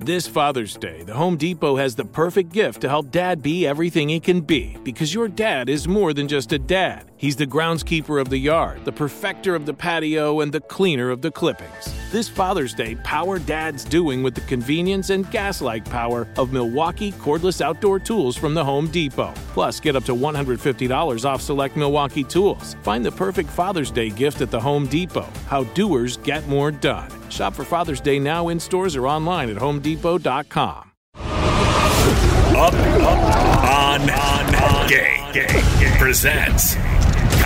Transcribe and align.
This 0.00 0.28
Father's 0.28 0.76
Day, 0.76 1.04
the 1.04 1.14
Home 1.14 1.38
Depot 1.38 1.76
has 1.76 1.94
the 1.94 2.04
perfect 2.04 2.52
gift 2.52 2.82
to 2.82 2.88
help 2.88 3.10
dad 3.10 3.42
be 3.42 3.66
everything 3.66 4.10
he 4.10 4.20
can 4.20 4.42
be 4.42 4.76
because 4.84 5.14
your 5.14 5.26
dad 5.26 5.70
is 5.70 5.88
more 5.88 6.12
than 6.12 6.28
just 6.28 6.52
a 6.52 6.58
dad. 6.58 7.10
He's 7.18 7.36
the 7.36 7.46
groundskeeper 7.46 8.20
of 8.20 8.28
the 8.28 8.36
yard, 8.36 8.84
the 8.84 8.92
perfecter 8.92 9.54
of 9.54 9.64
the 9.64 9.72
patio, 9.72 10.40
and 10.40 10.52
the 10.52 10.60
cleaner 10.60 11.08
of 11.10 11.22
the 11.22 11.30
clippings. 11.30 11.94
This 12.12 12.28
Father's 12.28 12.74
Day, 12.74 12.94
power 12.96 13.38
dad's 13.38 13.84
doing 13.84 14.22
with 14.22 14.34
the 14.34 14.42
convenience 14.42 15.08
and 15.08 15.30
gas 15.30 15.62
like 15.62 15.84
power 15.86 16.28
of 16.36 16.52
Milwaukee 16.52 17.12
cordless 17.12 17.62
outdoor 17.62 17.98
tools 17.98 18.36
from 18.36 18.52
the 18.52 18.62
Home 18.62 18.88
Depot. 18.88 19.32
Plus, 19.54 19.80
get 19.80 19.96
up 19.96 20.04
to 20.04 20.14
$150 20.14 21.24
off 21.24 21.40
select 21.40 21.74
Milwaukee 21.76 22.24
tools. 22.24 22.76
Find 22.82 23.04
the 23.04 23.12
perfect 23.12 23.48
Father's 23.48 23.90
Day 23.90 24.10
gift 24.10 24.42
at 24.42 24.50
the 24.50 24.60
Home 24.60 24.86
Depot. 24.86 25.28
How 25.46 25.64
doers 25.64 26.18
get 26.18 26.46
more 26.48 26.70
done. 26.70 27.10
Shop 27.30 27.54
for 27.54 27.64
Father's 27.64 28.00
Day 28.00 28.18
now 28.18 28.48
in 28.48 28.60
stores 28.60 28.94
or 28.94 29.06
online 29.06 29.48
at 29.48 29.56
homedepot.com. 29.56 30.92
Up, 32.56 32.72
up, 32.72 33.24
on, 33.64 34.10
on, 34.10 34.54
on, 34.54 34.88
game, 34.88 35.32
game 35.32 35.98
presents 35.98 36.76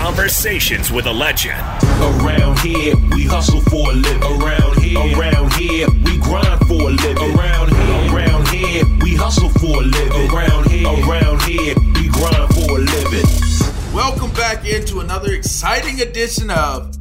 Conversations 0.01 0.91
with 0.91 1.05
a 1.05 1.13
Legend. 1.13 1.61
Around 2.01 2.59
here, 2.61 2.97
we 3.13 3.27
hustle 3.27 3.61
for 3.61 3.91
a 3.91 3.93
living. 3.93 4.23
Around 4.41 4.83
here, 4.83 4.99
around 4.99 5.53
here, 5.53 5.87
we 5.91 6.17
grind 6.17 6.59
for 6.67 6.89
a 6.89 6.91
living. 6.91 7.39
Around 7.39 7.69
here, 7.69 8.17
around 8.17 8.49
here, 8.49 8.85
we 9.03 9.15
hustle 9.15 9.51
for 9.51 9.83
a 9.83 9.85
living. 9.85 10.31
Around 10.31 10.71
here, 10.71 10.89
around 10.89 11.43
here, 11.43 11.75
we 11.95 12.09
grind 12.09 12.55
for 12.55 12.79
a 12.79 12.81
living. 12.81 13.27
Welcome 13.95 14.33
back 14.33 14.65
into 14.65 15.01
another 15.01 15.33
exciting 15.35 16.01
edition 16.01 16.51
of 16.51 16.97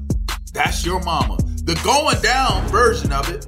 That's 0.51 0.85
Your 0.85 1.01
Mama, 1.01 1.37
the 1.63 1.79
going 1.85 2.21
down 2.21 2.67
version 2.67 3.13
of 3.13 3.29
it 3.29 3.47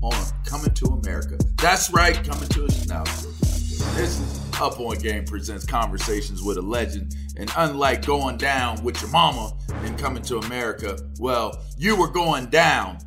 on 0.00 0.14
Coming 0.46 0.72
to 0.76 0.86
America. 0.86 1.36
That's 1.58 1.90
right, 1.92 2.14
coming 2.24 2.48
to 2.48 2.64
us 2.64 2.88
now. 2.88 3.04
This 3.04 4.18
is 4.18 4.40
Up 4.58 4.80
on 4.80 4.96
Game 4.96 5.26
presents 5.26 5.66
Conversations 5.66 6.42
with 6.42 6.56
a 6.56 6.62
Legend. 6.62 7.14
And 7.40 7.50
unlike 7.56 8.04
going 8.04 8.36
down 8.36 8.84
with 8.84 9.00
your 9.00 9.10
mama 9.10 9.56
and 9.84 9.98
coming 9.98 10.22
to 10.24 10.36
America, 10.36 10.98
well, 11.18 11.58
you 11.78 11.96
were 11.96 12.10
going 12.10 12.50
down, 12.50 12.98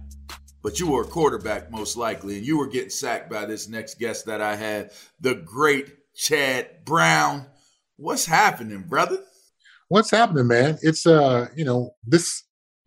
but 0.64 0.80
you 0.80 0.90
were 0.90 1.04
a 1.04 1.08
quarterback 1.08 1.70
most 1.70 1.96
likely, 1.96 2.38
and 2.38 2.46
you 2.46 2.58
were 2.58 2.66
getting 2.66 2.90
sacked 2.90 3.30
by 3.30 3.46
this 3.46 3.70
next 3.70 4.00
guest 4.00 4.26
that 4.26 4.42
I 4.42 4.56
had, 4.56 4.90
the 5.20 5.36
great 5.36 6.16
Chad 6.16 6.84
Brown. 6.84 7.46
What's 7.98 8.26
happening, 8.26 8.82
brother? 8.82 9.20
What's 9.90 10.10
happening, 10.10 10.48
man? 10.48 10.80
It's 10.82 11.06
uh, 11.06 11.50
you 11.56 11.64
know, 11.64 11.94
this 12.04 12.42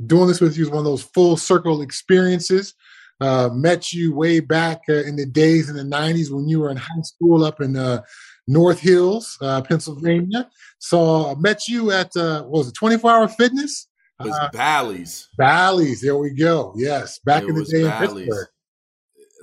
doing 0.05 0.27
this 0.27 0.41
with 0.41 0.57
you 0.57 0.65
is 0.65 0.71
one 0.71 0.79
of 0.79 0.85
those 0.85 1.05
full 1.05 1.37
circle 1.37 1.81
experiences. 1.81 2.75
Uh, 3.21 3.49
met 3.53 3.93
you 3.93 4.13
way 4.13 4.41
back 4.41 4.81
uh, 4.89 5.05
in 5.05 5.15
the 5.15 5.25
days 5.25 5.71
in 5.71 5.77
the 5.77 5.97
90s 5.97 6.31
when 6.31 6.49
you 6.49 6.61
were 6.61 6.71
in 6.71 6.77
high 6.77 7.03
school 7.03 7.45
up 7.45 7.63
in 7.63 7.75
uh, 7.75 8.03
North 8.47 8.81
Hills, 8.81 9.39
uh, 9.41 9.63
Pennsylvania. 9.63 10.49
So 10.79 11.31
I 11.31 11.35
met 11.35 11.69
you 11.69 11.91
at 11.91 12.17
uh, 12.17 12.43
what 12.43 12.59
was 12.59 12.69
it 12.69 12.75
24 12.75 13.11
Hour 13.11 13.29
Fitness? 13.29 13.89
It 14.21 14.27
was 14.29 14.51
Bally's. 14.53 15.29
Bally's. 15.37 16.01
There 16.01 16.17
we 16.17 16.31
go. 16.35 16.73
Yes, 16.77 17.19
back 17.19 17.43
It 17.43 17.51
in 17.51 17.55
the 17.55 17.65
day 17.65 17.85
in 17.85 17.93
Pittsburgh. 17.93 18.49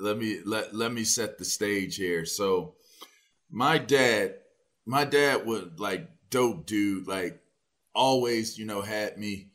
Let 0.02 0.18
me 0.18 0.40
let 0.46 0.74
let 0.74 0.92
me 0.92 1.03
set 1.03 1.38
the 1.38 1.46
stage 1.46 1.96
here. 1.96 2.25
So 2.25 2.75
my 3.52 3.78
dad, 3.78 4.36
my 4.86 5.06
dad 5.06 5.46
was 5.46 5.66
like 5.78 6.09
dope 6.31 6.66
dude, 6.66 7.08
like 7.08 7.40
always, 7.94 8.58
you 8.58 8.66
know, 8.66 8.81
had 8.81 9.18
me 9.18 9.50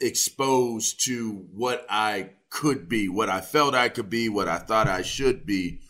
exposed 0.00 1.04
to 1.04 1.46
what 1.52 1.86
I 1.88 2.30
could 2.50 2.88
be, 2.88 3.08
what 3.08 3.28
I 3.28 3.40
felt 3.40 3.74
I 3.74 3.88
could 3.88 4.10
be, 4.10 4.28
what 4.28 4.48
I 4.48 4.58
thought 4.58 4.88
I 4.88 5.02
should 5.02 5.46
be. 5.46 5.80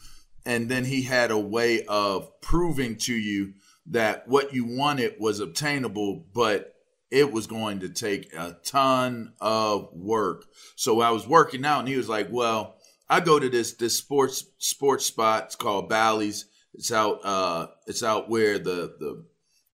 And 0.46 0.68
then 0.68 0.84
he 0.84 1.02
had 1.02 1.30
a 1.30 1.38
way 1.38 1.84
of 1.84 2.40
proving 2.40 2.96
to 2.96 3.14
you 3.14 3.54
that 3.86 4.26
what 4.28 4.54
you 4.54 4.64
wanted 4.64 5.16
was 5.18 5.40
obtainable, 5.40 6.24
but 6.32 6.74
it 7.10 7.32
was 7.32 7.46
going 7.46 7.80
to 7.80 7.88
take 7.88 8.32
a 8.34 8.56
ton 8.64 9.32
of 9.40 9.88
work. 9.92 10.44
So 10.76 11.00
I 11.00 11.10
was 11.10 11.26
working 11.26 11.64
out 11.64 11.80
and 11.80 11.88
he 11.88 11.96
was 11.96 12.08
like, 12.08 12.28
Well, 12.30 12.76
I 13.08 13.20
go 13.20 13.38
to 13.38 13.48
this 13.48 13.74
this 13.74 13.98
sports 13.98 14.44
sports 14.58 15.06
spot. 15.06 15.46
It's 15.46 15.56
called 15.56 15.88
Bally's. 15.88 16.46
It's 16.74 16.92
out 16.92 17.24
uh 17.24 17.66
it's 17.86 18.04
out 18.04 18.30
where 18.30 18.58
the 18.58 18.94
the 18.98 19.24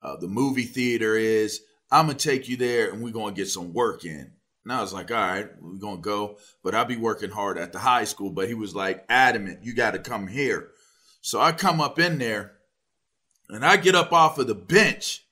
uh, 0.03 0.16
the 0.16 0.28
movie 0.28 0.64
theater 0.64 1.16
is. 1.16 1.60
I'm 1.91 2.06
gonna 2.06 2.19
take 2.19 2.48
you 2.48 2.56
there 2.56 2.92
and 2.92 3.03
we're 3.03 3.10
gonna 3.10 3.34
get 3.34 3.48
some 3.48 3.72
work 3.72 4.04
in. 4.04 4.34
And 4.64 4.72
I 4.72 4.80
was 4.80 4.92
like, 4.94 5.10
all 5.10 5.16
right, 5.16 5.48
we're 5.60 5.78
gonna 5.78 5.98
go, 5.98 6.38
but 6.62 6.75
I'll 6.75 6.86
be 6.86 6.97
working 6.97 7.30
hard 7.30 7.58
at 7.58 7.72
the 7.72 7.78
high 7.78 8.04
school. 8.04 8.30
But 8.30 8.48
he 8.48 8.54
was 8.54 8.75
like 8.75 9.04
adamant, 9.08 9.62
you 9.62 9.75
gotta 9.75 9.98
come 9.98 10.26
here. 10.26 10.70
So 11.20 11.41
I 11.41 11.52
come 11.52 11.80
up 11.80 11.98
in 11.98 12.19
there 12.19 12.52
and 13.48 13.64
I 13.64 13.76
get 13.76 13.94
up 13.94 14.12
off 14.12 14.38
of 14.38 14.47
the 14.47 14.54
bench. 14.54 15.24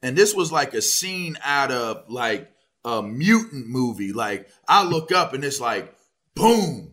And 0.00 0.16
this 0.16 0.34
was 0.34 0.52
like 0.52 0.74
a 0.74 0.82
scene 0.82 1.36
out 1.42 1.72
of 1.72 2.08
like 2.08 2.50
a 2.84 3.02
mutant 3.02 3.66
movie. 3.66 4.12
Like 4.12 4.48
I 4.68 4.84
look 4.84 5.10
up 5.10 5.34
and 5.34 5.44
it's 5.44 5.60
like, 5.60 5.92
boom, 6.34 6.92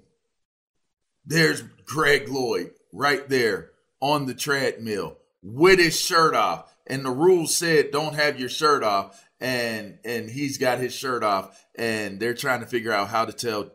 there's 1.25 1.61
Greg 1.85 2.29
Lloyd 2.29 2.71
right 2.91 3.27
there 3.29 3.71
on 3.99 4.25
the 4.25 4.33
treadmill 4.33 5.17
with 5.43 5.79
his 5.79 5.99
shirt 5.99 6.35
off. 6.35 6.73
And 6.87 7.05
the 7.05 7.11
rules 7.11 7.55
said 7.55 7.91
don't 7.91 8.15
have 8.15 8.39
your 8.39 8.49
shirt 8.49 8.83
off. 8.83 9.23
And 9.45 9.99
and 10.03 10.27
he's 10.27 10.57
got 10.57 10.79
his 10.79 10.91
shirt 10.91 11.23
off. 11.23 11.63
And 11.75 12.19
they're 12.19 12.33
trying 12.33 12.61
to 12.61 12.65
figure 12.65 12.91
out 12.91 13.09
how 13.09 13.25
to 13.25 13.31
tell 13.31 13.69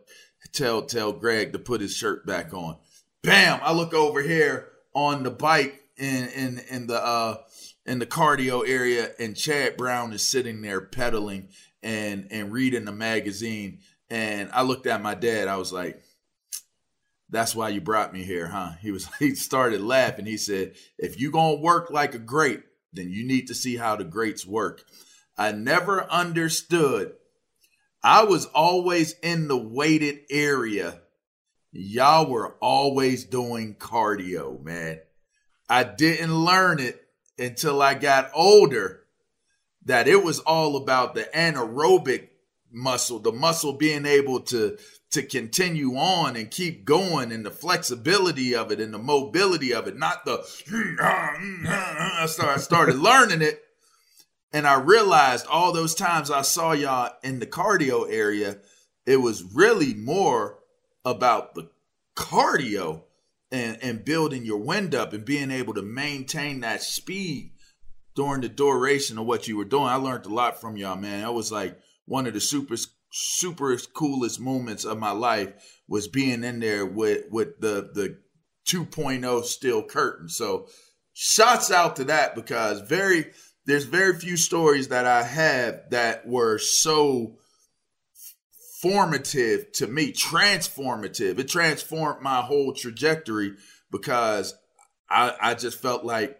tell 0.51 0.81
tell 0.81 1.13
Greg 1.13 1.53
to 1.53 1.59
put 1.59 1.79
his 1.79 1.95
shirt 1.95 2.25
back 2.25 2.53
on. 2.53 2.77
Bam! 3.23 3.61
I 3.63 3.71
look 3.71 3.93
over 3.93 4.21
here 4.21 4.67
on 4.93 5.23
the 5.23 5.31
bike 5.31 5.79
in 5.95 6.27
in 6.27 6.61
in 6.69 6.87
the 6.87 7.01
uh 7.01 7.37
in 7.85 7.99
the 7.99 8.05
cardio 8.05 8.67
area 8.67 9.11
and 9.17 9.35
Chad 9.35 9.77
Brown 9.77 10.11
is 10.11 10.27
sitting 10.27 10.61
there 10.61 10.81
pedaling 10.81 11.47
and 11.81 12.27
and 12.31 12.51
reading 12.51 12.83
the 12.83 12.91
magazine. 12.91 13.79
And 14.09 14.49
I 14.51 14.63
looked 14.63 14.87
at 14.87 15.01
my 15.01 15.15
dad, 15.15 15.47
I 15.47 15.55
was 15.55 15.71
like, 15.71 16.03
that's 17.29 17.55
why 17.55 17.69
you 17.69 17.79
brought 17.79 18.11
me 18.11 18.23
here, 18.23 18.47
huh? 18.47 18.71
He 18.81 18.91
was 18.91 19.07
he 19.19 19.35
started 19.35 19.79
laughing. 19.79 20.25
He 20.25 20.35
said, 20.35 20.73
if 20.97 21.17
you 21.17 21.31
gonna 21.31 21.55
work 21.61 21.89
like 21.89 22.13
a 22.13 22.19
great, 22.19 22.61
then 22.91 23.09
you 23.09 23.25
need 23.25 23.47
to 23.47 23.55
see 23.55 23.77
how 23.77 23.95
the 23.95 24.03
greats 24.03 24.45
work. 24.45 24.83
I 25.37 25.51
never 25.51 26.03
understood. 26.03 27.13
I 28.03 28.23
was 28.23 28.45
always 28.47 29.15
in 29.21 29.47
the 29.47 29.57
weighted 29.57 30.19
area. 30.29 31.01
Y'all 31.71 32.29
were 32.29 32.55
always 32.61 33.25
doing 33.25 33.75
cardio, 33.75 34.61
man. 34.63 34.99
I 35.69 35.83
didn't 35.83 36.35
learn 36.35 36.79
it 36.79 37.01
until 37.37 37.81
I 37.81 37.93
got 37.93 38.31
older 38.33 39.01
that 39.85 40.07
it 40.07 40.23
was 40.23 40.39
all 40.39 40.75
about 40.75 41.15
the 41.15 41.29
anaerobic 41.33 42.27
muscle, 42.71 43.19
the 43.19 43.31
muscle 43.31 43.73
being 43.73 44.05
able 44.05 44.41
to 44.41 44.77
to 45.11 45.21
continue 45.21 45.97
on 45.97 46.37
and 46.37 46.49
keep 46.49 46.85
going 46.85 47.33
and 47.33 47.45
the 47.45 47.51
flexibility 47.51 48.55
of 48.55 48.71
it 48.71 48.79
and 48.79 48.93
the 48.93 48.97
mobility 48.97 49.73
of 49.73 49.87
it, 49.87 49.97
not 49.97 50.23
the 50.23 50.37
I 51.01 52.57
started, 52.57 52.95
learning 52.95 53.41
it 53.41 53.61
and 54.53 54.67
I 54.67 54.75
realized 54.75 55.45
all 55.47 55.71
those 55.71 55.95
times 55.95 56.29
I 56.29 56.41
saw 56.41 56.73
y'all 56.73 57.13
in 57.23 57.39
the 57.39 57.45
cardio 57.45 58.11
area, 58.11 58.57
it 59.05 59.17
was 59.17 59.43
really 59.43 59.93
more 59.93 60.59
about 61.05 61.55
the 61.55 61.69
cardio 62.15 63.03
and, 63.51 63.77
and 63.81 64.05
building 64.05 64.45
your 64.45 64.59
wind 64.59 64.93
up 64.93 65.13
and 65.13 65.25
being 65.25 65.51
able 65.51 65.73
to 65.73 65.81
maintain 65.81 66.61
that 66.61 66.81
speed 66.81 67.51
during 68.15 68.41
the 68.41 68.49
duration 68.49 69.17
of 69.17 69.25
what 69.25 69.47
you 69.47 69.57
were 69.57 69.65
doing. 69.65 69.85
I 69.85 69.95
learned 69.95 70.25
a 70.25 70.33
lot 70.33 70.59
from 70.59 70.77
y'all, 70.77 70.97
man. 70.97 71.21
That 71.21 71.33
was 71.33 71.51
like 71.51 71.77
one 72.05 72.27
of 72.27 72.33
the 72.33 72.41
super 72.41 72.75
super 73.13 73.77
coolest 73.93 74.39
moments 74.39 74.85
of 74.85 74.97
my 74.97 75.11
life 75.11 75.81
was 75.87 76.07
being 76.07 76.43
in 76.43 76.59
there 76.59 76.85
with 76.85 77.25
with 77.29 77.59
the 77.59 77.89
the 77.93 78.17
2.0 78.67 79.43
steel 79.43 79.83
curtain. 79.83 80.29
So 80.29 80.67
shots 81.13 81.71
out 81.71 81.95
to 81.97 82.05
that 82.05 82.35
because 82.35 82.81
very 82.81 83.31
there's 83.65 83.85
very 83.85 84.17
few 84.17 84.37
stories 84.37 84.87
that 84.89 85.05
I 85.05 85.23
have 85.23 85.89
that 85.91 86.27
were 86.27 86.57
so 86.57 87.37
formative 88.81 89.71
to 89.73 89.87
me, 89.87 90.11
transformative. 90.11 91.37
It 91.37 91.47
transformed 91.47 92.21
my 92.21 92.41
whole 92.41 92.73
trajectory 92.73 93.53
because 93.91 94.55
I, 95.09 95.35
I 95.39 95.53
just 95.53 95.79
felt 95.79 96.03
like 96.03 96.39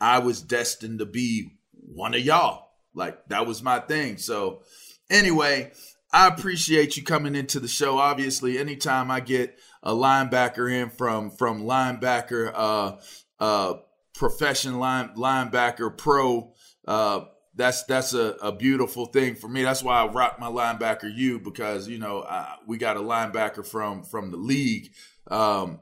I 0.00 0.20
was 0.20 0.40
destined 0.40 1.00
to 1.00 1.06
be 1.06 1.50
one 1.72 2.14
of 2.14 2.20
y'all. 2.20 2.68
Like 2.94 3.28
that 3.28 3.46
was 3.46 3.62
my 3.62 3.80
thing. 3.80 4.18
So 4.18 4.62
anyway, 5.10 5.72
I 6.12 6.28
appreciate 6.28 6.96
you 6.96 7.04
coming 7.04 7.34
into 7.34 7.60
the 7.60 7.68
show. 7.68 7.98
Obviously, 7.98 8.58
anytime 8.58 9.10
I 9.10 9.20
get 9.20 9.58
a 9.82 9.92
linebacker 9.92 10.70
in 10.70 10.90
from 10.90 11.30
from 11.30 11.62
linebacker, 11.62 12.52
uh, 12.54 12.96
uh, 13.38 13.74
profession 14.14 14.78
line 14.78 15.10
linebacker 15.16 15.96
pro, 15.96 16.52
uh, 16.90 17.24
that's 17.54 17.84
that's 17.84 18.14
a, 18.14 18.34
a 18.42 18.50
beautiful 18.50 19.06
thing 19.06 19.36
for 19.36 19.46
me. 19.46 19.62
That's 19.62 19.82
why 19.82 20.02
I 20.02 20.06
rock 20.08 20.40
my 20.40 20.48
linebacker 20.48 21.08
you 21.14 21.38
because 21.38 21.86
you 21.86 21.98
know 21.98 22.26
we 22.66 22.78
got 22.78 22.96
a 22.96 23.00
linebacker 23.00 23.64
from 23.64 24.02
from 24.02 24.32
the 24.32 24.36
league. 24.36 24.90
Um, 25.30 25.78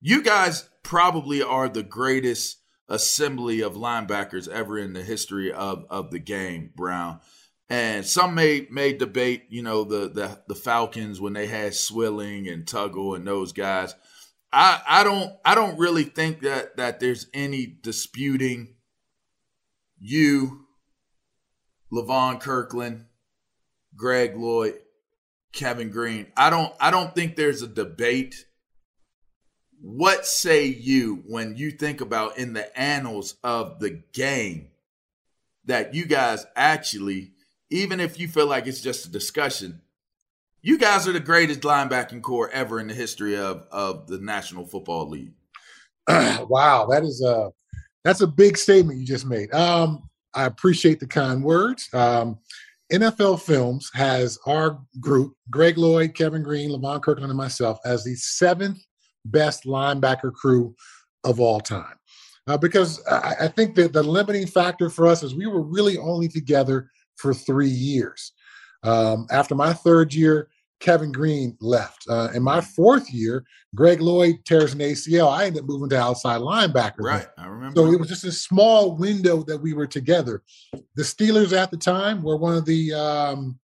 you 0.00 0.22
guys 0.22 0.68
probably 0.84 1.42
are 1.42 1.68
the 1.68 1.82
greatest 1.82 2.58
assembly 2.88 3.62
of 3.62 3.74
linebackers 3.74 4.46
ever 4.46 4.78
in 4.78 4.92
the 4.92 5.02
history 5.02 5.52
of 5.52 5.86
of 5.90 6.12
the 6.12 6.20
game, 6.20 6.70
Brown. 6.76 7.18
And 7.68 8.06
some 8.06 8.36
may 8.36 8.68
may 8.70 8.92
debate, 8.92 9.46
you 9.48 9.62
know, 9.62 9.82
the 9.82 10.08
the 10.08 10.40
the 10.46 10.54
Falcons 10.54 11.20
when 11.20 11.32
they 11.32 11.48
had 11.48 11.74
Swilling 11.74 12.46
and 12.46 12.64
Tuggle 12.64 13.16
and 13.16 13.26
those 13.26 13.52
guys. 13.52 13.96
I 14.52 14.80
I 14.86 15.02
don't 15.02 15.32
I 15.44 15.56
don't 15.56 15.80
really 15.80 16.04
think 16.04 16.42
that 16.42 16.76
that 16.76 17.00
there's 17.00 17.26
any 17.34 17.66
disputing 17.66 18.73
you 20.04 20.66
Levon 21.90 22.38
Kirkland, 22.38 23.06
Greg 23.96 24.36
Lloyd, 24.36 24.78
Kevin 25.52 25.90
Greene. 25.90 26.26
I 26.36 26.50
don't 26.50 26.74
I 26.78 26.90
don't 26.90 27.14
think 27.14 27.36
there's 27.36 27.62
a 27.62 27.66
debate. 27.66 28.44
What 29.80 30.26
say 30.26 30.66
you 30.66 31.22
when 31.26 31.56
you 31.56 31.70
think 31.70 32.02
about 32.02 32.36
in 32.36 32.52
the 32.52 32.78
annals 32.78 33.36
of 33.42 33.80
the 33.80 34.02
game 34.12 34.68
that 35.64 35.94
you 35.94 36.04
guys 36.04 36.44
actually, 36.54 37.32
even 37.70 37.98
if 37.98 38.18
you 38.20 38.28
feel 38.28 38.46
like 38.46 38.66
it's 38.66 38.82
just 38.82 39.06
a 39.06 39.10
discussion, 39.10 39.80
you 40.60 40.76
guys 40.76 41.08
are 41.08 41.12
the 41.12 41.20
greatest 41.20 41.60
linebacking 41.60 42.20
corps 42.20 42.50
ever 42.50 42.78
in 42.78 42.88
the 42.88 42.94
history 42.94 43.38
of 43.38 43.66
of 43.70 44.06
the 44.06 44.18
National 44.18 44.66
Football 44.66 45.08
League. 45.08 45.32
wow, 46.08 46.86
that 46.90 47.04
is 47.04 47.22
a 47.22 47.52
that's 48.04 48.20
a 48.20 48.26
big 48.26 48.56
statement 48.56 48.98
you 48.98 49.06
just 49.06 49.26
made. 49.26 49.52
Um, 49.52 50.08
I 50.34 50.44
appreciate 50.44 51.00
the 51.00 51.06
kind 51.06 51.42
words. 51.42 51.88
Um, 51.92 52.38
NFL 52.92 53.40
Films 53.40 53.90
has 53.94 54.38
our 54.46 54.78
group, 55.00 55.34
Greg 55.50 55.78
Lloyd, 55.78 56.14
Kevin 56.14 56.42
Greene, 56.42 56.70
Levon 56.70 57.02
Kirkland, 57.02 57.30
and 57.30 57.36
myself, 57.36 57.78
as 57.84 58.04
the 58.04 58.14
seventh 58.14 58.78
best 59.24 59.64
linebacker 59.64 60.32
crew 60.32 60.74
of 61.24 61.40
all 61.40 61.60
time. 61.60 61.96
Uh, 62.46 62.58
because 62.58 63.02
I, 63.06 63.34
I, 63.40 63.48
think 63.48 63.74
that 63.76 63.94
the 63.94 64.02
limiting 64.02 64.46
factor 64.46 64.90
for 64.90 65.06
us 65.06 65.22
is 65.22 65.34
we 65.34 65.46
were 65.46 65.62
really 65.62 65.96
only 65.96 66.28
together 66.28 66.90
for 67.16 67.32
three 67.32 67.70
years. 67.70 68.32
Um, 68.82 69.26
after 69.30 69.54
my 69.54 69.72
third 69.72 70.12
year, 70.12 70.50
Kevin 70.84 71.10
Greene 71.10 71.56
left. 71.62 72.04
Uh, 72.10 72.28
in 72.34 72.42
my 72.42 72.60
fourth 72.60 73.10
year, 73.10 73.46
Greg 73.74 74.02
Lloyd 74.02 74.36
tears 74.44 74.74
an 74.74 74.80
ACL. 74.80 75.32
I 75.32 75.46
ended 75.46 75.62
up 75.62 75.68
moving 75.68 75.88
to 75.88 75.98
outside 75.98 76.42
linebacker. 76.42 77.00
Right, 77.00 77.26
I 77.38 77.46
remember. 77.46 77.80
So 77.80 77.90
it 77.90 77.98
was 77.98 78.08
just 78.08 78.24
a 78.24 78.32
small 78.32 78.94
window 78.94 79.42
that 79.44 79.56
we 79.56 79.72
were 79.72 79.86
together. 79.86 80.42
The 80.94 81.02
Steelers 81.02 81.56
at 81.56 81.70
the 81.70 81.78
time 81.78 82.22
were 82.22 82.36
one 82.36 82.54
of 82.54 82.66
the 82.66 82.92
um, 82.92 83.58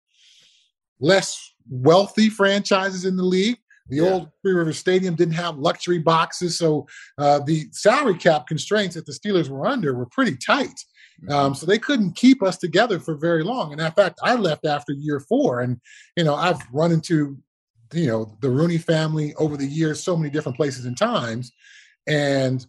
less 1.01 1.53
wealthy 1.69 2.29
franchises 2.29 3.03
in 3.03 3.17
the 3.17 3.23
league. 3.23 3.57
The 3.89 3.97
yeah. 3.97 4.03
old 4.03 4.29
Three 4.41 4.53
River 4.53 4.71
Stadium 4.71 5.15
didn't 5.15 5.33
have 5.33 5.57
luxury 5.57 5.97
boxes, 5.97 6.57
so 6.57 6.87
uh, 7.17 7.39
the 7.39 7.67
salary 7.71 8.17
cap 8.17 8.47
constraints 8.47 8.95
that 8.95 9.05
the 9.05 9.11
Steelers 9.11 9.49
were 9.49 9.67
under 9.67 9.93
were 9.93 10.05
pretty 10.05 10.37
tight. 10.37 10.79
Um, 11.27 11.53
so 11.53 11.65
they 11.65 11.77
couldn't 11.77 12.15
keep 12.15 12.41
us 12.41 12.57
together 12.57 12.99
for 12.99 13.15
very 13.15 13.43
long. 13.43 13.71
And 13.71 13.81
in 13.81 13.91
fact, 13.91 14.19
I 14.23 14.35
left 14.35 14.65
after 14.65 14.93
year 14.93 15.19
four. 15.19 15.61
And, 15.61 15.79
you 16.15 16.23
know, 16.23 16.35
I've 16.35 16.61
run 16.71 16.91
into, 16.91 17.37
you 17.93 18.07
know, 18.07 18.37
the 18.41 18.49
Rooney 18.49 18.77
family 18.77 19.33
over 19.35 19.57
the 19.57 19.65
years, 19.65 20.01
so 20.01 20.15
many 20.15 20.29
different 20.29 20.57
places 20.57 20.85
and 20.85 20.97
times. 20.97 21.51
And 22.07 22.65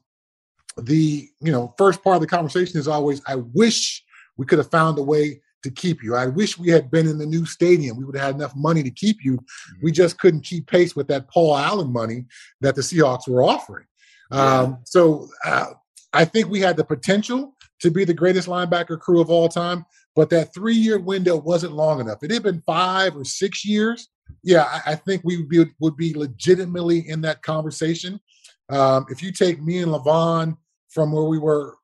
the, 0.77 1.29
you 1.41 1.53
know, 1.53 1.75
first 1.79 2.03
part 2.03 2.17
of 2.17 2.23
the 2.23 2.27
conversation 2.27 2.79
is 2.79 2.89
always, 2.89 3.23
I 3.27 3.37
wish 3.37 4.03
we 4.37 4.47
could 4.47 4.59
have 4.59 4.71
found 4.71 4.99
a 4.99 5.03
way 5.03 5.41
to 5.63 5.71
keep 5.71 6.03
you. 6.03 6.17
I 6.17 6.27
wish 6.27 6.59
we 6.59 6.71
had 6.71 6.91
been 6.91 7.07
in 7.07 7.19
the 7.19 7.27
new 7.27 7.45
stadium. 7.45 7.97
We 7.97 8.05
would 8.05 8.17
have 8.17 8.25
had 8.25 8.35
enough 8.35 8.57
money 8.57 8.83
to 8.83 8.91
keep 8.91 9.19
you. 9.23 9.39
We 9.83 9.91
mm-hmm. 9.91 9.97
just 9.97 10.19
couldn't 10.19 10.43
keep 10.43 10.67
pace 10.67 10.97
with 10.97 11.09
that 11.09 11.29
Paul 11.29 11.57
Allen 11.57 11.93
money 11.93 12.25
that 12.63 12.75
the 12.75 12.81
Seahawks 12.81 13.29
were 13.29 13.43
offering. 13.43 13.85
Um, 14.31 14.79
so 14.85 15.29
uh, 15.45 15.67
I 16.13 16.25
think 16.25 16.49
we 16.49 16.61
had 16.61 16.77
the 16.77 16.85
potential 16.85 17.57
to 17.81 17.91
be 17.91 18.05
the 18.05 18.15
greatest 18.15 18.49
linebacker 18.49 18.99
crew 18.99 19.21
of 19.21 19.31
all 19.31 19.49
time, 19.49 19.85
but 20.15 20.31
that 20.31 20.55
three 20.55 20.75
year 20.75 20.99
window 20.99 21.37
wasn't 21.37 21.73
long 21.73 22.01
enough. 22.01 22.23
It 22.23 22.31
had 22.31 22.43
been 22.43 22.63
five 22.67 23.17
or 23.17 23.25
six 23.25 23.65
years. 23.65 24.09
Yeah, 24.43 24.65
I, 24.65 24.93
I 24.93 24.95
think 24.95 25.23
we 25.25 25.37
would 25.39 25.49
be, 25.49 25.65
would 25.81 25.97
be 25.97 26.15
legitimately 26.15 27.09
in 27.09 27.21
that 27.23 27.43
conversation. 27.43 28.21
Um, 28.69 29.07
if 29.09 29.23
you 29.23 29.33
take 29.33 29.61
me 29.63 29.79
and 29.79 29.91
Levon 29.91 30.57
from 30.89 31.13
where 31.13 31.25
we 31.25 31.39
were 31.39 31.77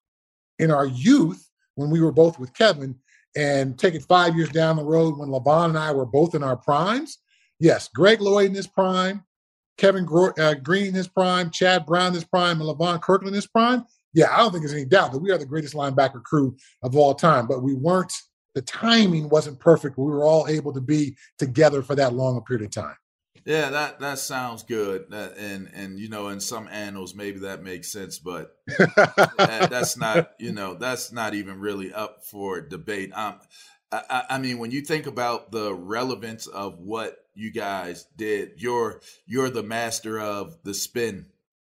in 0.58 0.70
our 0.70 0.86
youth 0.86 1.48
when 1.74 1.90
we 1.90 2.00
were 2.00 2.12
both 2.12 2.38
with 2.38 2.54
Kevin, 2.54 2.98
and 3.36 3.78
take 3.78 3.94
it 3.94 4.02
five 4.02 4.34
years 4.34 4.48
down 4.48 4.76
the 4.76 4.84
road 4.84 5.18
when 5.18 5.28
Levon 5.28 5.68
and 5.68 5.78
I 5.78 5.92
were 5.92 6.06
both 6.06 6.34
in 6.34 6.42
our 6.42 6.56
primes, 6.56 7.18
yes, 7.60 7.88
Greg 7.88 8.20
Lloyd 8.20 8.48
in 8.48 8.54
his 8.54 8.66
prime, 8.66 9.24
Kevin 9.76 10.08
uh, 10.38 10.54
Greene 10.54 10.86
in 10.86 10.94
his 10.94 11.08
prime, 11.08 11.50
Chad 11.50 11.84
Brown 11.84 12.08
in 12.08 12.14
his 12.14 12.24
prime, 12.24 12.60
and 12.60 12.68
Levon 12.70 13.00
Kirkland 13.00 13.28
in 13.28 13.34
his 13.34 13.46
prime 13.46 13.84
yeah, 14.16 14.32
I 14.32 14.38
don't 14.38 14.50
think 14.50 14.62
there's 14.62 14.72
any 14.72 14.86
doubt 14.86 15.12
that 15.12 15.18
we 15.18 15.30
are 15.30 15.36
the 15.36 15.44
greatest 15.44 15.74
linebacker 15.74 16.22
crew 16.22 16.56
of 16.82 16.96
all 16.96 17.14
time, 17.14 17.46
but 17.46 17.62
we 17.62 17.74
weren't, 17.74 18.14
the 18.54 18.62
timing 18.62 19.28
wasn't 19.28 19.60
perfect. 19.60 19.98
We 19.98 20.04
were 20.04 20.24
all 20.24 20.48
able 20.48 20.72
to 20.72 20.80
be 20.80 21.18
together 21.38 21.82
for 21.82 21.94
that 21.96 22.14
long 22.14 22.38
a 22.38 22.40
period 22.40 22.64
of 22.64 22.70
time. 22.70 22.96
Yeah, 23.44 23.68
that 23.68 24.00
that 24.00 24.18
sounds 24.18 24.62
good. 24.62 25.12
And 25.12 25.70
and 25.72 26.00
you 26.00 26.08
know, 26.08 26.28
in 26.28 26.40
some 26.40 26.66
annals, 26.66 27.14
maybe 27.14 27.40
that 27.40 27.62
makes 27.62 27.92
sense, 27.92 28.18
but 28.18 28.56
that, 28.66 29.68
that's 29.70 29.96
not 29.96 30.32
you 30.40 30.50
know 30.50 30.74
that's 30.74 31.12
not 31.12 31.34
even 31.34 31.60
really 31.60 31.92
up 31.92 32.24
for 32.24 32.60
debate. 32.60 33.12
Um, 33.14 33.38
I, 33.92 34.24
I 34.30 34.38
mean, 34.38 34.58
when 34.58 34.72
you 34.72 34.80
think 34.80 35.06
about 35.06 35.52
the 35.52 35.72
relevance 35.74 36.48
of 36.48 36.80
what 36.80 37.18
you 37.34 37.52
guys 37.52 38.06
did, 38.16 38.54
you're 38.56 39.00
you're 39.26 39.50
the 39.50 39.62
master 39.62 40.18
of 40.18 40.56
the 40.64 40.74
spin 40.74 41.26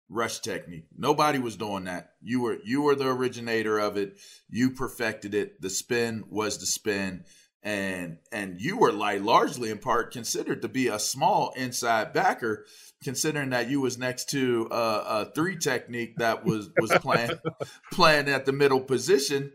rush 0.10 0.40
technique. 0.40 0.86
Nobody 0.98 1.40
was 1.40 1.56
doing 1.56 1.86
that. 1.86 2.12
You 2.22 2.42
were 2.42 2.58
you 2.64 2.82
were 2.82 2.96
the 2.96 3.08
originator 3.08 3.80
of 3.80 3.98
it. 3.98 4.18
You 4.50 4.72
perfected 4.72 5.34
it. 5.34 5.62
The 5.62 5.70
spin 5.70 6.26
was 6.30 6.58
the 6.58 6.66
spin 6.66 7.24
and 7.62 8.18
and 8.32 8.62
you 8.62 8.78
were 8.78 8.92
like 8.92 9.22
largely 9.22 9.70
in 9.70 9.78
part 9.78 10.14
considered 10.14 10.62
to 10.62 10.70
be 10.70 10.88
a 10.88 11.00
small 11.00 11.52
inside 11.58 12.14
backer 12.14 12.66
considering 13.04 13.50
that 13.50 13.70
you 13.70 13.82
was 13.82 13.98
next 13.98 14.30
to 14.30 14.68
a, 14.72 14.76
a 14.76 15.32
three 15.36 15.58
technique 15.58 16.16
that 16.18 16.46
was 16.46 16.70
was 16.80 16.92
playing 17.00 17.32
playing 17.92 18.30
at 18.30 18.46
the 18.46 18.54
middle 18.54 18.80
position 18.80 19.52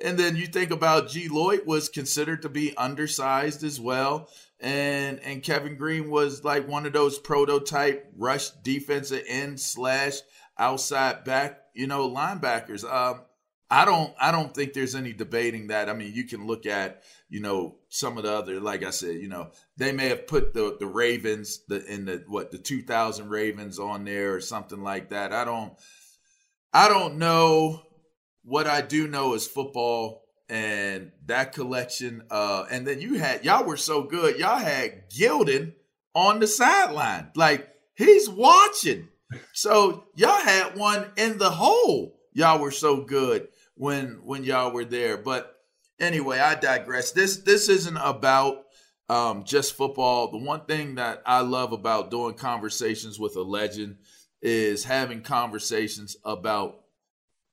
and 0.00 0.16
then 0.16 0.36
you 0.36 0.46
think 0.46 0.70
about 0.70 1.08
G 1.08 1.26
Lloyd 1.28 1.62
was 1.66 1.88
considered 1.88 2.42
to 2.42 2.48
be 2.48 2.76
undersized 2.76 3.64
as 3.64 3.80
well 3.80 4.28
and 4.60 5.20
and 5.20 5.42
Kevin 5.42 5.76
Greene 5.76 6.10
was 6.10 6.44
like 6.44 6.66
one 6.66 6.86
of 6.86 6.92
those 6.92 7.18
prototype 7.18 8.10
rush 8.16 8.50
defensive 8.50 9.24
end 9.28 9.60
slash 9.60 10.20
outside 10.58 11.24
back, 11.24 11.60
you 11.74 11.86
know, 11.86 12.08
linebackers. 12.08 12.84
Um, 12.84 13.22
I 13.70 13.84
don't 13.84 14.14
I 14.20 14.32
don't 14.32 14.54
think 14.54 14.72
there's 14.72 14.94
any 14.94 15.12
debating 15.12 15.68
that. 15.68 15.88
I 15.88 15.92
mean, 15.92 16.12
you 16.14 16.24
can 16.24 16.46
look 16.46 16.66
at 16.66 17.02
you 17.28 17.40
know 17.40 17.76
some 17.88 18.16
of 18.16 18.24
the 18.24 18.32
other, 18.32 18.60
like 18.60 18.82
I 18.82 18.90
said, 18.90 19.16
you 19.16 19.28
know, 19.28 19.50
they 19.76 19.92
may 19.92 20.08
have 20.08 20.26
put 20.26 20.54
the 20.54 20.76
the 20.80 20.86
Ravens 20.86 21.60
the 21.68 21.84
in 21.86 22.06
the 22.06 22.24
what 22.26 22.50
the 22.50 22.58
2000 22.58 23.28
Ravens 23.28 23.78
on 23.78 24.04
there 24.04 24.34
or 24.34 24.40
something 24.40 24.82
like 24.82 25.10
that. 25.10 25.32
I 25.32 25.44
don't 25.44 25.74
I 26.72 26.88
don't 26.88 27.18
know. 27.18 27.82
What 28.42 28.66
I 28.66 28.80
do 28.80 29.06
know 29.06 29.34
is 29.34 29.46
football 29.46 30.22
and 30.48 31.12
that 31.26 31.52
collection. 31.52 32.22
Uh, 32.30 32.66
and 32.70 32.86
then 32.86 33.00
you 33.00 33.14
had 33.14 33.44
y'all 33.44 33.64
were 33.64 33.76
so 33.76 34.02
good. 34.02 34.38
Y'all 34.38 34.58
had 34.58 35.10
Gildon 35.10 35.74
on 36.14 36.40
the 36.40 36.46
sideline, 36.46 37.30
like 37.34 37.68
he's 37.94 38.28
watching. 38.28 39.08
So 39.52 40.04
y'all 40.14 40.40
had 40.40 40.76
one 40.76 41.10
in 41.16 41.38
the 41.38 41.50
hole. 41.50 42.18
Y'all 42.32 42.60
were 42.60 42.70
so 42.70 43.02
good 43.02 43.48
when 43.74 44.20
when 44.24 44.44
y'all 44.44 44.72
were 44.72 44.84
there. 44.84 45.16
But 45.16 45.54
anyway, 46.00 46.38
I 46.38 46.54
digress. 46.54 47.12
This 47.12 47.38
this 47.38 47.68
isn't 47.68 47.96
about 47.96 48.64
um, 49.08 49.44
just 49.44 49.76
football. 49.76 50.30
The 50.30 50.38
one 50.38 50.64
thing 50.66 50.96
that 50.96 51.22
I 51.24 51.40
love 51.40 51.72
about 51.72 52.10
doing 52.10 52.34
conversations 52.34 53.18
with 53.18 53.36
a 53.36 53.42
legend 53.42 53.96
is 54.42 54.84
having 54.84 55.22
conversations 55.22 56.16
about 56.24 56.80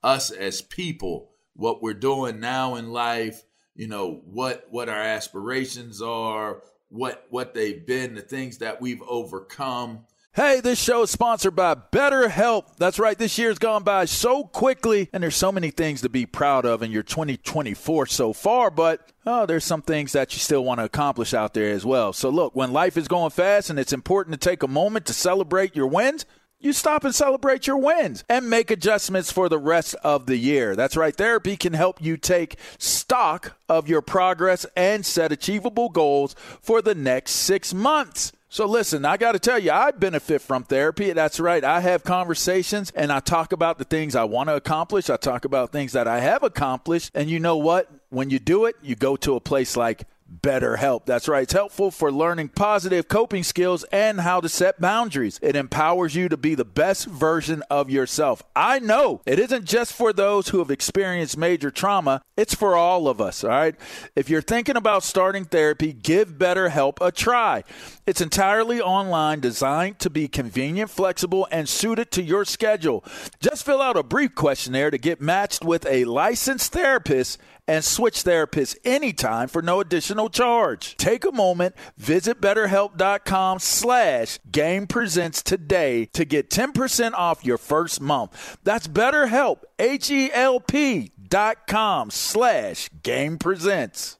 us 0.04 0.32
as 0.32 0.62
people, 0.62 1.32
what 1.56 1.82
we're 1.82 1.94
doing 1.94 2.40
now 2.40 2.76
in 2.76 2.92
life, 2.92 3.44
you 3.76 3.88
know, 3.88 4.22
what 4.26 4.66
what 4.70 4.90
our 4.90 5.02
aspirations 5.02 6.02
are, 6.02 6.62
what 6.90 7.26
what 7.30 7.54
they've 7.54 7.86
been, 7.86 8.16
the 8.16 8.22
things 8.22 8.60
that 8.60 8.82
we've 8.82 9.02
overcome. 9.08 10.06
Hey, 10.34 10.60
this 10.60 10.78
show 10.78 11.04
is 11.04 11.12
sponsored 11.12 11.56
by 11.56 11.76
BetterHelp. 11.76 12.76
That's 12.76 13.00
right, 13.00 13.18
this 13.18 13.38
year's 13.38 13.58
gone 13.58 13.84
by 13.84 14.04
so 14.04 14.44
quickly, 14.44 15.10
and 15.14 15.24
there's 15.24 15.38
so 15.38 15.50
many 15.50 15.72
things 15.72 16.02
to 16.02 16.10
be 16.10 16.26
proud 16.26 16.66
of 16.66 16.84
in 16.84 16.92
your 16.92 17.04
2024 17.04 18.08
so 18.08 18.34
far, 18.34 18.70
but 18.70 19.14
oh, 19.26 19.46
there's 19.46 19.64
some 19.64 19.82
things 19.82 20.12
that 20.12 20.34
you 20.34 20.40
still 20.40 20.66
want 20.66 20.82
to 20.82 20.84
accomplish 20.84 21.34
out 21.34 21.54
there 21.54 21.72
as 21.72 21.86
well. 21.86 22.12
So, 22.12 22.30
look, 22.30 22.54
when 22.54 22.74
life 22.74 22.98
is 22.98 23.08
going 23.08 23.32
fast 23.32 23.70
and 23.70 23.80
it's 23.80 23.94
important 23.94 24.34
to 24.34 24.50
take 24.50 24.62
a 24.62 24.68
moment 24.68 25.06
to 25.06 25.14
celebrate 25.14 25.74
your 25.74 25.88
wins, 25.88 26.26
you 26.66 26.74
stop 26.74 27.04
and 27.04 27.14
celebrate 27.14 27.68
your 27.68 27.78
wins 27.78 28.24
and 28.28 28.50
make 28.50 28.72
adjustments 28.72 29.32
for 29.32 29.48
the 29.48 29.60
rest 29.60 29.96
of 30.04 30.26
the 30.26 30.36
year. 30.36 30.76
That's 30.76 30.98
right. 30.98 31.16
Therapy 31.16 31.56
can 31.56 31.74
help 31.74 32.02
you 32.02 32.18
take 32.18 32.58
stock 32.80 33.56
of 33.70 33.88
your 33.88 34.02
progress 34.02 34.66
and 34.76 35.06
set 35.06 35.32
achievable 35.32 35.90
goals 35.90 36.36
for 36.62 36.82
the 36.82 36.96
next 36.96 37.32
six 37.32 37.74
months. 37.74 38.32
So 38.50 38.66
listen, 38.66 39.06
I 39.06 39.18
got 39.18 39.34
to 39.34 39.40
tell 39.40 39.60
you, 39.60 39.72
I 39.72 39.92
benefit 39.92 40.42
from 40.42 40.64
therapy. 40.64 41.12
That's 41.12 41.40
right. 41.40 41.64
I 41.64 41.82
have 41.82 42.04
conversations 42.04 42.92
and 42.96 43.12
I 43.12 43.20
talk 43.20 43.52
about 43.52 43.78
the 43.78 43.84
things 43.84 44.16
I 44.16 44.24
want 44.24 44.50
to 44.50 44.56
accomplish. 44.56 45.10
I 45.10 45.18
talk 45.18 45.46
about 45.46 45.72
things 45.72 45.92
that 45.92 46.08
I 46.08 46.22
have 46.22 46.42
accomplished. 46.42 47.12
And 47.14 47.30
you 47.30 47.40
know 47.40 47.58
what? 47.58 47.92
When 48.10 48.30
you 48.30 48.40
do 48.40 48.66
it, 48.66 48.76
you 48.82 48.96
go 48.96 49.18
to 49.18 49.36
a 49.36 49.42
place 49.42 49.76
like 49.76 50.06
BetterHelp. 50.42 51.06
That's 51.06 51.28
right. 51.28 51.44
It's 51.44 51.54
helpful 51.54 51.92
for 51.92 52.12
learning 52.12 52.50
positive 52.50 53.08
coping 53.08 53.44
skills 53.44 53.84
and 53.86 54.22
how 54.22 54.42
to 54.42 54.50
set 54.50 54.82
boundaries. 54.82 55.40
It 55.42 55.56
empowers 55.56 56.16
you 56.16 56.30
to 56.30 56.38
be 56.38 56.56
the 56.56 56.66
best 56.66 57.06
version 57.06 57.64
of 57.70 57.90
yourself. 57.90 58.44
I 58.56 58.80
know 58.80 59.22
it 59.26 59.40
isn't 59.40 59.66
just 59.66 59.94
for 59.94 60.14
those 60.14 60.50
who 60.50 60.60
have 60.60 60.72
experienced 60.72 61.38
major 61.38 61.72
trauma, 61.72 62.22
it's 62.36 62.56
for 62.56 62.76
all 62.76 63.08
of 63.08 63.22
us. 63.22 63.44
All 63.44 63.52
right. 63.52 63.76
If 64.16 64.30
you're 64.30 64.42
thinking 64.42 64.76
about 64.76 65.04
starting 65.04 65.46
therapy, 65.46 65.94
give 65.94 66.34
BetterHelp 66.34 66.98
a 67.02 67.12
try. 67.12 67.64
It's 68.06 68.22
entirely 68.22 68.80
online, 68.80 69.40
designed 69.40 69.98
to 70.00 70.12
be 70.12 70.28
convenient, 70.28 70.92
flexible, 70.92 71.48
and 71.50 71.68
suited 71.68 72.12
to 72.12 72.22
your 72.22 72.46
schedule. 72.46 73.04
Just 73.40 73.66
fill 73.66 73.82
out 73.82 73.98
a 73.98 74.04
brief 74.04 74.36
questionnaire 74.36 74.92
to 74.92 75.00
get 75.00 75.22
matched 75.22 75.66
with 75.66 75.88
a 75.88 76.06
licensed 76.06 76.72
therapist 76.72 77.40
and 77.68 77.84
switch 77.84 78.24
therapists 78.24 78.78
anytime 78.86 79.48
for 79.48 79.64
no 79.64 79.80
additional 79.80 80.30
charge. 80.30 80.96
Take 80.98 81.26
a 81.26 81.32
moment, 81.32 81.74
visit 81.98 82.40
betterhelp.com 82.40 83.58
slash 83.58 84.40
game 84.52 84.86
presents 84.86 85.42
today 85.42 86.06
to 86.14 86.26
get 86.26 86.52
10% 86.52 87.14
off 87.14 87.44
your 87.44 87.58
first 87.58 88.00
month. 88.00 88.60
That's 88.64 88.88
betterhelp, 88.88 89.62
H-E-L-P 89.80 91.12
dot 91.28 91.66
com 91.66 92.12
slash 92.12 92.90
game 93.02 93.40
presents. 93.40 94.20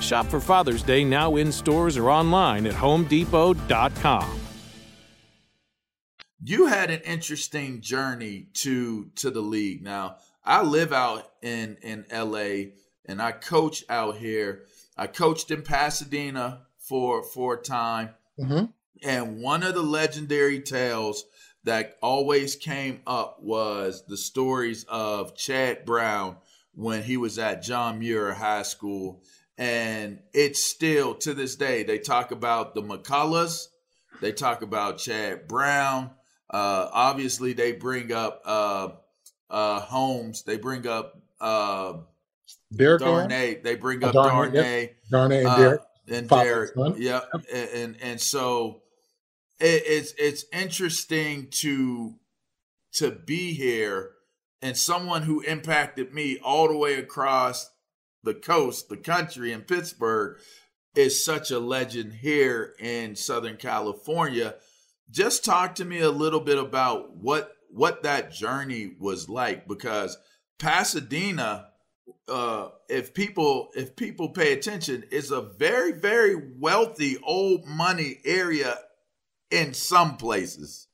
Shop 0.00 0.26
for 0.26 0.40
Father's 0.40 0.82
Day 0.82 1.04
now 1.04 1.36
in 1.36 1.52
stores 1.52 1.96
or 1.96 2.10
online 2.10 2.66
at 2.66 2.74
homedepot.com. 2.74 4.40
You 6.42 6.66
had 6.66 6.90
an 6.90 7.00
interesting 7.00 7.80
journey 7.80 8.46
to 8.54 9.10
to 9.16 9.30
the 9.30 9.40
league. 9.40 9.82
Now, 9.82 10.16
I 10.44 10.62
live 10.62 10.92
out 10.92 11.30
in 11.42 11.76
in 11.82 12.04
LA 12.12 12.72
and 13.04 13.20
I 13.20 13.32
coach 13.32 13.84
out 13.88 14.16
here. 14.16 14.64
I 14.96 15.08
coached 15.08 15.50
in 15.50 15.62
Pasadena 15.62 16.62
for 16.78 17.22
for 17.22 17.54
a 17.54 17.62
time. 17.62 18.10
Mm-hmm. 18.38 18.66
And 19.02 19.42
one 19.42 19.62
of 19.62 19.74
the 19.74 19.82
legendary 19.82 20.60
tales 20.60 21.24
that 21.64 21.98
always 22.02 22.56
came 22.56 23.00
up 23.06 23.42
was 23.42 24.04
the 24.06 24.16
stories 24.16 24.84
of 24.88 25.36
Chad 25.36 25.84
Brown 25.84 26.36
when 26.74 27.02
he 27.02 27.16
was 27.16 27.38
at 27.38 27.62
John 27.62 27.98
Muir 27.98 28.34
High 28.34 28.62
School 28.62 29.22
and 29.58 30.20
it's 30.32 30.64
still 30.64 31.14
to 31.16 31.34
this 31.34 31.56
day 31.56 31.82
they 31.82 31.98
talk 31.98 32.30
about 32.30 32.74
the 32.74 32.82
McCulloughs, 32.82 33.66
they 34.20 34.32
talk 34.32 34.62
about 34.62 34.98
Chad 34.98 35.48
Brown. 35.48 36.10
Uh, 36.50 36.88
obviously, 36.92 37.52
they 37.52 37.72
bring 37.72 38.10
up 38.12 38.40
uh, 38.46 38.88
uh, 39.50 39.80
Holmes. 39.80 40.44
They 40.44 40.56
bring 40.56 40.86
up 40.86 41.20
uh, 41.40 41.94
Derek 42.74 43.00
Darnay. 43.00 43.60
They 43.62 43.74
bring 43.74 44.02
up 44.02 44.14
Darnay, 44.14 44.50
Darnay. 44.52 44.96
Darnay 45.10 45.38
and 45.40 45.48
uh, 45.48 45.56
Derek. 45.56 45.80
and 46.08 46.28
Derek. 46.28 46.76
and. 46.76 46.98
Yep. 46.98 47.30
And, 47.52 47.68
and 47.70 47.96
and 48.00 48.20
so 48.20 48.82
it, 49.60 49.82
it's 49.86 50.14
it's 50.18 50.44
interesting 50.52 51.48
to 51.50 52.14
to 52.94 53.10
be 53.10 53.52
here 53.52 54.12
and 54.62 54.76
someone 54.76 55.22
who 55.22 55.40
impacted 55.42 56.12
me 56.12 56.38
all 56.42 56.68
the 56.68 56.76
way 56.76 56.94
across 56.94 57.70
the 58.24 58.34
coast, 58.34 58.88
the 58.88 58.96
country 58.96 59.52
in 59.52 59.62
Pittsburgh 59.62 60.38
is 60.94 61.24
such 61.24 61.50
a 61.50 61.58
legend 61.58 62.12
here 62.14 62.74
in 62.78 63.14
Southern 63.14 63.56
California. 63.56 64.54
Just 65.10 65.44
talk 65.44 65.76
to 65.76 65.84
me 65.84 66.00
a 66.00 66.10
little 66.10 66.40
bit 66.40 66.58
about 66.58 67.16
what 67.16 67.52
what 67.70 68.02
that 68.02 68.32
journey 68.32 68.94
was 68.98 69.28
like 69.28 69.68
because 69.68 70.16
Pasadena 70.58 71.68
uh, 72.28 72.68
if 72.88 73.14
people 73.14 73.70
if 73.74 73.96
people 73.96 74.30
pay 74.30 74.52
attention, 74.52 75.04
is 75.10 75.30
a 75.30 75.40
very 75.40 75.92
very 75.92 76.36
wealthy 76.58 77.16
old 77.22 77.66
money 77.66 78.18
area 78.24 78.76
in 79.50 79.72
some 79.74 80.16
places, 80.16 80.88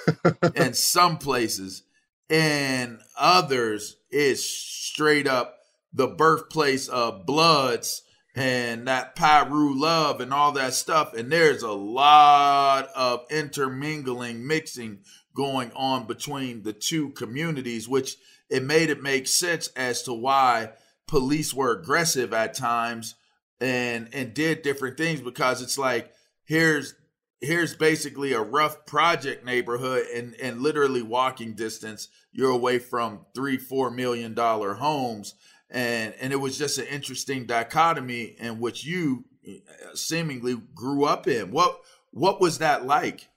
in 0.54 0.74
some 0.74 1.18
places, 1.18 1.82
and 2.30 3.00
others 3.18 3.96
is 4.10 4.48
straight 4.48 5.26
up 5.26 5.57
the 5.92 6.06
birthplace 6.06 6.88
of 6.88 7.26
Bloods 7.26 8.02
and 8.34 8.86
that 8.86 9.16
Piru 9.16 9.74
love 9.74 10.20
and 10.20 10.32
all 10.32 10.52
that 10.52 10.74
stuff. 10.74 11.14
And 11.14 11.30
there's 11.30 11.62
a 11.62 11.72
lot 11.72 12.88
of 12.94 13.24
intermingling, 13.30 14.46
mixing 14.46 15.00
going 15.34 15.72
on 15.72 16.06
between 16.06 16.62
the 16.62 16.72
two 16.72 17.10
communities, 17.10 17.88
which 17.88 18.16
it 18.48 18.62
made 18.62 18.90
it 18.90 19.02
make 19.02 19.26
sense 19.26 19.68
as 19.68 20.02
to 20.04 20.12
why 20.12 20.70
police 21.06 21.52
were 21.52 21.72
aggressive 21.72 22.32
at 22.32 22.54
times 22.54 23.14
and 23.60 24.08
and 24.12 24.34
did 24.34 24.62
different 24.62 24.96
things 24.96 25.20
because 25.20 25.60
it's 25.62 25.78
like 25.78 26.12
here's 26.44 26.94
here's 27.40 27.74
basically 27.74 28.32
a 28.32 28.40
rough 28.40 28.86
project 28.86 29.44
neighborhood 29.44 30.06
and 30.14 30.34
and 30.40 30.60
literally 30.60 31.02
walking 31.02 31.54
distance 31.54 32.08
you're 32.30 32.50
away 32.50 32.78
from 32.78 33.20
three 33.34 33.56
four 33.56 33.90
million 33.90 34.34
dollar 34.34 34.74
homes 34.74 35.34
and 35.70 36.14
and 36.20 36.32
it 36.32 36.36
was 36.36 36.58
just 36.58 36.78
an 36.78 36.86
interesting 36.86 37.46
dichotomy 37.46 38.36
in 38.38 38.58
which 38.58 38.84
you 38.84 39.24
uh, 39.46 39.94
seemingly 39.94 40.56
grew 40.74 41.04
up 41.04 41.26
in 41.26 41.50
what 41.50 41.80
what 42.10 42.40
was 42.40 42.58
that 42.58 42.86
like 42.86 43.28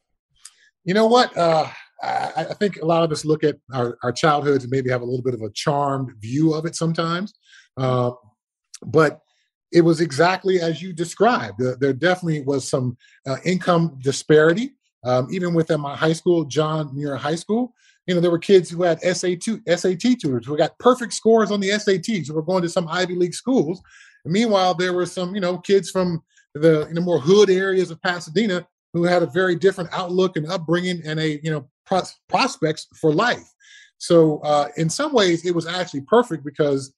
you 0.83 0.93
know 0.93 1.07
what 1.07 1.35
uh 1.37 1.67
I, 2.03 2.47
I 2.49 2.53
think 2.55 2.81
a 2.81 2.85
lot 2.85 3.03
of 3.03 3.11
us 3.11 3.25
look 3.25 3.43
at 3.43 3.57
our, 3.71 3.95
our 4.01 4.11
childhoods 4.11 4.63
and 4.63 4.71
maybe 4.71 4.89
have 4.89 5.01
a 5.01 5.05
little 5.05 5.21
bit 5.21 5.35
of 5.35 5.41
a 5.43 5.51
charmed 5.51 6.11
view 6.19 6.53
of 6.53 6.65
it 6.65 6.75
sometimes 6.75 7.33
uh, 7.77 8.11
but 8.85 9.21
it 9.71 9.81
was 9.81 10.01
exactly 10.01 10.59
as 10.59 10.81
you 10.81 10.93
described. 10.93 11.61
there 11.79 11.93
definitely 11.93 12.41
was 12.41 12.69
some 12.69 12.97
uh, 13.25 13.37
income 13.45 13.97
disparity. 14.01 14.71
Um, 15.03 15.27
even 15.31 15.53
within 15.53 15.79
my 15.79 15.95
high 15.95 16.13
school, 16.13 16.43
John 16.43 16.93
Muir 16.93 17.15
High 17.15 17.35
School, 17.35 17.73
you 18.11 18.15
know, 18.15 18.19
there 18.19 18.29
were 18.29 18.39
kids 18.39 18.69
who 18.69 18.83
had 18.83 18.99
SAT, 18.99 19.61
SAT 19.65 20.01
tutors 20.01 20.45
who 20.45 20.57
got 20.57 20.77
perfect 20.79 21.13
scores 21.13 21.49
on 21.49 21.61
the 21.61 21.69
SATs 21.69 22.27
who 22.27 22.33
were 22.33 22.41
going 22.41 22.61
to 22.61 22.67
some 22.67 22.85
Ivy 22.89 23.15
League 23.15 23.33
schools. 23.33 23.81
And 24.25 24.33
meanwhile, 24.33 24.73
there 24.73 24.91
were 24.91 25.05
some, 25.05 25.33
you 25.33 25.39
know, 25.39 25.59
kids 25.59 25.89
from 25.89 26.21
the 26.53 26.87
you 26.89 26.95
know, 26.95 27.01
more 27.01 27.21
hood 27.21 27.49
areas 27.49 27.89
of 27.89 28.01
Pasadena 28.01 28.67
who 28.91 29.05
had 29.05 29.23
a 29.23 29.27
very 29.27 29.55
different 29.55 29.89
outlook 29.93 30.35
and 30.35 30.45
upbringing 30.51 31.01
and 31.05 31.21
a, 31.21 31.39
you 31.41 31.49
know, 31.49 31.69
pros- 31.85 32.19
prospects 32.27 32.85
for 32.99 33.13
life. 33.13 33.49
So 33.97 34.39
uh, 34.39 34.67
in 34.75 34.89
some 34.89 35.13
ways, 35.13 35.45
it 35.45 35.55
was 35.55 35.65
actually 35.65 36.01
perfect 36.01 36.43
because 36.43 36.93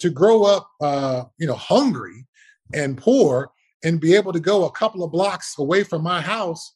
to 0.00 0.10
grow 0.10 0.42
up, 0.42 0.68
uh, 0.82 1.24
you 1.38 1.46
know, 1.46 1.54
hungry 1.54 2.26
and 2.74 2.98
poor 2.98 3.50
and 3.84 4.02
be 4.02 4.14
able 4.14 4.34
to 4.34 4.40
go 4.40 4.66
a 4.66 4.72
couple 4.72 5.02
of 5.02 5.12
blocks 5.12 5.58
away 5.58 5.82
from 5.82 6.02
my 6.02 6.20
house 6.20 6.74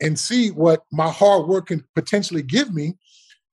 and 0.00 0.18
see 0.18 0.50
what 0.50 0.84
my 0.92 1.10
hard 1.10 1.46
work 1.46 1.66
can 1.66 1.84
potentially 1.94 2.42
give 2.42 2.72
me. 2.72 2.94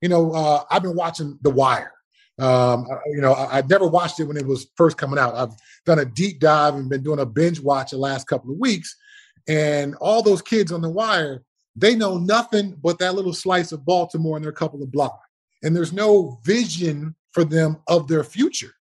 You 0.02 0.10
know, 0.10 0.34
uh, 0.34 0.64
I've 0.70 0.84
been 0.84 0.96
watching 0.96 1.38
The 1.42 1.50
Wire. 1.50 1.94
Um, 2.40 2.88
you 3.08 3.22
know, 3.22 3.34
I, 3.34 3.60
I 3.60 3.62
never 3.62 3.88
watched 3.88 4.20
it 4.20 4.24
when 4.24 4.38
it 4.38 4.46
was 4.46 4.68
first 4.76 4.98
coming 4.98 5.20
out. 5.20 5.36
I've 5.36 5.56
done 5.86 6.00
a 6.00 6.06
deep 6.06 6.40
dive 6.40 6.76
and 6.76 6.90
been 6.90 7.04
doing 7.04 7.20
a 7.20 7.26
binge 7.26 7.60
watch 7.60 7.92
the 7.92 7.98
last 7.98 8.28
couple 8.28 8.52
of 8.52 8.60
weeks. 8.60 8.96
And 9.48 9.96
all 9.96 10.24
those 10.24 10.42
kids 10.42 10.72
on 10.72 10.82
The 10.82 10.90
Wire, 10.90 11.44
they 11.76 11.96
know 11.96 12.18
nothing 12.18 12.78
but 12.82 13.00
that 13.00 13.16
little 13.16 13.34
slice 13.34 13.72
of 13.72 13.86
Baltimore 13.86 14.38
and 14.38 14.44
their 14.44 14.52
couple 14.52 14.82
of 14.82 14.92
blocks. 14.92 15.28
And 15.64 15.76
there's 15.76 15.94
no 15.94 16.40
vision 16.44 17.16
for 17.32 17.44
them 17.44 17.78
of 17.88 18.08
their 18.08 18.24
future. 18.24 18.74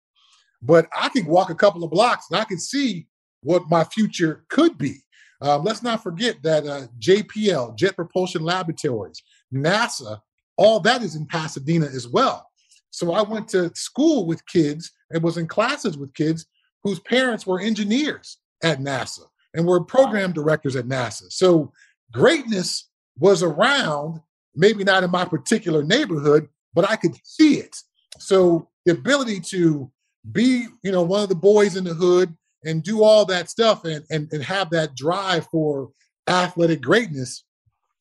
But 0.63 0.89
I 0.97 1.09
could 1.09 1.27
walk 1.27 1.51
a 1.51 1.55
couple 1.55 1.85
of 1.85 1.91
blocks 1.91 2.27
and 2.31 2.41
I 2.41 2.45
could 2.45 2.61
see 2.61 3.07
what 3.43 3.69
my 3.69 3.85
future 3.85 4.45
could 4.49 4.79
be. 4.79 4.97
Um, 5.41 5.63
let's 5.65 5.83
not 5.83 6.03
forget 6.03 6.43
that 6.43 6.67
uh, 6.67 6.87
JPL, 6.99 7.77
Jet 7.77 7.95
Propulsion 7.95 8.43
Laboratories, 8.43 9.23
NASA, 9.53 10.21
all 10.59 10.81
that 10.81 11.03
is 11.03 11.15
in 11.15 11.25
Pasadena 11.25 11.87
as 11.87 12.07
well. 12.07 12.47
So 12.91 13.13
I 13.13 13.23
went 13.23 13.49
to 13.49 13.75
school 13.75 14.27
with 14.27 14.47
kids 14.47 14.91
and 15.11 15.23
was 15.23 15.39
in 15.39 15.47
classes 15.47 15.97
with 15.97 16.13
kids 16.15 16.47
whose 16.83 17.01
parents 17.01 17.47
were 17.47 17.61
engineers 17.61 18.39
at 18.63 18.81
NASA 18.81 19.21
and 19.55 19.67
were 19.67 19.83
program 19.83 20.33
directors 20.33 20.77
at 20.77 20.87
NASA. 20.87 21.31
So 21.31 21.73
greatness 22.13 22.89
was 23.19 23.43
around, 23.43 24.21
maybe 24.55 24.85
not 24.85 25.05
in 25.05 25.11
my 25.11 25.25
particular 25.25 25.83
neighborhood, 25.83 26.49
but 26.75 26.89
I 26.89 26.97
could 26.97 27.15
see 27.25 27.55
it. 27.55 27.77
So 28.19 28.69
the 28.85 28.93
ability 28.93 29.41
to 29.41 29.91
be, 30.33 30.67
you 30.83 30.93
know, 30.93 31.03
one 31.03 31.23
of 31.23 31.29
the 31.29 31.35
boys 31.35 31.77
in 31.77 31.85
the 31.85 31.95
hood 31.95 32.37
and 32.65 32.83
do 32.83 33.03
all 33.03 33.25
that 33.27 33.49
stuff 33.49 33.85
and, 33.85 34.05
and, 34.11 34.33
and 34.33 34.43
have 34.43 34.71
that 34.71 34.97
drive 34.97 35.47
for 35.47 35.91
athletic 36.29 36.81
greatness 36.81 37.45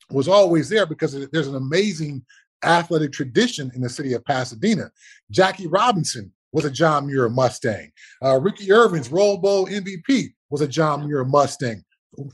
was 0.10 0.27
always 0.27 0.69
there 0.69 0.86
because 0.86 1.27
there's 1.32 1.47
an 1.47 1.55
amazing 1.55 2.25
athletic 2.63 3.12
tradition 3.12 3.72
in 3.76 3.82
the 3.82 3.89
city 3.89 4.13
of 4.13 4.26
Pasadena. 4.26 4.91
Jackie 5.32 5.67
Robinson 5.67 6.32
was 6.52 6.65
a 6.65 6.72
John 6.72 7.08
Muir 7.08 7.30
Mustang. 7.30 7.91
Uh, 8.24 8.39
Ricky 8.39 8.67
Ervins 8.67 9.12
Rose 9.12 9.39
Bowl 9.39 9.67
MVP 9.67 10.30
was 10.50 10.62
a 10.62 10.67
John 10.67 11.06
Muir 11.06 11.24
Mustang, 11.26 11.84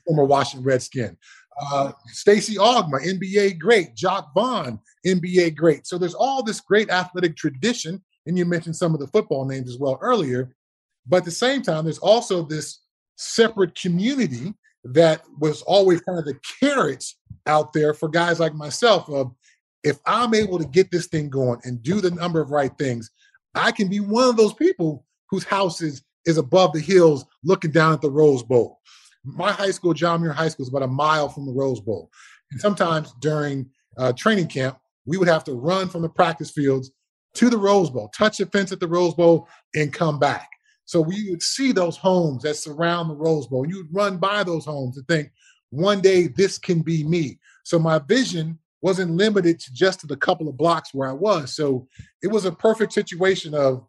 former 0.05 0.23
Washington 0.23 0.65
Redskin. 0.65 1.17
Uh, 1.71 1.91
Stacey 2.07 2.55
Augmon, 2.55 3.05
NBA 3.05 3.59
great. 3.59 3.95
Jacque 3.95 4.29
Vaughn, 4.33 4.79
NBA 5.05 5.55
great. 5.55 5.85
So 5.85 5.97
there's 5.97 6.15
all 6.15 6.41
this 6.41 6.61
great 6.61 6.89
athletic 6.89 7.35
tradition 7.35 8.01
and 8.25 8.37
you 8.37 8.45
mentioned 8.45 8.75
some 8.75 8.93
of 8.93 8.99
the 8.99 9.07
football 9.07 9.45
names 9.45 9.69
as 9.69 9.77
well 9.77 9.99
earlier. 10.01 10.55
But 11.07 11.17
at 11.17 11.25
the 11.25 11.31
same 11.31 11.61
time, 11.61 11.83
there's 11.83 11.99
also 11.99 12.43
this 12.43 12.81
separate 13.17 13.75
community 13.75 14.53
that 14.85 15.21
was 15.39 15.61
always 15.63 16.01
kind 16.01 16.19
of 16.19 16.25
the 16.25 16.39
carrots 16.59 17.17
out 17.45 17.73
there 17.73 17.93
for 17.93 18.09
guys 18.09 18.39
like 18.39 18.53
myself 18.53 19.09
of 19.09 19.33
if 19.83 19.99
I'm 20.05 20.33
able 20.33 20.59
to 20.59 20.65
get 20.65 20.91
this 20.91 21.07
thing 21.07 21.29
going 21.29 21.59
and 21.63 21.83
do 21.83 22.01
the 22.01 22.11
number 22.11 22.39
of 22.41 22.51
right 22.51 22.71
things, 22.77 23.11
I 23.55 23.71
can 23.71 23.89
be 23.89 23.99
one 23.99 24.29
of 24.29 24.37
those 24.37 24.53
people 24.53 25.05
whose 25.29 25.43
house 25.43 25.81
is, 25.81 26.03
is 26.25 26.37
above 26.37 26.73
the 26.73 26.79
hills 26.79 27.25
looking 27.43 27.71
down 27.71 27.93
at 27.93 28.01
the 28.01 28.09
Rose 28.09 28.43
Bowl. 28.43 28.79
My 29.23 29.51
high 29.51 29.71
school, 29.71 29.93
John 29.93 30.21
Muir 30.21 30.33
High 30.33 30.49
School, 30.49 30.63
is 30.63 30.69
about 30.69 30.83
a 30.83 30.87
mile 30.87 31.29
from 31.29 31.45
the 31.45 31.53
Rose 31.53 31.79
Bowl. 31.79 32.09
And 32.51 32.59
sometimes 32.59 33.13
during 33.19 33.69
uh, 33.97 34.13
training 34.13 34.47
camp, 34.47 34.77
we 35.05 35.17
would 35.17 35.27
have 35.27 35.43
to 35.45 35.53
run 35.53 35.89
from 35.89 36.01
the 36.01 36.09
practice 36.09 36.51
fields 36.51 36.91
to 37.35 37.49
the 37.49 37.57
Rose 37.57 37.89
Bowl, 37.89 38.09
touch 38.09 38.37
the 38.37 38.45
fence 38.45 38.71
at 38.71 38.79
the 38.79 38.87
Rose 38.87 39.13
Bowl, 39.13 39.47
and 39.75 39.93
come 39.93 40.19
back. 40.19 40.49
So 40.85 41.01
we 41.01 41.29
would 41.29 41.41
see 41.41 41.71
those 41.71 41.97
homes 41.97 42.43
that 42.43 42.55
surround 42.55 43.09
the 43.09 43.15
Rose 43.15 43.47
Bowl, 43.47 43.63
and 43.63 43.71
you 43.71 43.77
would 43.79 43.95
run 43.95 44.17
by 44.17 44.43
those 44.43 44.65
homes 44.65 44.97
and 44.97 45.07
think, 45.07 45.31
one 45.69 46.01
day 46.01 46.27
this 46.27 46.57
can 46.57 46.81
be 46.81 47.03
me. 47.03 47.39
So 47.63 47.79
my 47.79 47.99
vision 47.99 48.59
wasn't 48.83 49.15
limited 49.15 49.59
to 49.61 49.73
just 49.73 50.01
to 50.01 50.07
the 50.07 50.17
couple 50.17 50.47
of 50.47 50.57
blocks 50.57 50.93
where 50.93 51.09
I 51.09 51.13
was. 51.13 51.55
So 51.55 51.87
it 52.21 52.27
was 52.27 52.45
a 52.45 52.51
perfect 52.51 52.93
situation 52.93 53.55
of 53.55 53.87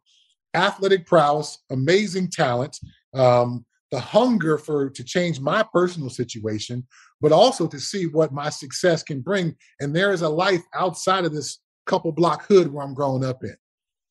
athletic 0.54 1.04
prowess, 1.04 1.59
amazing 1.70 2.30
talent, 2.30 2.78
um, 3.12 3.66
the 3.90 3.98
hunger 3.98 4.57
for 4.57 4.88
to 4.90 5.04
change 5.04 5.40
my 5.40 5.64
personal 5.72 6.09
situation, 6.09 6.87
but 7.20 7.33
also 7.33 7.66
to 7.66 7.78
see 7.78 8.07
what 8.07 8.33
my 8.33 8.48
success 8.48 9.02
can 9.02 9.20
bring. 9.20 9.57
And 9.80 9.94
there 9.94 10.12
is 10.12 10.22
a 10.22 10.28
life 10.28 10.62
outside 10.74 11.24
of 11.24 11.35
this 11.35 11.59
couple 11.87 12.12
block 12.12 12.46
hood 12.46 12.72
where 12.72 12.85
I'm 12.85 12.94
growing 12.94 13.24
up 13.24 13.42
in. 13.42 13.57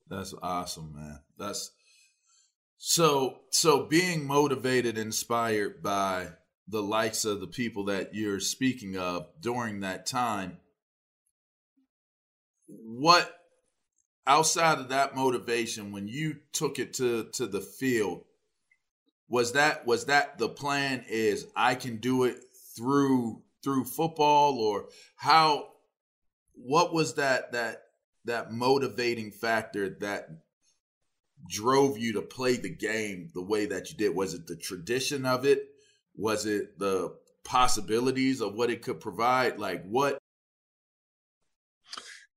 That's 0.10 0.34
awesome, 0.43 0.93
man. 0.96 1.19
That's 1.38 1.72
so 2.78 3.39
so 3.50 3.86
being 3.86 4.28
motivated, 4.28 4.98
inspired 4.98 5.82
by 5.82 6.28
the 6.67 6.82
likes 6.82 7.26
of 7.26 7.39
the 7.39 7.48
people 7.48 7.86
that 7.86 8.13
you're 8.13 8.39
speaking 8.39 8.98
of 8.98 9.28
during 9.39 9.80
that 9.80 10.06
time. 10.06 10.58
What 12.67 13.34
outside 14.26 14.80
of 14.80 14.89
that 14.89 15.15
motivation 15.15 15.91
when 15.91 16.08
you 16.08 16.38
took 16.54 16.80
it 16.80 16.93
to 16.93 17.26
to 17.34 17.45
the 17.45 17.60
field 17.60 18.23
was 19.28 19.54
that 19.54 19.86
was 19.86 20.06
that 20.06 20.38
the 20.38 20.49
plan 20.49 21.04
is 21.10 21.47
I 21.56 21.76
can 21.76 21.97
do 21.97 22.23
it 22.23 22.38
through 22.76 23.41
through 23.63 23.86
football 23.86 24.60
or 24.60 24.86
how 25.15 25.69
what 26.54 26.93
was 26.93 27.15
that 27.15 27.52
that 27.52 27.84
that 28.26 28.54
motivating 28.54 29.32
factor 29.32 29.89
that 29.99 30.30
drove 31.49 31.97
you 31.97 32.13
to 32.13 32.21
play 32.21 32.56
the 32.56 32.69
game 32.69 33.30
the 33.34 33.41
way 33.41 33.65
that 33.65 33.89
you 33.89 33.97
did? 33.97 34.15
Was 34.15 34.34
it 34.34 34.47
the 34.47 34.56
tradition 34.56 35.26
of 35.26 35.45
it? 35.45 35.67
Was 36.15 36.45
it 36.45 36.80
the 36.80 37.15
possibilities 37.43 38.41
of 38.41 38.56
what 38.56 38.69
it 38.69 38.82
could 38.82 39.02
provide? 39.02 39.60
Like 39.60 39.84
what? 39.86 40.19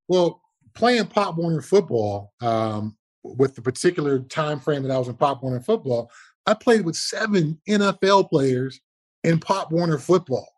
Well, 0.09 0.41
playing 0.75 1.07
Pop 1.07 1.37
Warner 1.37 1.63
football 1.63 2.33
um, 2.41 2.97
with 3.23 3.55
the 3.55 3.63
particular 3.63 4.21
time 4.21 4.61
frame 4.61 4.83
that 4.83 4.93
I 4.93 4.99
was 4.99 5.09
in 5.09 5.15
Pop 5.15 5.43
Warner 5.43 5.61
football, 5.61 6.11
I 6.47 6.55
played 6.55 6.85
with 6.85 6.97
seven 6.97 7.61
NFL 7.69 8.31
players 8.31 8.81
in 9.25 9.41
Pop 9.41 9.73
Warner 9.73 9.99
football 9.99 10.49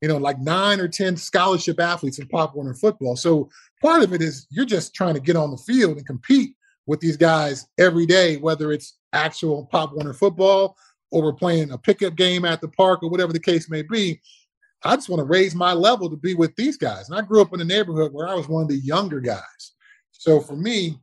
you 0.00 0.08
know, 0.08 0.18
like 0.18 0.38
nine 0.38 0.80
or 0.80 0.88
10 0.88 1.16
scholarship 1.16 1.80
athletes 1.80 2.18
in 2.18 2.28
Pop 2.28 2.54
Warner 2.54 2.74
football. 2.74 3.16
So 3.16 3.48
part 3.80 4.02
of 4.02 4.12
it 4.12 4.22
is 4.22 4.46
you're 4.50 4.66
just 4.66 4.94
trying 4.94 5.14
to 5.14 5.20
get 5.20 5.36
on 5.36 5.50
the 5.50 5.56
field 5.56 5.96
and 5.96 6.06
compete 6.06 6.54
with 6.86 7.00
these 7.00 7.16
guys 7.16 7.66
every 7.78 8.06
day, 8.06 8.36
whether 8.36 8.72
it's 8.72 8.98
actual 9.12 9.66
Pop 9.66 9.94
Warner 9.94 10.12
football 10.12 10.76
or 11.10 11.22
we're 11.22 11.32
playing 11.32 11.70
a 11.70 11.78
pickup 11.78 12.14
game 12.14 12.44
at 12.44 12.60
the 12.60 12.68
park 12.68 13.02
or 13.02 13.10
whatever 13.10 13.32
the 13.32 13.40
case 13.40 13.70
may 13.70 13.82
be. 13.82 14.20
I 14.86 14.94
just 14.96 15.08
want 15.08 15.20
to 15.20 15.24
raise 15.24 15.54
my 15.54 15.72
level 15.72 16.08
to 16.10 16.16
be 16.16 16.34
with 16.34 16.54
these 16.56 16.76
guys. 16.76 17.08
And 17.08 17.18
I 17.18 17.22
grew 17.22 17.42
up 17.42 17.52
in 17.52 17.60
a 17.60 17.64
neighborhood 17.64 18.12
where 18.12 18.28
I 18.28 18.34
was 18.34 18.48
one 18.48 18.62
of 18.62 18.68
the 18.68 18.78
younger 18.78 19.20
guys. 19.20 19.72
So 20.12 20.40
for 20.40 20.56
me, 20.56 20.98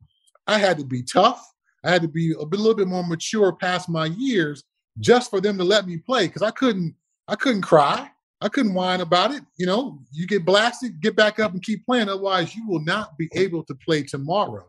I 0.48 0.58
had 0.58 0.78
to 0.78 0.86
be 0.86 1.04
tough. 1.04 1.46
I 1.84 1.92
had 1.92 2.02
to 2.02 2.08
be 2.08 2.32
a, 2.32 2.40
a 2.40 2.46
little 2.46 2.76
bit 2.76 2.88
more 2.88 3.06
mature 3.06 3.54
past 3.54 3.90
my 3.90 4.06
years 4.06 4.64
just 5.00 5.30
for 5.30 5.42
them 5.42 5.58
to 5.58 5.64
let 5.64 5.88
me 5.88 5.98
play 5.98 6.28
because 6.28 6.42
I 6.42 6.52
couldn't 6.52 6.96
I 7.28 7.36
couldn't 7.36 7.62
cry. 7.62 8.10
I 8.42 8.50
couldn't 8.50 8.74
whine 8.74 9.00
about 9.00 9.32
it. 9.32 9.44
You 9.58 9.66
know, 9.66 10.00
you 10.12 10.28
get 10.28 10.46
blasted, 10.46 11.00
get 11.00 11.16
back 11.16 11.40
up 11.40 11.54
and 11.54 11.64
keep 11.64 11.86
playing. 11.86 12.10
Otherwise, 12.10 12.54
you 12.56 12.68
will 12.68 12.84
not 12.84 13.18
be 13.18 13.30
able 13.34 13.64
to 13.66 13.76
play 13.76 14.04
tomorrow. 14.04 14.66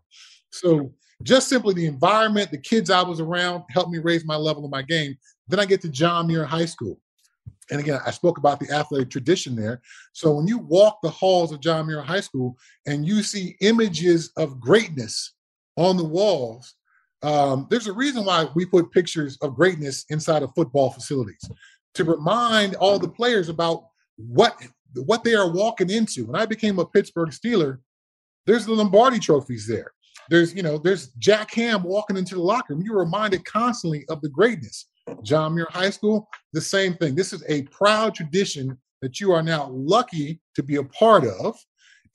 So 0.51 0.93
just 1.25 1.49
simply 1.49 1.75
the 1.75 1.87
environment, 1.87 2.53
the 2.53 2.59
kids 2.59 2.91
I 2.91 3.03
was 3.03 3.19
around 3.19 3.65
helped 3.71 3.91
me 3.91 3.99
raise 3.99 4.25
my 4.25 4.37
level 4.37 4.65
of 4.65 4.71
my 4.71 4.83
game. 4.83 5.17
Then 5.49 5.59
I 5.59 5.65
get 5.65 5.81
to 5.83 5.89
John 5.89 6.29
Muir 6.29 6.45
High 6.45 6.67
School. 6.67 7.01
And 7.71 7.81
again, 7.81 8.01
I 8.07 8.11
spoke 8.11 8.39
about 8.39 8.61
the 8.61 8.71
athletic 8.71 9.11
tradition 9.11 9.57
there. 9.57 9.81
So 10.13 10.33
when 10.33 10.47
you 10.47 10.59
walk 10.59 10.99
the 11.03 11.11
halls 11.11 11.53
of 11.53 11.61
John 11.61 11.87
Muir 11.87 12.03
High 12.03 12.21
School 12.21 12.57
and 12.87 13.07
you 13.07 13.23
see 13.23 13.57
images 13.61 14.31
of 14.37 14.61
greatness 14.61 15.35
on 15.77 15.97
the 15.97 16.05
walls, 16.05 16.75
um, 17.23 17.67
there's 17.71 17.87
a 17.87 17.93
reason 17.93 18.25
why 18.25 18.47
we 18.55 18.67
put 18.67 18.93
pictures 18.93 19.39
of 19.41 19.55
greatness 19.55 20.05
inside 20.11 20.43
of 20.43 20.55
football 20.55 20.91
facilities 20.91 21.49
to 21.95 22.05
remind 22.05 22.75
all 22.77 22.99
the 22.99 23.09
players 23.09 23.49
about 23.49 23.87
what 24.17 24.61
what 24.95 25.25
they 25.25 25.35
are 25.35 25.51
walking 25.51 25.91
into. 25.91 26.27
When 26.27 26.41
I 26.41 26.47
became 26.47 26.79
a 26.79 26.87
Pittsburgh 26.87 27.31
Steeler, 27.31 27.79
there's 28.47 28.67
the 28.67 28.73
Lombardi 28.73 29.19
trophies 29.19 29.67
there. 29.67 29.93
There's, 30.31 30.55
you 30.55 30.63
know, 30.63 30.79
there's 30.79 31.09
Jack 31.19 31.53
Ham 31.55 31.83
walking 31.83 32.17
into 32.17 32.35
the 32.35 32.43
locker 32.43 32.75
room. 32.75 32.83
You're 32.85 32.99
reminded 32.99 33.45
constantly 33.45 34.05
of 34.09 34.21
the 34.21 34.29
greatness. 34.29 34.87
John 35.23 35.55
Muir 35.55 35.69
High 35.71 35.91
School, 35.91 36.29
the 36.53 36.61
same 36.61 36.95
thing. 36.95 37.15
This 37.15 37.33
is 37.33 37.43
a 37.49 37.63
proud 37.65 38.15
tradition 38.15 38.79
that 39.03 39.21
you 39.21 39.33
are 39.33 39.43
now 39.43 39.69
lucky 39.71 40.41
to 40.55 40.63
be 40.63 40.77
a 40.77 40.85
part 40.85 41.25
of, 41.27 41.57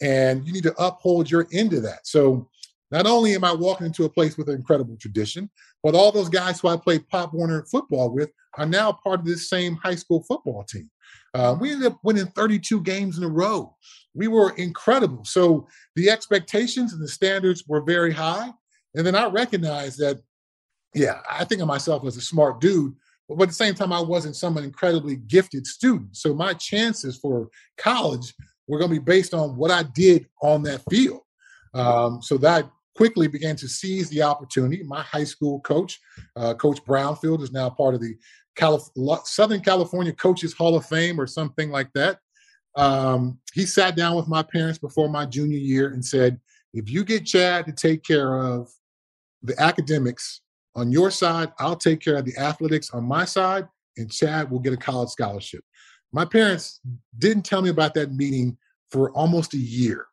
and 0.02 0.46
you 0.46 0.54
need 0.54 0.64
to 0.64 0.76
uphold 0.82 1.30
your 1.30 1.48
end 1.54 1.74
of 1.74 1.84
that. 1.84 2.08
So, 2.08 2.50
not 2.92 3.06
only 3.06 3.36
am 3.36 3.44
I 3.44 3.54
walking 3.54 3.86
into 3.86 4.06
a 4.06 4.10
place 4.10 4.36
with 4.36 4.50
an 4.50 4.56
incredible 4.56 4.98
tradition, 4.98 5.48
but 5.84 5.94
all 5.94 6.12
those 6.12 6.30
guys 6.30 6.60
who 6.60 6.70
I 6.70 6.78
played 6.78 7.08
Pop 7.08 7.34
Warner 7.34 7.64
football 7.70 8.10
with 8.10 8.32
are 8.58 8.66
now 8.66 8.92
part 8.92 9.20
of 9.20 9.26
this 9.28 9.48
same 9.48 9.76
high 9.76 9.96
school 9.96 10.24
football 10.24 10.64
team. 10.64 10.90
Uh, 11.34 11.56
we 11.60 11.72
ended 11.72 11.92
up 11.92 12.00
winning 12.04 12.26
32 12.28 12.82
games 12.82 13.18
in 13.18 13.24
a 13.24 13.30
row. 13.30 13.76
We 14.16 14.28
were 14.28 14.56
incredible. 14.56 15.24
So 15.24 15.68
the 15.96 16.10
expectations 16.10 16.94
and 16.94 17.02
the 17.02 17.08
standards 17.08 17.66
were 17.68 17.82
very 17.82 18.12
high. 18.12 18.52
And 18.96 19.06
then 19.06 19.16
I 19.16 19.28
recognized 19.28 20.00
that, 20.00 20.20
yeah, 20.94 21.20
I 21.30 21.46
think 21.46 21.62
of 21.62 21.68
myself 21.68 22.06
as 22.06 22.18
a 22.18 22.22
smart 22.22 22.60
dude, 22.60 22.96
but 23.28 23.44
at 23.44 23.50
the 23.50 23.54
same 23.54 23.76
time, 23.76 23.94
I 23.94 24.02
wasn't 24.02 24.36
some 24.36 24.58
incredibly 24.58 25.18
gifted 25.18 25.68
student. 25.68 26.16
So 26.18 26.34
my 26.34 26.54
chances 26.54 27.18
for 27.18 27.50
college 27.78 28.34
were 28.68 28.80
going 28.80 28.90
to 28.90 29.00
be 29.00 29.04
based 29.04 29.34
on 29.34 29.56
what 29.56 29.72
I 29.72 29.84
did 29.84 30.28
on 30.42 30.64
that 30.64 30.82
field. 30.90 31.22
Um, 31.74 32.22
so 32.22 32.38
that 32.38 32.70
quickly 32.96 33.28
began 33.28 33.56
to 33.58 33.68
seize 33.68 34.10
the 34.10 34.24
opportunity. 34.24 34.84
My 34.84 35.04
high 35.04 35.24
school 35.24 35.60
coach, 35.62 36.00
uh, 36.36 36.54
Coach 36.56 36.84
Brownfield, 36.84 37.42
is 37.42 37.52
now 37.52 37.70
part 37.70 37.96
of 37.96 38.02
the 38.02 38.16
Calif- 38.56 38.90
Southern 39.26 39.62
California 39.62 40.12
Coaches 40.12 40.54
Hall 40.54 40.76
of 40.76 40.86
Fame 40.86 41.20
or 41.20 41.28
something 41.28 41.70
like 41.70 41.92
that. 41.94 42.20
Um, 42.76 43.40
he 43.54 43.66
sat 43.66 43.96
down 43.96 44.16
with 44.16 44.28
my 44.28 44.44
parents 44.44 44.80
before 44.80 45.10
my 45.10 45.26
junior 45.26 45.58
year 45.58 45.90
and 45.90 46.04
said, 46.04 46.40
if 46.74 46.90
you 46.90 47.04
get 47.04 47.26
Chad 47.26 47.66
to 47.66 47.72
take 47.72 48.04
care 48.04 48.40
of 48.40 48.70
the 49.44 49.60
academics 49.62 50.42
on 50.76 50.92
your 50.92 51.12
side, 51.12 51.52
I'll 51.60 51.76
take 51.76 52.00
care 52.00 52.16
of 52.16 52.26
the 52.26 52.38
athletics 52.38 52.92
on 52.92 53.04
my 53.04 53.26
side, 53.26 53.68
and 53.98 54.12
Chad 54.12 54.50
will 54.50 54.60
get 54.60 54.74
a 54.74 54.78
college 54.78 55.10
scholarship. 55.10 55.64
My 56.12 56.26
parents 56.26 56.80
didn't 57.18 57.44
tell 57.44 57.62
me 57.62 57.70
about 57.70 57.94
that 57.96 58.12
meeting 58.12 58.58
for 58.90 59.12
almost 59.12 59.54
a 59.54 59.58
year. 59.58 60.06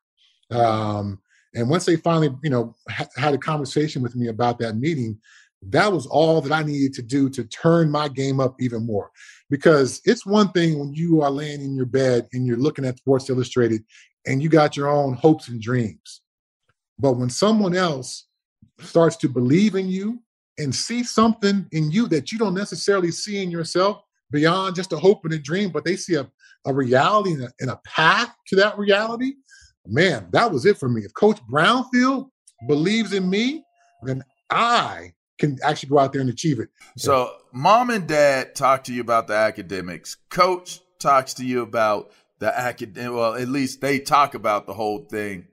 Um, 0.50 1.20
and 1.54 1.70
once 1.70 1.86
they 1.86 1.96
finally, 1.96 2.30
you 2.42 2.50
know, 2.50 2.74
ha- 2.88 3.08
had 3.16 3.34
a 3.34 3.38
conversation 3.38 4.02
with 4.02 4.14
me 4.14 4.28
about 4.28 4.58
that 4.58 4.76
meeting, 4.76 5.18
that 5.62 5.90
was 5.90 6.06
all 6.06 6.40
that 6.42 6.52
I 6.52 6.62
needed 6.62 6.92
to 6.94 7.02
do 7.02 7.30
to 7.30 7.44
turn 7.44 7.90
my 7.90 8.08
game 8.08 8.40
up 8.40 8.54
even 8.60 8.84
more. 8.84 9.10
Because 9.48 10.00
it's 10.04 10.26
one 10.26 10.50
thing 10.52 10.78
when 10.78 10.92
you 10.92 11.22
are 11.22 11.30
laying 11.30 11.62
in 11.62 11.74
your 11.74 11.86
bed 11.86 12.28
and 12.32 12.46
you're 12.46 12.58
looking 12.58 12.84
at 12.84 12.98
Sports 12.98 13.30
Illustrated 13.30 13.82
and 14.26 14.42
you 14.42 14.48
got 14.48 14.76
your 14.76 14.88
own 14.88 15.14
hopes 15.14 15.48
and 15.48 15.60
dreams. 15.60 16.20
But 16.98 17.12
when 17.12 17.30
someone 17.30 17.74
else 17.74 18.26
starts 18.80 19.16
to 19.16 19.28
believe 19.28 19.74
in 19.74 19.88
you 19.88 20.20
and 20.58 20.74
see 20.74 21.02
something 21.02 21.66
in 21.72 21.90
you 21.90 22.08
that 22.08 22.32
you 22.32 22.38
don't 22.38 22.54
necessarily 22.54 23.10
see 23.10 23.42
in 23.42 23.50
yourself 23.50 24.00
beyond 24.30 24.74
just 24.74 24.92
a 24.92 24.96
hope 24.96 25.24
and 25.24 25.34
a 25.34 25.38
dream, 25.38 25.70
but 25.70 25.84
they 25.84 25.96
see 25.96 26.14
a, 26.14 26.28
a 26.66 26.74
reality 26.74 27.32
and 27.32 27.44
a, 27.44 27.52
and 27.60 27.70
a 27.70 27.80
path 27.84 28.34
to 28.48 28.56
that 28.56 28.76
reality, 28.78 29.34
man, 29.86 30.28
that 30.32 30.50
was 30.50 30.66
it 30.66 30.78
for 30.78 30.88
me. 30.88 31.02
If 31.02 31.14
Coach 31.14 31.40
Brownfield 31.50 32.28
believes 32.66 33.12
in 33.12 33.28
me, 33.28 33.64
then 34.02 34.22
I 34.50 35.12
can 35.38 35.58
actually 35.62 35.90
go 35.90 35.98
out 35.98 36.12
there 36.12 36.20
and 36.20 36.30
achieve 36.30 36.60
it. 36.60 36.68
So, 36.96 37.30
mom 37.52 37.90
and 37.90 38.06
dad 38.06 38.54
talk 38.54 38.84
to 38.84 38.92
you 38.92 39.00
about 39.00 39.26
the 39.28 39.34
academics. 39.34 40.16
Coach 40.30 40.80
talks 40.98 41.34
to 41.34 41.44
you 41.44 41.62
about 41.62 42.10
the 42.38 42.58
academic. 42.58 43.14
Well, 43.14 43.34
at 43.34 43.48
least 43.48 43.80
they 43.80 43.98
talk 43.98 44.34
about 44.34 44.66
the 44.66 44.74
whole 44.74 45.00
thing. 45.00 45.48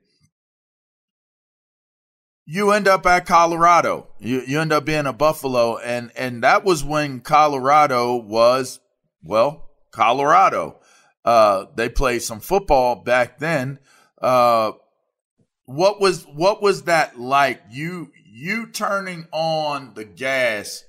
You 2.46 2.72
end 2.72 2.88
up 2.88 3.06
at 3.06 3.26
Colorado. 3.26 4.08
You 4.20 4.42
you 4.46 4.60
end 4.60 4.74
up 4.74 4.86
being 4.86 5.06
a 5.06 5.14
Buffalo, 5.14 5.78
and 5.78 6.12
and 6.16 6.44
that 6.44 6.66
was 6.66 6.84
when 6.84 7.22
Colorado 7.22 8.16
was 8.16 8.80
well 9.24 9.70
Colorado. 9.92 10.80
Uh, 11.24 11.66
they 11.76 11.88
played 11.88 12.22
some 12.22 12.42
football 12.42 12.96
back 12.96 13.40
then. 13.40 13.80
Uh, 14.22 14.74
what 15.66 16.02
was 16.02 16.24
what 16.26 16.62
was 16.62 16.84
that 16.84 17.18
like? 17.18 17.62
You 17.72 18.12
you 18.26 18.68
turning 18.68 19.28
on 19.32 19.94
the 19.94 20.04
gas 20.04 20.84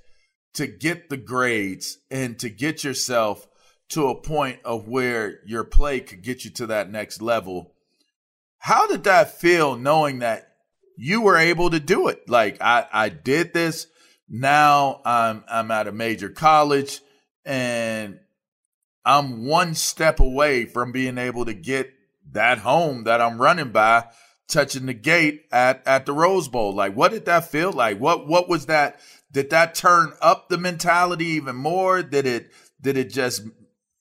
to 0.54 0.66
get 0.66 1.08
the 1.08 1.16
grades 1.16 1.98
and 2.10 2.38
to 2.38 2.48
get 2.48 2.82
yourself 2.82 3.46
to 3.90 4.08
a 4.08 4.20
point 4.20 4.58
of 4.64 4.88
where 4.88 5.40
your 5.46 5.62
play 5.62 6.00
could 6.00 6.22
get 6.22 6.44
you 6.44 6.50
to 6.50 6.66
that 6.66 6.90
next 6.90 7.20
level. 7.20 7.74
How 8.58 8.86
did 8.86 9.04
that 9.04 9.38
feel 9.38 9.76
knowing 9.76 10.20
that 10.20 10.53
you 10.96 11.20
were 11.20 11.36
able 11.36 11.70
to 11.70 11.80
do 11.80 12.08
it? 12.08 12.28
Like 12.28 12.60
I, 12.60 12.86
I 12.92 13.08
did 13.08 13.52
this. 13.52 13.86
Now 14.28 15.00
I'm 15.04 15.44
I'm 15.48 15.70
at 15.70 15.88
a 15.88 15.92
major 15.92 16.28
college 16.28 17.00
and 17.44 18.18
I'm 19.04 19.44
one 19.46 19.74
step 19.74 20.20
away 20.20 20.64
from 20.64 20.92
being 20.92 21.18
able 21.18 21.44
to 21.44 21.54
get 21.54 21.92
that 22.32 22.58
home 22.58 23.04
that 23.04 23.20
I'm 23.20 23.40
running 23.40 23.70
by 23.70 24.06
touching 24.48 24.86
the 24.86 24.94
gate 24.94 25.44
at 25.52 25.86
at 25.86 26.06
the 26.06 26.12
Rose 26.12 26.48
Bowl. 26.48 26.74
Like, 26.74 26.94
what 26.94 27.12
did 27.12 27.26
that 27.26 27.50
feel 27.50 27.72
like? 27.72 27.98
What 27.98 28.26
what 28.26 28.48
was 28.48 28.66
that? 28.66 29.00
Did 29.30 29.50
that 29.50 29.74
turn 29.74 30.12
up 30.20 30.48
the 30.48 30.58
mentality 30.58 31.26
even 31.26 31.56
more? 31.56 32.02
Did 32.02 32.26
it 32.26 32.50
did 32.80 32.96
it 32.96 33.10
just 33.10 33.42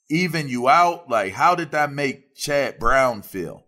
even 0.09 0.47
you 0.47 0.69
out? 0.69 1.09
Like, 1.09 1.33
how 1.33 1.55
did 1.55 1.71
that 1.71 1.91
make 1.91 2.35
Chad 2.35 2.79
Brown 2.79 3.21
feel? 3.21 3.62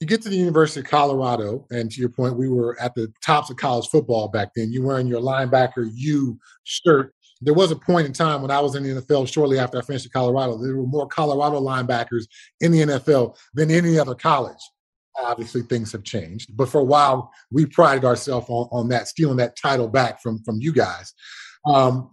You 0.00 0.06
get 0.06 0.22
to 0.22 0.30
the 0.30 0.36
University 0.36 0.80
of 0.80 0.86
Colorado, 0.86 1.66
and 1.70 1.90
to 1.90 2.00
your 2.00 2.08
point, 2.08 2.36
we 2.36 2.48
were 2.48 2.80
at 2.80 2.94
the 2.94 3.12
tops 3.22 3.50
of 3.50 3.58
college 3.58 3.86
football 3.88 4.28
back 4.28 4.52
then. 4.56 4.72
You 4.72 4.82
wearing 4.82 5.06
your 5.06 5.20
linebacker 5.20 5.90
U 5.92 6.38
shirt. 6.64 7.14
There 7.42 7.54
was 7.54 7.70
a 7.70 7.76
point 7.76 8.06
in 8.06 8.12
time 8.12 8.42
when 8.42 8.50
I 8.50 8.60
was 8.60 8.74
in 8.74 8.82
the 8.82 9.00
NFL 9.00 9.30
shortly 9.30 9.58
after 9.58 9.78
I 9.78 9.82
finished 9.82 10.06
at 10.06 10.12
Colorado. 10.12 10.56
There 10.56 10.76
were 10.76 10.86
more 10.86 11.06
Colorado 11.06 11.60
linebackers 11.60 12.24
in 12.60 12.72
the 12.72 12.80
NFL 12.80 13.36
than 13.54 13.70
any 13.70 13.98
other 13.98 14.14
college 14.14 14.60
obviously 15.18 15.62
things 15.62 15.92
have 15.92 16.04
changed 16.04 16.56
but 16.56 16.68
for 16.68 16.80
a 16.80 16.84
while 16.84 17.32
we 17.50 17.66
prided 17.66 18.04
ourselves 18.04 18.46
on, 18.48 18.68
on 18.70 18.88
that 18.88 19.08
stealing 19.08 19.36
that 19.36 19.56
title 19.56 19.88
back 19.88 20.22
from 20.22 20.42
from 20.44 20.60
you 20.60 20.72
guys 20.72 21.12
um, 21.66 22.10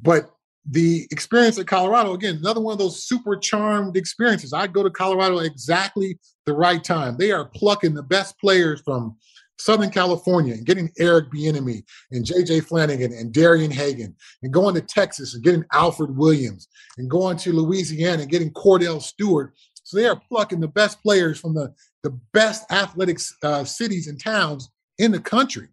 but 0.00 0.30
the 0.70 1.06
experience 1.10 1.58
at 1.58 1.66
colorado 1.66 2.12
again 2.12 2.36
another 2.36 2.60
one 2.60 2.72
of 2.72 2.78
those 2.78 3.04
super 3.04 3.36
charmed 3.36 3.96
experiences 3.96 4.52
i 4.52 4.66
go 4.66 4.82
to 4.82 4.90
colorado 4.90 5.38
exactly 5.38 6.18
the 6.46 6.52
right 6.52 6.84
time 6.84 7.16
they 7.18 7.32
are 7.32 7.46
plucking 7.46 7.94
the 7.94 8.02
best 8.02 8.38
players 8.38 8.80
from 8.84 9.16
Southern 9.58 9.90
California 9.90 10.54
and 10.54 10.64
getting 10.64 10.90
Eric 10.98 11.30
Bieniemy 11.30 11.82
and 12.12 12.24
J.J. 12.24 12.60
Flannigan 12.60 13.12
and 13.12 13.32
Darian 13.32 13.70
Hagan 13.70 14.14
and 14.42 14.52
going 14.52 14.74
to 14.76 14.80
Texas 14.80 15.34
and 15.34 15.42
getting 15.42 15.64
Alfred 15.72 16.16
Williams 16.16 16.68
and 16.96 17.10
going 17.10 17.36
to 17.38 17.52
Louisiana 17.52 18.22
and 18.22 18.30
getting 18.30 18.52
Kordell 18.52 19.02
Stewart. 19.02 19.52
So 19.82 19.96
they 19.96 20.06
are 20.06 20.20
plucking 20.28 20.60
the 20.60 20.68
best 20.68 21.02
players 21.02 21.40
from 21.40 21.54
the 21.54 21.74
the 22.04 22.10
best 22.32 22.70
athletics 22.70 23.34
uh, 23.42 23.64
cities 23.64 24.06
and 24.06 24.22
towns 24.22 24.70
in 24.98 25.10
the 25.10 25.20
country. 25.20 25.68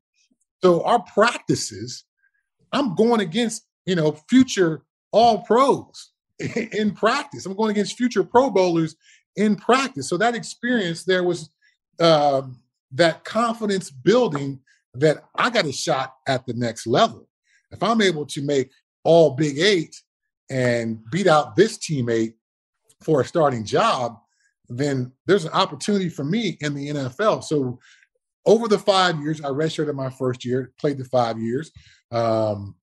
So 0.64 0.84
our 0.84 1.04
practices, 1.14 2.06
I'm 2.72 2.96
going 2.96 3.22
against 3.22 3.68
you 3.86 3.96
know 3.96 4.14
future 4.30 4.84
all 5.16 5.40
pros 5.40 6.12
in 6.40 6.94
practice. 6.94 7.46
I'm 7.46 7.56
going 7.56 7.72
against 7.72 7.98
future 7.98 8.24
Pro 8.24 8.50
Bowlers 8.50 8.96
in 9.38 9.56
practice. 9.56 10.10
So 10.10 10.18
that 10.18 10.36
experience 10.36 11.06
there 11.06 11.24
was 11.24 11.50
uh, 12.00 12.42
that 12.92 13.24
confidence 13.24 13.90
building 13.90 14.60
that 14.94 15.24
I 15.36 15.50
got 15.50 15.66
a 15.66 15.72
shot 15.72 16.14
at 16.28 16.46
the 16.46 16.54
next 16.54 16.86
level. 16.86 17.28
If 17.72 17.82
I'm 17.82 18.02
able 18.02 18.26
to 18.28 18.42
make 18.42 18.72
all 19.06 19.32
Big 19.32 19.58
Eight 19.58 19.96
and 20.50 21.00
beat 21.12 21.28
out 21.28 21.56
this 21.56 21.78
teammate 21.78 22.34
for 23.02 23.22
a 23.22 23.26
starting 23.26 23.64
job, 23.64 24.18
then 24.68 25.14
there's 25.26 25.46
an 25.46 25.52
opportunity 25.54 26.10
for 26.10 26.26
me 26.26 26.58
in 26.60 26.74
the 26.74 26.90
NFL. 26.90 27.44
So 27.44 27.80
over 28.46 28.68
the 28.68 28.80
five 28.80 29.20
years, 29.22 29.42
I 29.42 29.50
redshirted 29.50 29.96
my 29.96 30.10
first 30.10 30.44
year, 30.44 30.74
played 30.78 30.98
the 30.98 31.06
five 31.06 31.40
years. 31.40 31.72
Um, 32.12 32.76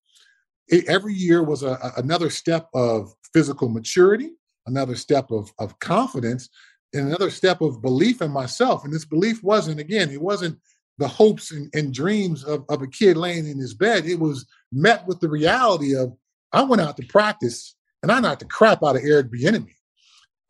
every 0.72 1.14
year 1.14 1.42
was 1.42 1.62
a, 1.62 1.92
another 1.96 2.30
step 2.30 2.68
of 2.74 3.14
physical 3.32 3.68
maturity, 3.68 4.30
another 4.66 4.96
step 4.96 5.30
of, 5.30 5.52
of 5.58 5.78
confidence, 5.78 6.48
and 6.94 7.06
another 7.06 7.30
step 7.30 7.60
of 7.60 7.82
belief 7.82 8.22
in 8.22 8.30
myself. 8.30 8.84
And 8.84 8.92
this 8.92 9.04
belief 9.04 9.42
wasn't, 9.42 9.80
again, 9.80 10.10
it 10.10 10.20
wasn't 10.20 10.58
the 10.98 11.08
hopes 11.08 11.50
and, 11.50 11.70
and 11.74 11.94
dreams 11.94 12.44
of, 12.44 12.64
of 12.68 12.82
a 12.82 12.86
kid 12.86 13.16
laying 13.16 13.46
in 13.46 13.58
his 13.58 13.74
bed. 13.74 14.06
It 14.06 14.20
was 14.20 14.46
met 14.70 15.06
with 15.06 15.20
the 15.20 15.28
reality 15.28 15.96
of 15.96 16.14
I 16.52 16.62
went 16.62 16.82
out 16.82 16.96
to 16.98 17.06
practice 17.06 17.74
and 18.02 18.12
I 18.12 18.20
knocked 18.20 18.40
the 18.40 18.46
crap 18.46 18.82
out 18.84 18.96
of 18.96 19.02
Eric 19.02 19.32
Bieniemy. 19.32 19.74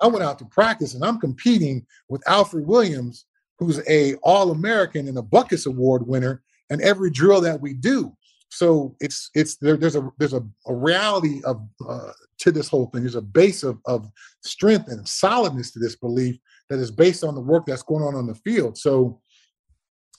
I 0.00 0.08
went 0.08 0.24
out 0.24 0.38
to 0.40 0.44
practice 0.46 0.94
and 0.94 1.04
I'm 1.04 1.20
competing 1.20 1.86
with 2.08 2.28
Alfred 2.28 2.66
Williams, 2.66 3.24
who's 3.58 3.80
a 3.88 4.14
All-American 4.16 5.06
and 5.06 5.16
a 5.16 5.22
Butkus 5.22 5.66
Award 5.66 6.06
winner, 6.06 6.42
and 6.70 6.80
every 6.80 7.10
drill 7.10 7.40
that 7.42 7.60
we 7.60 7.74
do. 7.74 8.16
So 8.54 8.94
it's 9.00 9.30
it's 9.34 9.56
there, 9.56 9.78
there's 9.78 9.96
a 9.96 10.10
there's 10.18 10.34
a, 10.34 10.44
a 10.66 10.74
reality 10.74 11.40
of 11.44 11.66
uh, 11.88 12.12
to 12.40 12.52
this 12.52 12.68
whole 12.68 12.86
thing. 12.86 13.00
There's 13.00 13.14
a 13.14 13.22
base 13.22 13.62
of 13.62 13.78
of 13.86 14.10
strength 14.42 14.88
and 14.88 15.08
solidness 15.08 15.70
to 15.72 15.78
this 15.78 15.96
belief 15.96 16.36
that 16.68 16.78
is 16.78 16.90
based 16.90 17.24
on 17.24 17.34
the 17.34 17.40
work 17.40 17.64
that's 17.64 17.82
going 17.82 18.04
on 18.04 18.14
on 18.14 18.26
the 18.26 18.34
field. 18.34 18.76
So 18.76 19.22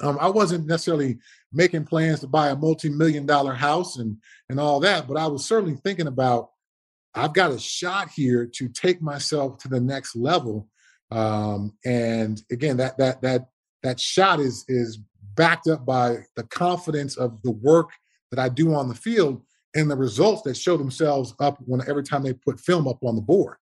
um, 0.02 0.18
I 0.20 0.30
wasn't 0.30 0.66
necessarily 0.66 1.20
making 1.52 1.86
plans 1.86 2.22
to 2.22 2.28
buy 2.28 2.50
a 2.50 2.56
multi-million 2.56 3.28
dollar 3.28 3.54
house 3.54 3.98
and 3.98 4.18
and 4.50 4.60
all 4.60 4.80
that, 4.80 5.08
but 5.08 5.18
I 5.18 5.28
was 5.28 5.46
certainly 5.46 5.76
thinking 5.84 6.08
about 6.08 6.50
I've 7.14 7.34
got 7.34 7.52
a 7.52 7.60
shot 7.60 8.10
here 8.10 8.50
to 8.56 8.68
take 8.68 9.00
myself 9.00 9.60
to 9.60 9.68
the 9.68 9.80
next 9.80 10.16
level. 10.16 10.68
Um, 11.12 11.74
and 11.86 12.42
again, 12.52 12.78
that 12.78 12.98
that 12.98 13.22
that 13.22 13.46
that 13.84 14.00
shot 14.00 14.40
is 14.40 14.66
is 14.68 14.98
backed 15.36 15.68
up 15.68 15.86
by 15.86 16.26
the 16.36 16.44
confidence 16.44 17.16
of 17.16 17.40
the 17.44 17.52
work 17.52 17.92
that 18.34 18.42
I 18.42 18.50
do 18.50 18.74
on 18.74 18.88
the 18.90 18.96
field 18.96 19.44
and 19.76 19.90
the 19.90 19.96
results 19.96 20.42
that 20.42 20.58
show 20.58 20.76
themselves 20.76 21.36
up 21.40 21.60
when 21.66 21.82
every 21.88 22.04
time 22.04 22.24
they 22.24 22.34
put 22.34 22.60
film 22.60 22.88
up 22.88 22.98
on 23.04 23.16
the 23.16 23.22
board. 23.22 23.58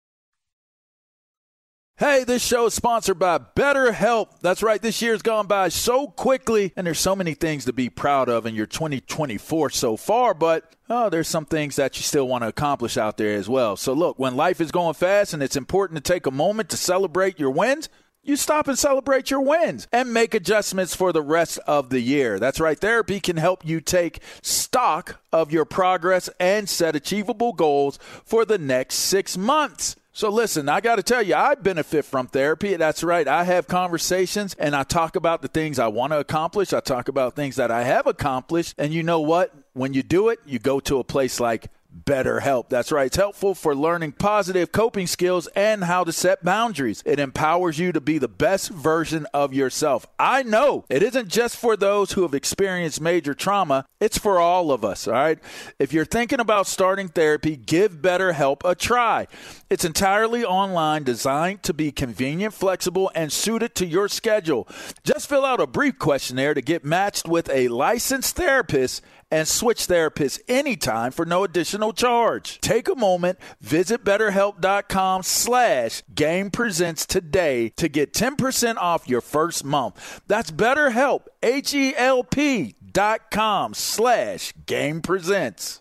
Hey, 1.98 2.22
this 2.24 2.42
show 2.42 2.66
is 2.66 2.72
sponsored 2.72 3.18
by 3.18 3.38
BetterHelp. 3.38 4.40
That's 4.40 4.62
right, 4.62 4.80
this 4.80 5.02
year's 5.02 5.22
gone 5.22 5.48
by 5.48 5.70
so 5.70 6.06
quickly, 6.06 6.72
and 6.76 6.86
there's 6.86 7.00
so 7.00 7.16
many 7.16 7.34
things 7.34 7.64
to 7.64 7.72
be 7.72 7.90
proud 7.90 8.28
of 8.28 8.46
in 8.46 8.54
your 8.54 8.66
2024 8.66 9.70
so 9.70 9.96
far, 9.96 10.32
but 10.32 10.76
oh, 10.88 11.10
there's 11.10 11.28
some 11.28 11.46
things 11.46 11.76
that 11.76 11.96
you 11.96 12.02
still 12.02 12.28
want 12.28 12.42
to 12.42 12.48
accomplish 12.48 12.96
out 12.96 13.16
there 13.16 13.34
as 13.34 13.48
well. 13.48 13.76
So, 13.76 13.92
look, 13.92 14.20
when 14.20 14.36
life 14.36 14.60
is 14.60 14.70
going 14.70 14.94
fast 14.94 15.34
and 15.34 15.42
it's 15.42 15.56
important 15.56 16.02
to 16.02 16.12
take 16.12 16.26
a 16.26 16.30
moment 16.30 16.70
to 16.70 16.76
celebrate 16.76 17.40
your 17.40 17.50
wins, 17.50 17.88
you 18.22 18.36
stop 18.36 18.68
and 18.68 18.78
celebrate 18.78 19.30
your 19.30 19.40
wins 19.40 19.88
and 19.92 20.12
make 20.12 20.34
adjustments 20.34 20.94
for 20.94 21.12
the 21.12 21.22
rest 21.22 21.58
of 21.66 21.90
the 21.90 22.00
year. 22.00 22.38
That's 22.38 22.60
right. 22.60 22.78
Therapy 22.78 23.18
can 23.20 23.36
help 23.36 23.64
you 23.64 23.80
take 23.80 24.20
stock 24.42 25.20
of 25.32 25.52
your 25.52 25.64
progress 25.64 26.28
and 26.38 26.68
set 26.68 26.94
achievable 26.94 27.52
goals 27.52 27.98
for 28.24 28.44
the 28.44 28.58
next 28.58 28.96
six 28.96 29.36
months. 29.36 29.96
So 30.12 30.28
listen, 30.28 30.68
I 30.68 30.80
got 30.80 30.96
to 30.96 31.02
tell 31.02 31.22
you, 31.22 31.34
I 31.34 31.54
benefit 31.54 32.04
from 32.04 32.26
therapy. 32.26 32.76
That's 32.76 33.02
right. 33.02 33.26
I 33.26 33.44
have 33.44 33.68
conversations 33.68 34.54
and 34.58 34.74
I 34.74 34.82
talk 34.82 35.16
about 35.16 35.40
the 35.40 35.48
things 35.48 35.78
I 35.78 35.86
want 35.86 36.12
to 36.12 36.18
accomplish. 36.18 36.72
I 36.72 36.80
talk 36.80 37.08
about 37.08 37.36
things 37.36 37.56
that 37.56 37.70
I 37.70 37.84
have 37.84 38.06
accomplished. 38.06 38.74
And 38.76 38.92
you 38.92 39.02
know 39.02 39.20
what? 39.20 39.54
When 39.72 39.94
you 39.94 40.02
do 40.02 40.28
it, 40.28 40.40
you 40.44 40.58
go 40.58 40.80
to 40.80 40.98
a 40.98 41.04
place 41.04 41.38
like 41.40 41.68
BetterHelp. 42.04 42.68
That's 42.68 42.92
right. 42.92 43.06
It's 43.06 43.16
helpful 43.16 43.54
for 43.54 43.74
learning 43.74 44.12
positive 44.12 44.72
coping 44.72 45.06
skills 45.06 45.46
and 45.48 45.84
how 45.84 46.04
to 46.04 46.12
set 46.12 46.44
boundaries. 46.44 47.02
It 47.06 47.18
empowers 47.18 47.78
you 47.78 47.92
to 47.92 48.00
be 48.00 48.18
the 48.18 48.28
best 48.28 48.70
version 48.70 49.26
of 49.34 49.52
yourself. 49.52 50.06
I 50.18 50.42
know 50.42 50.84
it 50.88 51.02
isn't 51.02 51.28
just 51.28 51.56
for 51.56 51.76
those 51.76 52.12
who 52.12 52.22
have 52.22 52.34
experienced 52.34 53.00
major 53.00 53.34
trauma, 53.34 53.86
it's 54.00 54.18
for 54.18 54.38
all 54.38 54.72
of 54.72 54.84
us. 54.84 55.06
All 55.06 55.14
right. 55.14 55.38
If 55.78 55.92
you're 55.92 56.04
thinking 56.04 56.40
about 56.40 56.66
starting 56.66 57.08
therapy, 57.08 57.56
give 57.56 58.02
BetterHelp 58.02 58.62
a 58.64 58.74
try. 58.74 59.26
It's 59.70 59.84
entirely 59.84 60.44
online, 60.44 61.04
designed 61.04 61.62
to 61.62 61.72
be 61.72 61.92
convenient, 61.92 62.52
flexible, 62.52 63.08
and 63.14 63.32
suited 63.32 63.76
to 63.76 63.86
your 63.86 64.08
schedule. 64.08 64.66
Just 65.04 65.28
fill 65.28 65.44
out 65.44 65.60
a 65.60 65.66
brief 65.68 65.96
questionnaire 65.96 66.54
to 66.54 66.60
get 66.60 66.84
matched 66.84 67.28
with 67.28 67.48
a 67.50 67.68
licensed 67.68 68.34
therapist 68.34 69.00
and 69.30 69.46
switch 69.46 69.86
therapists 69.86 70.40
anytime 70.48 71.12
for 71.12 71.24
no 71.24 71.44
additional 71.44 71.92
charge. 71.92 72.60
Take 72.60 72.88
a 72.88 72.96
moment, 72.96 73.38
visit 73.60 74.04
betterhelp.com 74.04 75.22
slash 75.22 76.02
game 76.12 76.50
presents 76.50 77.06
today 77.06 77.68
to 77.76 77.88
get 77.88 78.12
10% 78.12 78.76
off 78.76 79.08
your 79.08 79.20
first 79.20 79.64
month. 79.64 80.20
That's 80.26 80.50
betterhelp, 80.50 81.26
H-E-L-P 81.44 82.74
dot 82.90 83.30
com 83.30 83.72
slash 83.74 84.52
game 84.66 85.00
presents. 85.00 85.80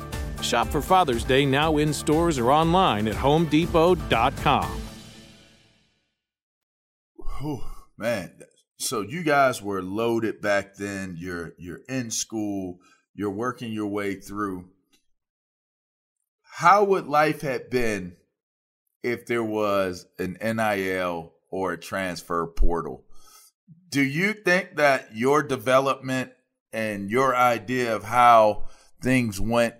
Shop 0.43 0.67
for 0.67 0.81
Father's 0.81 1.23
Day 1.23 1.45
now 1.45 1.77
in 1.77 1.93
stores 1.93 2.37
or 2.37 2.51
online 2.51 3.07
at 3.07 3.15
homedepot.com. 3.15 4.81
Man, 8.01 8.31
so 8.77 9.01
you 9.01 9.23
guys 9.23 9.61
were 9.61 9.83
loaded 9.83 10.41
back 10.41 10.75
then. 10.75 11.15
You're 11.19 11.53
you're 11.59 11.81
in 11.87 12.09
school. 12.09 12.79
You're 13.13 13.29
working 13.29 13.71
your 13.71 13.85
way 13.87 14.15
through. 14.15 14.69
How 16.41 16.83
would 16.83 17.05
life 17.05 17.41
have 17.41 17.69
been 17.69 18.15
if 19.03 19.27
there 19.27 19.43
was 19.43 20.07
an 20.17 20.35
NIL 20.41 21.31
or 21.51 21.73
a 21.73 21.79
transfer 21.79 22.47
portal? 22.47 23.05
Do 23.89 24.01
you 24.01 24.33
think 24.33 24.77
that 24.77 25.15
your 25.15 25.43
development 25.43 26.31
and 26.73 27.11
your 27.11 27.35
idea 27.35 27.95
of 27.95 28.03
how 28.03 28.63
things 29.01 29.39
went 29.39 29.75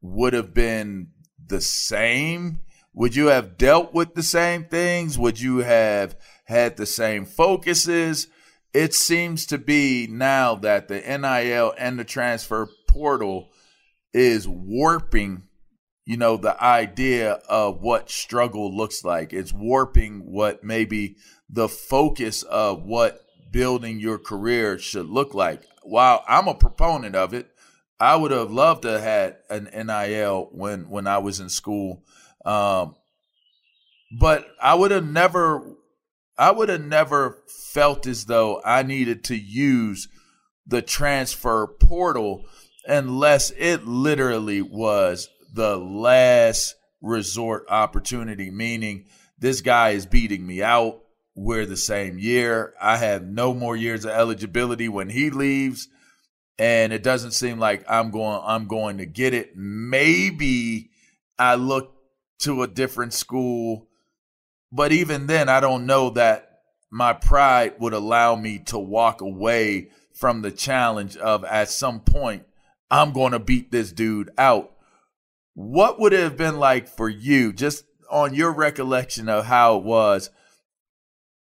would 0.00 0.32
have 0.32 0.54
been 0.54 1.08
the 1.44 1.60
same? 1.60 2.60
Would 2.94 3.14
you 3.14 3.26
have 3.26 3.56
dealt 3.56 3.94
with 3.94 4.14
the 4.14 4.22
same 4.22 4.64
things? 4.64 5.18
Would 5.18 5.40
you 5.40 5.58
have 5.58 6.16
had 6.44 6.76
the 6.76 6.86
same 6.86 7.24
focuses? 7.24 8.28
It 8.74 8.94
seems 8.94 9.46
to 9.46 9.58
be 9.58 10.06
now 10.10 10.54
that 10.56 10.88
the 10.88 11.00
NIL 11.00 11.74
and 11.78 11.98
the 11.98 12.04
transfer 12.04 12.68
portal 12.88 13.50
is 14.12 14.48
warping, 14.48 15.44
you 16.04 16.16
know, 16.16 16.36
the 16.36 16.62
idea 16.62 17.32
of 17.48 17.80
what 17.80 18.10
struggle 18.10 18.76
looks 18.76 19.04
like. 19.04 19.32
It's 19.32 19.52
warping 19.52 20.20
what 20.30 20.64
maybe 20.64 21.16
the 21.48 21.68
focus 21.68 22.42
of 22.42 22.82
what 22.82 23.20
building 23.50 24.00
your 24.00 24.18
career 24.18 24.78
should 24.78 25.06
look 25.06 25.34
like. 25.34 25.62
While 25.82 26.24
I'm 26.28 26.48
a 26.48 26.54
proponent 26.54 27.14
of 27.14 27.32
it, 27.32 27.50
I 28.00 28.16
would 28.16 28.30
have 28.30 28.50
loved 28.50 28.82
to 28.82 28.92
have 28.92 29.00
had 29.00 29.36
an 29.50 29.86
NIL 29.86 30.48
when 30.52 30.88
when 30.88 31.06
I 31.06 31.18
was 31.18 31.40
in 31.40 31.48
school, 31.48 32.04
um, 32.44 32.94
but 34.18 34.46
I 34.62 34.74
would 34.74 34.90
have 34.90 35.06
never, 35.06 35.76
I 36.36 36.52
would 36.52 36.68
have 36.68 36.84
never 36.84 37.38
felt 37.72 38.06
as 38.06 38.26
though 38.26 38.62
I 38.64 38.82
needed 38.82 39.24
to 39.24 39.36
use 39.36 40.08
the 40.66 40.82
transfer 40.82 41.66
portal 41.66 42.44
unless 42.86 43.50
it 43.50 43.86
literally 43.86 44.62
was 44.62 45.28
the 45.52 45.76
last 45.76 46.76
resort 47.00 47.66
opportunity, 47.68 48.50
meaning 48.50 49.06
this 49.38 49.60
guy 49.60 49.90
is 49.90 50.06
beating 50.06 50.46
me 50.46 50.62
out. 50.62 51.00
We're 51.34 51.66
the 51.66 51.76
same 51.76 52.18
year. 52.18 52.74
I 52.80 52.96
have 52.96 53.24
no 53.24 53.54
more 53.54 53.76
years 53.76 54.04
of 54.04 54.10
eligibility 54.10 54.88
when 54.88 55.08
he 55.08 55.30
leaves. 55.30 55.88
And 56.58 56.92
it 56.92 57.02
doesn't 57.02 57.32
seem 57.32 57.58
like 57.58 57.84
I'm 57.88 58.10
going 58.10 58.40
I'm 58.44 58.66
going 58.66 58.98
to 58.98 59.06
get 59.06 59.34
it. 59.34 59.56
Maybe 59.56 60.90
I 61.38 61.54
look 61.54 61.94
to 62.40 62.62
a 62.62 62.68
different 62.68 63.12
school, 63.12 63.88
but 64.72 64.92
even 64.92 65.26
then 65.26 65.48
I 65.48 65.60
don't 65.60 65.86
know 65.86 66.10
that 66.10 66.60
my 66.90 67.12
pride 67.12 67.74
would 67.78 67.92
allow 67.92 68.34
me 68.34 68.58
to 68.66 68.78
walk 68.78 69.20
away 69.20 69.90
from 70.14 70.42
the 70.42 70.50
challenge 70.50 71.16
of 71.16 71.44
at 71.44 71.68
some 71.68 72.00
point 72.00 72.44
I'm 72.90 73.12
going 73.12 73.32
to 73.32 73.38
beat 73.38 73.70
this 73.70 73.92
dude 73.92 74.30
out. 74.38 74.72
What 75.54 76.00
would 76.00 76.12
it 76.12 76.20
have 76.20 76.36
been 76.36 76.58
like 76.58 76.88
for 76.88 77.08
you 77.08 77.52
just 77.52 77.84
on 78.10 78.34
your 78.34 78.52
recollection 78.52 79.28
of 79.28 79.44
how 79.44 79.76
it 79.76 79.84
was 79.84 80.30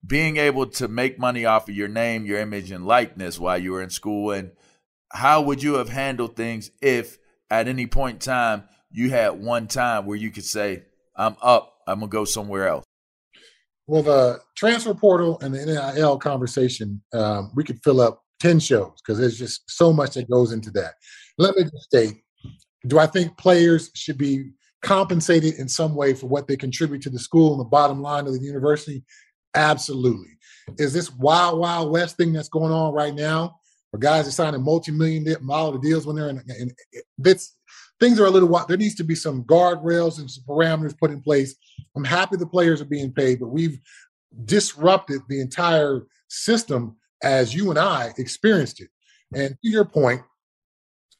being 0.05 0.37
able 0.37 0.67
to 0.67 0.87
make 0.87 1.19
money 1.19 1.45
off 1.45 1.69
of 1.69 1.75
your 1.75 1.87
name, 1.87 2.25
your 2.25 2.39
image, 2.39 2.71
and 2.71 2.85
likeness 2.85 3.39
while 3.39 3.57
you 3.57 3.71
were 3.71 3.81
in 3.81 3.89
school? 3.89 4.31
And 4.31 4.51
how 5.11 5.41
would 5.41 5.61
you 5.61 5.75
have 5.75 5.89
handled 5.89 6.35
things 6.35 6.71
if 6.81 7.17
at 7.49 7.67
any 7.67 7.87
point 7.87 8.15
in 8.15 8.19
time 8.19 8.63
you 8.91 9.09
had 9.09 9.41
one 9.41 9.67
time 9.67 10.05
where 10.05 10.17
you 10.17 10.31
could 10.31 10.45
say, 10.45 10.83
I'm 11.15 11.35
up, 11.41 11.73
I'm 11.87 11.99
going 11.99 12.09
to 12.09 12.13
go 12.13 12.25
somewhere 12.25 12.67
else? 12.67 12.85
Well, 13.87 14.03
the 14.03 14.39
transfer 14.55 14.93
portal 14.93 15.39
and 15.41 15.53
the 15.53 15.65
NIL 15.65 16.17
conversation, 16.17 17.01
um, 17.13 17.51
we 17.55 17.63
could 17.63 17.79
fill 17.83 18.01
up 18.01 18.23
10 18.39 18.59
shows 18.59 18.93
because 19.01 19.19
there's 19.19 19.37
just 19.37 19.69
so 19.69 19.93
much 19.93 20.15
that 20.15 20.29
goes 20.29 20.51
into 20.51 20.71
that. 20.71 20.95
Let 21.37 21.55
me 21.55 21.63
just 21.63 21.83
state 21.83 22.15
do 22.87 22.99
I 22.99 23.07
think 23.07 23.37
players 23.37 23.91
should 23.93 24.17
be 24.17 24.51
compensated 24.81 25.55
in 25.55 25.67
some 25.67 25.95
way 25.95 26.13
for 26.13 26.27
what 26.27 26.47
they 26.47 26.55
contribute 26.55 27.01
to 27.03 27.09
the 27.09 27.19
school 27.19 27.51
and 27.53 27.59
the 27.59 27.65
bottom 27.65 28.01
line 28.01 28.27
of 28.27 28.33
the 28.33 28.39
university? 28.39 29.03
Absolutely. 29.55 30.37
Is 30.77 30.93
this 30.93 31.11
wild, 31.11 31.59
wild 31.59 31.91
west 31.91 32.17
thing 32.17 32.33
that's 32.33 32.49
going 32.49 32.71
on 32.71 32.93
right 32.93 33.13
now, 33.13 33.59
where 33.95 33.99
guys 34.11 34.27
are 34.27 34.31
signing 34.31 34.61
multi-million 34.61 35.25
dollar 35.47 35.77
deals 35.77 36.05
when 36.05 36.17
they're 36.17 36.29
in, 36.29 36.43
in, 36.59 36.69
in 37.23 37.35
things 37.97 38.19
are 38.19 38.25
a 38.25 38.29
little. 38.29 38.49
There 38.67 38.75
needs 38.75 38.95
to 38.95 39.05
be 39.05 39.15
some 39.15 39.45
guardrails 39.45 40.19
and 40.19 40.29
some 40.29 40.43
parameters 40.43 40.97
put 40.97 41.11
in 41.11 41.21
place. 41.21 41.55
I'm 41.95 42.03
happy 42.03 42.35
the 42.35 42.45
players 42.45 42.81
are 42.81 42.85
being 42.85 43.13
paid, 43.13 43.39
but 43.39 43.47
we've 43.47 43.79
disrupted 44.43 45.21
the 45.29 45.39
entire 45.39 46.01
system 46.27 46.97
as 47.23 47.55
you 47.55 47.69
and 47.69 47.79
I 47.79 48.13
experienced 48.17 48.81
it. 48.81 48.89
And 49.33 49.51
to 49.51 49.69
your 49.69 49.85
point, 49.85 50.21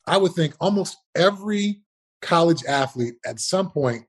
I 0.06 0.18
would 0.18 0.34
think 0.34 0.54
almost 0.60 0.98
every 1.16 1.82
college 2.22 2.66
athlete 2.66 3.16
at 3.26 3.40
some 3.40 3.72
point 3.72 4.04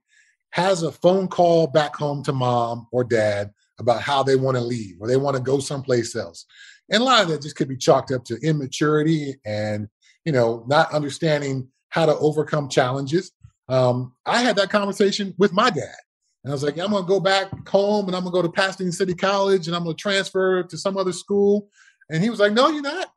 has 0.49 0.83
a 0.83 0.91
phone 0.91 1.29
call 1.29 1.67
back 1.67 1.95
home 1.95 2.21
to 2.23 2.33
mom 2.33 2.87
or 2.91 3.05
dad 3.05 3.51
about 3.79 4.01
how 4.01 4.23
they 4.23 4.35
want 4.35 4.57
to 4.57 4.63
leave 4.63 4.97
or 4.99 5.07
they 5.07 5.15
want 5.15 5.37
to 5.37 5.41
go 5.41 5.59
someplace 5.59 6.17
else. 6.17 6.45
And 6.89 7.01
a 7.01 7.05
lot 7.05 7.23
of 7.23 7.29
that 7.29 7.41
just 7.41 7.55
could 7.55 7.67
be 7.67 7.77
chalked 7.77 8.11
up 8.11 8.23
to 8.25 8.37
immaturity 8.41 9.35
and, 9.45 9.87
you 10.25 10.31
know, 10.31 10.63
not 10.67 10.91
understanding 10.93 11.67
how 11.89 12.05
to 12.05 12.15
overcome 12.17 12.69
challenges. 12.69 13.31
Um, 13.69 14.13
I 14.25 14.41
had 14.41 14.55
that 14.57 14.69
conversation 14.69 15.33
with 15.37 15.51
my 15.53 15.69
dad. 15.69 15.95
And 16.43 16.51
I 16.51 16.55
was 16.55 16.63
like, 16.63 16.77
I'm 16.79 16.91
going 16.91 17.03
to 17.03 17.07
go 17.07 17.19
back 17.19 17.49
home 17.67 18.07
and 18.07 18.15
I'm 18.15 18.23
going 18.23 18.33
to 18.33 18.37
go 18.37 18.41
to 18.41 18.51
Pasadena 18.51 18.91
City 18.91 19.13
College 19.13 19.67
and 19.67 19.75
I'm 19.75 19.83
going 19.83 19.95
to 19.95 20.01
transfer 20.01 20.63
to 20.63 20.77
some 20.77 20.97
other 20.97 21.11
school. 21.11 21.69
And 22.09 22.23
he 22.23 22.29
was 22.29 22.39
like, 22.39 22.53
No, 22.53 22.69
you're 22.69 22.81
not. 22.81 23.11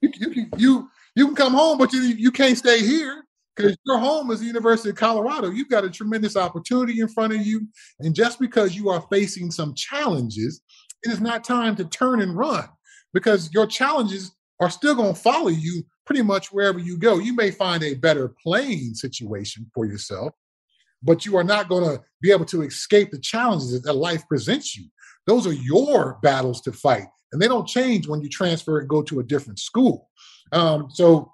You, 0.00 0.10
you, 0.14 0.46
you, 0.56 0.90
you 1.14 1.26
can 1.26 1.36
come 1.36 1.52
home, 1.52 1.78
but 1.78 1.92
you, 1.92 2.00
you 2.00 2.30
can't 2.30 2.56
stay 2.56 2.80
here 2.80 3.24
because 3.54 3.76
your 3.84 3.98
home 3.98 4.30
is 4.30 4.40
the 4.40 4.46
University 4.46 4.90
of 4.90 4.96
Colorado. 4.96 5.50
You've 5.50 5.68
got 5.68 5.84
a 5.84 5.90
tremendous 5.90 6.36
opportunity 6.36 7.00
in 7.00 7.08
front 7.08 7.34
of 7.34 7.46
you. 7.46 7.66
And 8.00 8.14
just 8.14 8.38
because 8.38 8.76
you 8.76 8.90
are 8.90 9.04
facing 9.10 9.50
some 9.50 9.74
challenges, 9.74 10.60
it 11.02 11.10
is 11.10 11.20
not 11.20 11.44
time 11.44 11.76
to 11.76 11.84
turn 11.84 12.20
and 12.20 12.36
run 12.36 12.68
because 13.12 13.52
your 13.52 13.66
challenges 13.66 14.32
are 14.60 14.70
still 14.70 14.94
going 14.94 15.14
to 15.14 15.20
follow 15.20 15.48
you 15.48 15.84
pretty 16.04 16.22
much 16.22 16.52
wherever 16.52 16.78
you 16.78 16.96
go. 16.96 17.18
You 17.18 17.34
may 17.34 17.50
find 17.50 17.82
a 17.82 17.94
better 17.94 18.34
playing 18.42 18.94
situation 18.94 19.70
for 19.74 19.84
yourself, 19.84 20.32
but 21.02 21.26
you 21.26 21.36
are 21.36 21.44
not 21.44 21.68
going 21.68 21.84
to 21.84 22.02
be 22.20 22.30
able 22.30 22.44
to 22.46 22.62
escape 22.62 23.10
the 23.10 23.18
challenges 23.18 23.82
that 23.82 23.92
life 23.92 24.26
presents 24.28 24.76
you. 24.76 24.86
Those 25.26 25.46
are 25.46 25.52
your 25.52 26.18
battles 26.22 26.60
to 26.62 26.72
fight, 26.72 27.06
and 27.32 27.42
they 27.42 27.48
don't 27.48 27.66
change 27.66 28.06
when 28.06 28.22
you 28.22 28.28
transfer 28.28 28.78
and 28.78 28.88
go 28.88 29.02
to 29.02 29.20
a 29.20 29.24
different 29.24 29.58
school. 29.58 30.08
Um, 30.52 30.88
so 30.90 31.32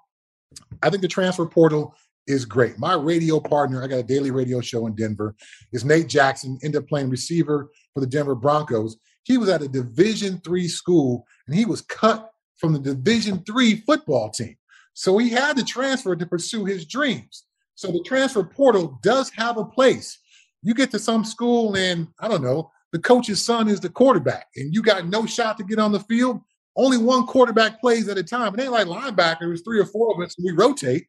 I 0.81 0.89
think 0.89 1.01
the 1.01 1.07
transfer 1.07 1.45
portal 1.45 1.95
is 2.27 2.45
great. 2.45 2.79
My 2.79 2.93
radio 2.93 3.39
partner, 3.39 3.83
I 3.83 3.87
got 3.87 3.99
a 3.99 4.03
daily 4.03 4.31
radio 4.31 4.61
show 4.61 4.87
in 4.87 4.95
Denver, 4.95 5.35
is 5.71 5.85
Nate 5.85 6.07
Jackson, 6.07 6.57
ended 6.63 6.81
up 6.81 6.87
playing 6.87 7.09
receiver 7.09 7.69
for 7.93 7.99
the 7.99 8.07
Denver 8.07 8.35
Broncos. 8.35 8.97
He 9.23 9.37
was 9.37 9.49
at 9.49 9.61
a 9.61 9.67
Division 9.67 10.41
three 10.43 10.67
school 10.67 11.25
and 11.47 11.55
he 11.55 11.65
was 11.65 11.81
cut 11.81 12.31
from 12.57 12.73
the 12.73 12.79
Division 12.79 13.43
three 13.45 13.77
football 13.77 14.29
team. 14.29 14.55
So 14.93 15.17
he 15.17 15.29
had 15.29 15.57
to 15.57 15.63
transfer 15.63 16.15
to 16.15 16.25
pursue 16.25 16.65
his 16.65 16.85
dreams. 16.85 17.45
So 17.75 17.91
the 17.91 18.03
transfer 18.05 18.43
portal 18.43 18.99
does 19.01 19.31
have 19.31 19.57
a 19.57 19.65
place. 19.65 20.19
You 20.61 20.73
get 20.73 20.91
to 20.91 20.99
some 20.99 21.25
school 21.25 21.75
and 21.75 22.07
I 22.19 22.27
don't 22.27 22.43
know, 22.43 22.71
the 22.91 22.99
coach's 22.99 23.43
son 23.43 23.67
is 23.67 23.79
the 23.79 23.89
quarterback 23.89 24.47
and 24.55 24.73
you 24.73 24.81
got 24.81 25.07
no 25.07 25.25
shot 25.25 25.57
to 25.57 25.63
get 25.63 25.79
on 25.79 25.91
the 25.91 25.99
field 26.01 26.41
only 26.75 26.97
one 26.97 27.25
quarterback 27.25 27.79
plays 27.79 28.07
at 28.09 28.17
a 28.17 28.23
time. 28.23 28.53
It 28.53 28.61
ain't 28.61 28.71
like 28.71 28.87
linebackers, 28.87 29.63
three 29.63 29.79
or 29.79 29.85
four 29.85 30.13
of 30.13 30.21
us, 30.21 30.35
and 30.37 30.45
we 30.45 30.51
rotate. 30.51 31.07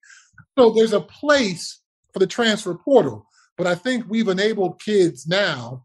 So 0.58 0.70
there's 0.70 0.92
a 0.92 1.00
place 1.00 1.80
for 2.12 2.18
the 2.18 2.26
transfer 2.26 2.74
portal. 2.74 3.26
But 3.56 3.66
I 3.66 3.74
think 3.74 4.04
we've 4.08 4.28
enabled 4.28 4.80
kids 4.80 5.26
now 5.26 5.84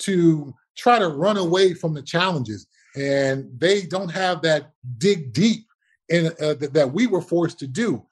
to 0.00 0.54
try 0.76 0.98
to 0.98 1.08
run 1.08 1.36
away 1.36 1.74
from 1.74 1.94
the 1.94 2.02
challenges. 2.02 2.66
And 2.96 3.48
they 3.58 3.82
don't 3.82 4.10
have 4.10 4.42
that 4.42 4.72
dig 4.98 5.32
deep 5.32 5.66
in 6.08 6.26
uh, 6.40 6.54
th- 6.54 6.72
that 6.72 6.92
we 6.92 7.06
were 7.06 7.22
forced 7.22 7.58
to 7.60 7.66
do. 7.66 8.04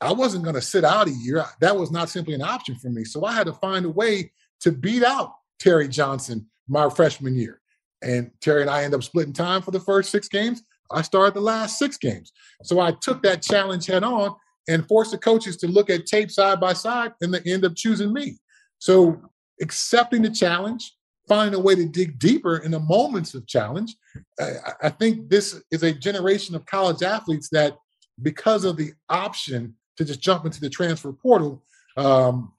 I 0.00 0.12
wasn't 0.12 0.44
going 0.44 0.54
to 0.54 0.62
sit 0.62 0.84
out 0.84 1.08
a 1.08 1.12
year. 1.12 1.44
That 1.60 1.76
was 1.76 1.90
not 1.90 2.08
simply 2.08 2.34
an 2.34 2.42
option 2.42 2.76
for 2.76 2.88
me. 2.88 3.04
So 3.04 3.24
I 3.24 3.32
had 3.32 3.46
to 3.46 3.52
find 3.52 3.84
a 3.84 3.90
way 3.90 4.32
to 4.60 4.72
beat 4.72 5.02
out 5.02 5.34
Terry 5.58 5.88
Johnson 5.88 6.46
my 6.68 6.88
freshman 6.88 7.34
year. 7.34 7.60
And 8.02 8.30
Terry 8.40 8.62
and 8.62 8.70
I 8.70 8.84
end 8.84 8.94
up 8.94 9.02
splitting 9.02 9.32
time 9.32 9.60
for 9.60 9.72
the 9.72 9.80
first 9.80 10.10
six 10.10 10.28
games. 10.28 10.62
I 10.90 11.02
started 11.02 11.34
the 11.34 11.40
last 11.40 11.78
six 11.78 11.96
games. 11.96 12.32
So 12.62 12.80
I 12.80 12.92
took 12.92 13.22
that 13.22 13.42
challenge 13.42 13.86
head 13.86 14.04
on 14.04 14.34
and 14.68 14.86
forced 14.86 15.10
the 15.10 15.18
coaches 15.18 15.56
to 15.58 15.66
look 15.66 15.90
at 15.90 16.06
tape 16.06 16.30
side 16.30 16.60
by 16.60 16.74
side 16.74 17.12
and 17.20 17.34
they 17.34 17.40
end 17.50 17.64
up 17.64 17.74
choosing 17.74 18.12
me. 18.12 18.38
So 18.78 19.20
accepting 19.60 20.22
the 20.22 20.30
challenge, 20.30 20.94
finding 21.28 21.58
a 21.60 21.62
way 21.62 21.74
to 21.74 21.86
dig 21.86 22.18
deeper 22.18 22.58
in 22.58 22.70
the 22.70 22.80
moments 22.80 23.34
of 23.34 23.46
challenge. 23.46 23.94
I, 24.40 24.52
I 24.82 24.88
think 24.88 25.28
this 25.28 25.62
is 25.70 25.82
a 25.82 25.92
generation 25.92 26.54
of 26.54 26.66
college 26.66 27.02
athletes 27.02 27.48
that, 27.50 27.76
because 28.20 28.64
of 28.64 28.76
the 28.76 28.92
option 29.08 29.74
to 29.96 30.04
just 30.04 30.20
jump 30.20 30.44
into 30.44 30.60
the 30.60 30.70
transfer 30.70 31.12
portal, 31.12 31.62
um, 31.96 32.52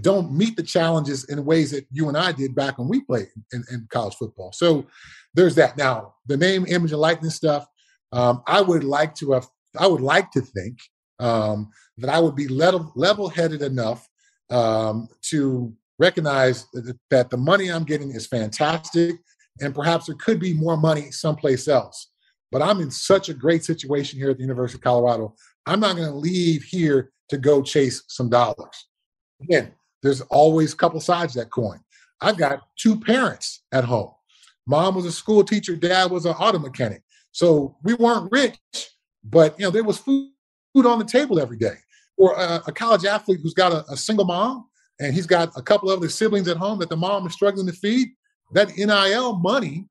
don't 0.00 0.32
meet 0.32 0.56
the 0.56 0.62
challenges 0.62 1.24
in 1.24 1.44
ways 1.44 1.70
that 1.70 1.86
you 1.90 2.08
and 2.08 2.18
I 2.18 2.32
did 2.32 2.54
back 2.54 2.78
when 2.78 2.88
we 2.88 3.00
played 3.00 3.28
in, 3.52 3.64
in 3.70 3.86
college 3.90 4.14
football. 4.14 4.52
So 4.52 4.86
there's 5.34 5.54
that. 5.54 5.76
Now, 5.76 6.14
the 6.26 6.36
name, 6.36 6.66
image, 6.66 6.92
and 6.92 7.00
likeness 7.00 7.34
stuff. 7.34 7.66
Um, 8.12 8.42
I 8.46 8.60
would 8.60 8.84
like 8.84 9.14
to 9.16 9.32
have. 9.32 9.46
I 9.78 9.86
would 9.86 10.00
like 10.00 10.30
to 10.32 10.40
think 10.40 10.78
um, 11.18 11.70
that 11.98 12.10
I 12.10 12.20
would 12.20 12.36
be 12.36 12.48
level 12.48 12.92
level-headed 12.94 13.62
enough 13.62 14.08
um, 14.50 15.08
to 15.30 15.72
recognize 15.98 16.66
that, 17.10 17.30
the 17.30 17.36
money 17.36 17.70
I'm 17.70 17.84
getting 17.84 18.10
is 18.10 18.26
fantastic, 18.26 19.16
and 19.60 19.74
perhaps 19.74 20.06
there 20.06 20.16
could 20.16 20.38
be 20.38 20.54
more 20.54 20.76
money 20.76 21.10
someplace 21.10 21.68
else. 21.68 22.10
But 22.52 22.62
I'm 22.62 22.80
in 22.80 22.90
such 22.90 23.28
a 23.28 23.34
great 23.34 23.64
situation 23.64 24.18
here 24.18 24.30
at 24.30 24.36
the 24.36 24.42
University 24.42 24.78
of 24.78 24.82
Colorado. 24.82 25.34
I'm 25.66 25.80
not 25.80 25.96
going 25.96 26.08
to 26.08 26.14
leave 26.14 26.62
here 26.62 27.10
to 27.30 27.38
go 27.38 27.62
chase 27.62 28.04
some 28.08 28.28
dollars. 28.28 28.86
Again, 29.42 29.72
there's 30.02 30.20
always 30.22 30.72
a 30.72 30.76
couple 30.76 31.00
sides 31.00 31.34
that 31.34 31.50
coin. 31.50 31.80
I've 32.20 32.36
got 32.36 32.62
two 32.78 32.98
parents 33.00 33.64
at 33.72 33.84
home. 33.84 34.12
Mom 34.66 34.94
was 34.94 35.04
a 35.04 35.12
school 35.12 35.44
teacher, 35.44 35.76
dad 35.76 36.10
was 36.10 36.26
an 36.26 36.32
auto 36.32 36.58
mechanic. 36.58 37.02
So 37.32 37.76
we 37.82 37.94
weren't 37.94 38.30
rich, 38.32 38.58
but 39.24 39.58
you 39.58 39.64
know, 39.64 39.70
there 39.70 39.84
was 39.84 39.98
food 39.98 40.30
on 40.76 40.98
the 40.98 41.04
table 41.04 41.40
every 41.40 41.56
day. 41.56 41.76
Or 42.16 42.34
a, 42.34 42.62
a 42.66 42.72
college 42.72 43.04
athlete 43.04 43.40
who's 43.42 43.54
got 43.54 43.72
a, 43.72 43.84
a 43.90 43.96
single 43.96 44.24
mom 44.24 44.66
and 45.00 45.14
he's 45.14 45.26
got 45.26 45.52
a 45.56 45.62
couple 45.62 45.90
of 45.90 45.98
other 45.98 46.08
siblings 46.08 46.48
at 46.48 46.56
home 46.56 46.78
that 46.78 46.88
the 46.88 46.96
mom 46.96 47.26
is 47.26 47.32
struggling 47.32 47.66
to 47.66 47.72
feed, 47.72 48.08
that 48.52 48.76
NIL 48.76 49.36
money 49.38 49.86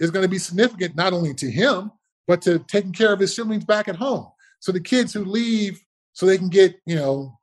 is 0.00 0.10
going 0.10 0.22
to 0.22 0.28
be 0.28 0.38
significant 0.38 0.96
not 0.96 1.12
only 1.12 1.34
to 1.34 1.50
him, 1.50 1.90
but 2.26 2.42
to 2.42 2.58
taking 2.60 2.92
care 2.92 3.12
of 3.12 3.20
his 3.20 3.34
siblings 3.34 3.64
back 3.64 3.88
at 3.88 3.96
home. 3.96 4.26
So 4.60 4.72
the 4.72 4.80
kids 4.80 5.12
who 5.12 5.24
leave 5.24 5.80
so 6.12 6.24
they 6.24 6.38
can 6.38 6.48
get, 6.48 6.76
you 6.86 6.96
know, 6.96 7.38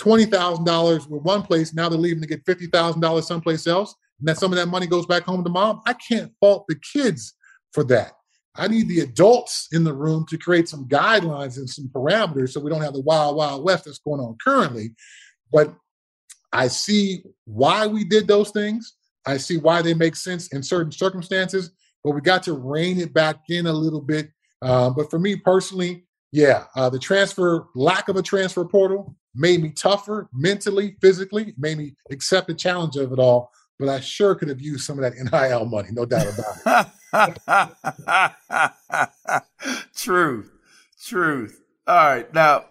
$20,000 0.00 1.08
with 1.08 1.22
one 1.22 1.42
place, 1.42 1.74
now 1.74 1.88
they're 1.88 1.98
leaving 1.98 2.20
to 2.22 2.28
get 2.28 2.44
$50,000 2.44 3.22
someplace 3.24 3.66
else, 3.66 3.94
and 4.18 4.28
that 4.28 4.38
some 4.38 4.52
of 4.52 4.58
that 4.58 4.68
money 4.68 4.86
goes 4.86 5.06
back 5.06 5.24
home 5.24 5.42
to 5.42 5.50
mom. 5.50 5.80
I 5.86 5.94
can't 5.94 6.32
fault 6.38 6.66
the 6.68 6.76
kids 6.92 7.34
for 7.72 7.84
that. 7.84 8.12
I 8.54 8.68
need 8.68 8.88
the 8.88 9.00
adults 9.00 9.68
in 9.72 9.84
the 9.84 9.94
room 9.94 10.26
to 10.28 10.36
create 10.36 10.68
some 10.68 10.86
guidelines 10.88 11.56
and 11.56 11.70
some 11.70 11.88
parameters 11.88 12.50
so 12.50 12.60
we 12.60 12.70
don't 12.70 12.82
have 12.82 12.92
the 12.92 13.00
wild, 13.00 13.36
wild 13.36 13.64
west 13.64 13.84
that's 13.84 13.98
going 13.98 14.20
on 14.20 14.36
currently. 14.44 14.90
But 15.52 15.74
I 16.52 16.68
see 16.68 17.22
why 17.44 17.86
we 17.86 18.04
did 18.04 18.26
those 18.26 18.50
things. 18.50 18.94
I 19.26 19.36
see 19.36 19.58
why 19.58 19.82
they 19.82 19.94
make 19.94 20.16
sense 20.16 20.48
in 20.48 20.62
certain 20.62 20.92
circumstances, 20.92 21.70
but 22.02 22.12
we 22.12 22.20
got 22.20 22.42
to 22.44 22.54
rein 22.54 22.98
it 22.98 23.12
back 23.12 23.40
in 23.48 23.66
a 23.66 23.72
little 23.72 24.00
bit. 24.00 24.30
Uh, 24.62 24.90
but 24.90 25.10
for 25.10 25.18
me 25.18 25.36
personally, 25.36 26.04
yeah, 26.32 26.64
uh, 26.76 26.90
the 26.90 26.98
transfer 26.98 27.68
lack 27.74 28.08
of 28.08 28.16
a 28.16 28.22
transfer 28.22 28.64
portal 28.64 29.16
made 29.34 29.62
me 29.62 29.70
tougher 29.70 30.28
mentally, 30.32 30.96
physically, 31.00 31.54
made 31.58 31.78
me 31.78 31.94
accept 32.10 32.48
the 32.48 32.54
challenge 32.54 32.96
of 32.96 33.12
it 33.12 33.18
all. 33.18 33.50
But 33.78 33.88
I 33.88 34.00
sure 34.00 34.34
could 34.34 34.48
have 34.48 34.60
used 34.60 34.84
some 34.84 34.98
of 34.98 35.02
that 35.02 35.14
NIL 35.50 35.66
money, 35.66 35.90
no 35.92 36.04
doubt 36.04 36.26
about 36.26 36.90
it. 37.12 37.38
truth, 39.96 40.50
truth. 41.04 41.60
All 41.86 41.96
right, 41.96 42.34
now 42.34 42.64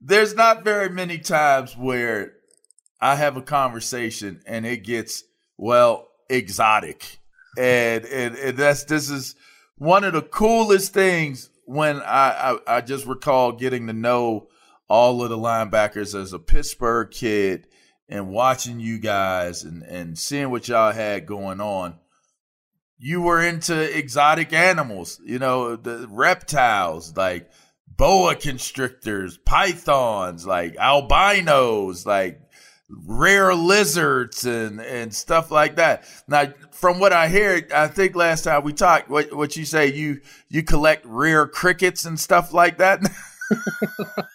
there's 0.00 0.34
not 0.34 0.64
very 0.64 0.90
many 0.90 1.18
times 1.18 1.76
where 1.76 2.32
I 3.00 3.16
have 3.16 3.36
a 3.36 3.42
conversation 3.42 4.42
and 4.46 4.66
it 4.66 4.84
gets 4.84 5.24
well 5.56 6.08
exotic, 6.28 7.18
and 7.56 8.04
and, 8.04 8.34
and 8.36 8.56
that's 8.56 8.84
this 8.84 9.10
is 9.10 9.34
one 9.76 10.04
of 10.04 10.12
the 10.12 10.22
coolest 10.22 10.92
things 10.92 11.50
when 11.64 11.96
I, 12.02 12.58
I 12.66 12.76
I 12.76 12.80
just 12.80 13.06
recall 13.06 13.52
getting 13.52 13.86
to 13.86 13.92
know 13.92 14.48
all 14.88 15.22
of 15.22 15.30
the 15.30 15.36
linebackers 15.36 16.18
as 16.18 16.32
a 16.32 16.38
Pittsburgh 16.38 17.10
kid 17.10 17.66
and 18.08 18.30
watching 18.30 18.80
you 18.80 18.98
guys 18.98 19.62
and, 19.62 19.82
and 19.82 20.18
seeing 20.18 20.50
what 20.50 20.66
y'all 20.66 20.92
had 20.92 21.26
going 21.26 21.60
on, 21.60 21.98
you 22.96 23.20
were 23.20 23.42
into 23.42 23.96
exotic 23.96 24.52
animals, 24.52 25.20
you 25.24 25.38
know, 25.38 25.76
the 25.76 26.06
reptiles 26.10 27.16
like 27.16 27.50
boa 27.86 28.34
constrictors, 28.34 29.36
pythons, 29.38 30.46
like 30.46 30.76
albinos, 30.76 32.06
like 32.06 32.40
rare 32.90 33.54
lizards 33.54 34.46
and, 34.46 34.80
and 34.80 35.14
stuff 35.14 35.50
like 35.50 35.76
that. 35.76 36.04
Now, 36.26 36.52
from 36.72 36.98
what 37.00 37.12
I 37.12 37.28
hear, 37.28 37.66
I 37.74 37.88
think 37.88 38.16
last 38.16 38.44
time 38.44 38.64
we 38.64 38.72
talked, 38.72 39.10
what, 39.10 39.32
what 39.34 39.56
you 39.56 39.64
say, 39.64 39.92
you, 39.92 40.20
you 40.48 40.62
collect 40.62 41.04
rare 41.04 41.46
crickets 41.46 42.04
and 42.04 42.18
stuff 42.18 42.52
like 42.52 42.78
that. 42.78 43.00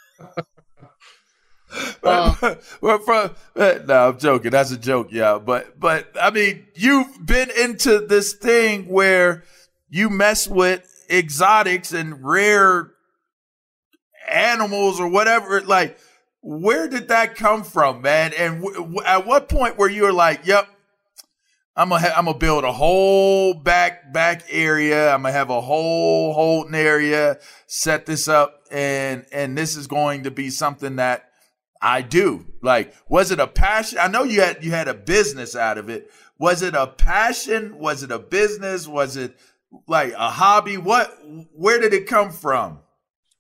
Um, 2.03 2.37
well, 2.81 2.99
from, 2.99 3.31
no, 3.55 4.09
I'm 4.09 4.19
joking. 4.19 4.51
That's 4.51 4.71
a 4.71 4.77
joke, 4.77 5.07
yeah. 5.11 5.39
But, 5.43 5.79
but 5.79 6.09
I 6.19 6.29
mean, 6.31 6.67
you've 6.75 7.25
been 7.25 7.49
into 7.51 8.05
this 8.05 8.33
thing 8.33 8.87
where 8.87 9.43
you 9.89 10.09
mess 10.09 10.47
with 10.47 10.87
exotics 11.09 11.93
and 11.93 12.23
rare 12.23 12.91
animals 14.29 14.99
or 14.99 15.07
whatever. 15.07 15.61
Like, 15.61 15.97
where 16.43 16.87
did 16.87 17.07
that 17.07 17.35
come 17.35 17.63
from, 17.63 18.01
man? 18.01 18.33
And 18.37 18.61
w- 18.61 18.75
w- 18.75 19.03
at 19.05 19.25
what 19.25 19.49
point 19.49 19.77
were 19.77 19.89
you 19.89 20.03
were 20.03 20.13
like, 20.13 20.45
"Yep, 20.45 20.67
I'm 21.75 21.89
gonna 21.89 22.01
ha- 22.01 22.13
I'm 22.17 22.25
gonna 22.25 22.37
build 22.37 22.65
a 22.65 22.71
whole 22.71 23.53
back 23.53 24.11
back 24.13 24.43
area. 24.49 25.11
I'm 25.13 25.21
gonna 25.23 25.31
have 25.31 25.49
a 25.49 25.61
whole 25.61 26.33
holding 26.33 26.75
area, 26.75 27.39
set 27.65 28.05
this 28.05 28.27
up, 28.27 28.61
and 28.69 29.25
and 29.31 29.57
this 29.57 29.75
is 29.77 29.87
going 29.87 30.23
to 30.23 30.31
be 30.31 30.49
something 30.49 30.97
that." 30.97 31.29
I 31.85 32.01
do. 32.01 32.45
Like, 32.61 32.93
was 33.09 33.29
it 33.31 33.41
a 33.41 33.47
passion? 33.47 33.97
I 34.01 34.07
know 34.07 34.23
you 34.23 34.39
had 34.39 34.63
you 34.63 34.71
had 34.71 34.87
a 34.87 34.93
business 34.93 35.53
out 35.53 35.77
of 35.77 35.89
it. 35.89 36.09
Was 36.39 36.61
it 36.61 36.75
a 36.75 36.87
passion? 36.87 37.77
Was 37.77 38.03
it 38.03 38.11
a 38.11 38.19
business? 38.19 38.87
Was 38.87 39.17
it 39.17 39.35
like 39.85 40.13
a 40.13 40.29
hobby? 40.29 40.77
What? 40.77 41.13
Where 41.53 41.81
did 41.81 41.93
it 41.93 42.07
come 42.07 42.31
from? 42.31 42.79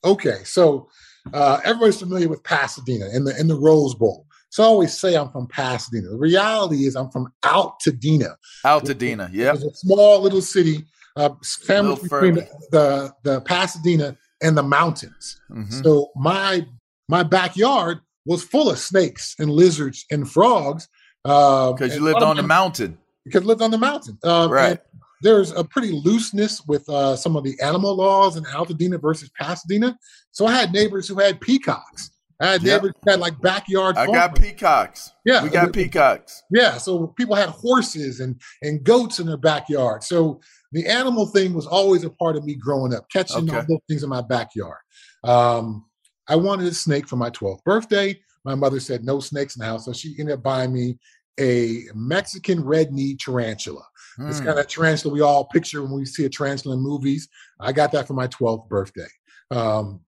Okay, 0.03 0.43
so 0.43 0.89
uh, 1.31 1.59
everybody's 1.63 1.99
familiar 1.99 2.27
with 2.27 2.43
Pasadena 2.43 3.07
in 3.13 3.23
the 3.23 3.39
in 3.39 3.47
the 3.47 3.55
Rose 3.55 3.95
Bowl. 3.95 4.25
So 4.49 4.61
I 4.63 4.67
always 4.67 4.95
say 4.95 5.15
I'm 5.15 5.29
from 5.31 5.47
Pasadena. 5.47 6.09
The 6.09 6.17
reality 6.17 6.85
is 6.85 6.95
I'm 6.95 7.09
from 7.09 7.33
Altadena. 7.43 8.35
Altadena, 8.63 9.29
yeah. 9.33 9.53
It's 9.53 9.63
a 9.63 9.73
small 9.73 10.21
little 10.21 10.43
city, 10.43 10.85
uh, 11.15 11.31
family 11.63 11.95
between 11.95 12.35
the, 12.35 12.47
the, 12.71 13.13
the 13.23 13.41
Pasadena 13.41 14.15
and 14.43 14.55
the 14.55 14.61
mountains. 14.61 15.41
Mm-hmm. 15.49 15.81
So 15.81 16.11
my 16.15 16.67
my 17.09 17.23
backyard 17.23 18.01
was 18.25 18.43
full 18.43 18.69
of 18.69 18.77
snakes 18.77 19.35
and 19.39 19.49
lizards 19.49 20.05
and 20.11 20.29
frogs. 20.29 20.87
Because 21.23 21.91
uh, 21.91 21.95
you 21.95 22.01
lived 22.01 22.21
on 22.21 22.37
the 22.37 22.43
mountain. 22.43 22.97
Because 23.25 23.43
lived 23.45 23.61
on 23.61 23.71
the 23.71 23.77
mountain. 23.77 24.19
Um, 24.23 24.51
right. 24.51 24.79
There's 25.21 25.51
a 25.51 25.63
pretty 25.63 25.91
looseness 25.91 26.61
with 26.67 26.87
uh, 26.89 27.15
some 27.15 27.37
of 27.37 27.43
the 27.43 27.55
animal 27.61 27.95
laws 27.95 28.35
in 28.35 28.43
Altadena 28.43 29.01
versus 29.01 29.31
Pasadena. 29.39 29.97
So 30.33 30.45
I 30.45 30.51
had 30.51 30.73
neighbors 30.73 31.07
who 31.07 31.19
had 31.19 31.39
peacocks. 31.39 32.11
I 32.41 32.53
had 32.53 32.63
yep. 32.63 32.81
neighbors 32.81 32.95
who 33.01 33.11
had 33.11 33.19
like 33.19 33.39
backyard. 33.39 33.95
I 33.95 34.07
got 34.07 34.35
peacocks. 34.35 35.11
Yeah, 35.23 35.43
we 35.43 35.49
got 35.49 35.71
peacocks. 35.71 36.43
Yeah, 36.51 36.77
so 36.77 37.07
people 37.07 37.35
had 37.35 37.49
horses 37.49 38.19
and 38.19 38.41
and 38.61 38.83
goats 38.83 39.19
in 39.19 39.27
their 39.27 39.37
backyard. 39.37 40.03
So 40.03 40.41
the 40.73 40.85
animal 40.87 41.27
thing 41.27 41.53
was 41.53 41.67
always 41.67 42.03
a 42.03 42.09
part 42.09 42.35
of 42.35 42.43
me 42.43 42.55
growing 42.55 42.93
up, 42.93 43.07
catching 43.09 43.49
okay. 43.49 43.57
all 43.57 43.65
those 43.69 43.79
things 43.87 44.03
in 44.03 44.09
my 44.09 44.21
backyard. 44.21 44.79
Um, 45.23 45.85
I 46.27 46.35
wanted 46.35 46.67
a 46.67 46.73
snake 46.73 47.07
for 47.07 47.15
my 47.15 47.29
12th 47.29 47.63
birthday. 47.63 48.19
My 48.43 48.55
mother 48.55 48.79
said 48.79 49.03
no 49.03 49.19
snakes 49.19 49.55
in 49.55 49.61
the 49.61 49.67
house, 49.67 49.85
so 49.85 49.93
she 49.93 50.15
ended 50.19 50.33
up 50.33 50.43
buying 50.43 50.73
me 50.73 50.97
a 51.39 51.83
Mexican 51.93 52.63
red 52.63 52.91
knee 52.91 53.15
tarantula. 53.15 53.83
Mm. 54.19 54.27
This 54.27 54.39
kind 54.39 54.59
of 54.59 54.67
tarantula 54.67 55.13
we 55.13 55.21
all 55.21 55.45
picture 55.45 55.81
when 55.81 55.91
we 55.91 56.05
see 56.05 56.25
a 56.25 56.29
tarantula 56.29 56.75
in 56.75 56.81
movies. 56.81 57.29
I 57.59 57.71
got 57.71 57.91
that 57.93 58.07
for 58.07 58.13
my 58.13 58.27
12th 58.27 58.67
birthday. 58.67 59.07
Um, 59.51 60.01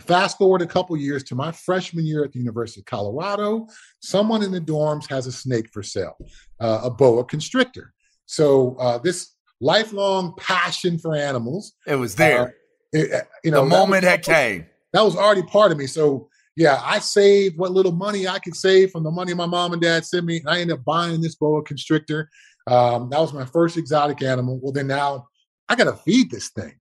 fast 0.00 0.38
forward 0.38 0.62
a 0.62 0.66
couple 0.66 0.96
years 0.96 1.22
to 1.24 1.34
my 1.34 1.52
freshman 1.52 2.06
year 2.06 2.24
at 2.24 2.32
the 2.32 2.38
University 2.38 2.80
of 2.80 2.86
Colorado, 2.86 3.66
someone 4.00 4.42
in 4.42 4.50
the 4.50 4.60
dorms 4.60 5.08
has 5.08 5.26
a 5.26 5.32
snake 5.32 5.68
for 5.72 5.82
sale, 5.82 6.16
uh, 6.60 6.80
a 6.84 6.90
boa 6.90 7.24
constrictor. 7.24 7.92
So 8.26 8.76
uh, 8.78 8.98
this 8.98 9.36
lifelong 9.60 10.34
passion 10.38 10.98
for 10.98 11.14
animals. 11.14 11.74
It 11.86 11.96
was 11.96 12.14
there. 12.14 12.42
Uh, 12.42 12.50
it, 12.92 13.28
you 13.44 13.50
know, 13.50 13.62
the 13.62 13.70
moment 13.70 14.04
had 14.04 14.22
came 14.22 14.66
that 14.92 15.02
was 15.02 15.16
already 15.16 15.42
part 15.42 15.72
of 15.72 15.78
me. 15.78 15.86
So 15.86 16.28
yeah, 16.56 16.80
I 16.82 16.98
saved 16.98 17.56
what 17.58 17.72
little 17.72 17.92
money 17.92 18.26
I 18.26 18.38
could 18.38 18.56
save 18.56 18.90
from 18.90 19.04
the 19.04 19.10
money 19.10 19.32
my 19.34 19.46
mom 19.46 19.72
and 19.72 19.80
dad 19.80 20.04
sent 20.04 20.26
me. 20.26 20.38
And 20.38 20.48
I 20.48 20.60
ended 20.60 20.78
up 20.78 20.84
buying 20.84 21.20
this 21.20 21.36
boa 21.36 21.62
constrictor. 21.62 22.28
Um, 22.66 23.08
that 23.10 23.20
was 23.20 23.32
my 23.32 23.44
first 23.44 23.76
exotic 23.76 24.22
animal. 24.22 24.58
Well, 24.60 24.72
then 24.72 24.86
now 24.86 25.28
I 25.68 25.76
got 25.76 25.84
to 25.84 25.94
feed 25.94 26.30
this 26.30 26.50
thing. 26.50 26.74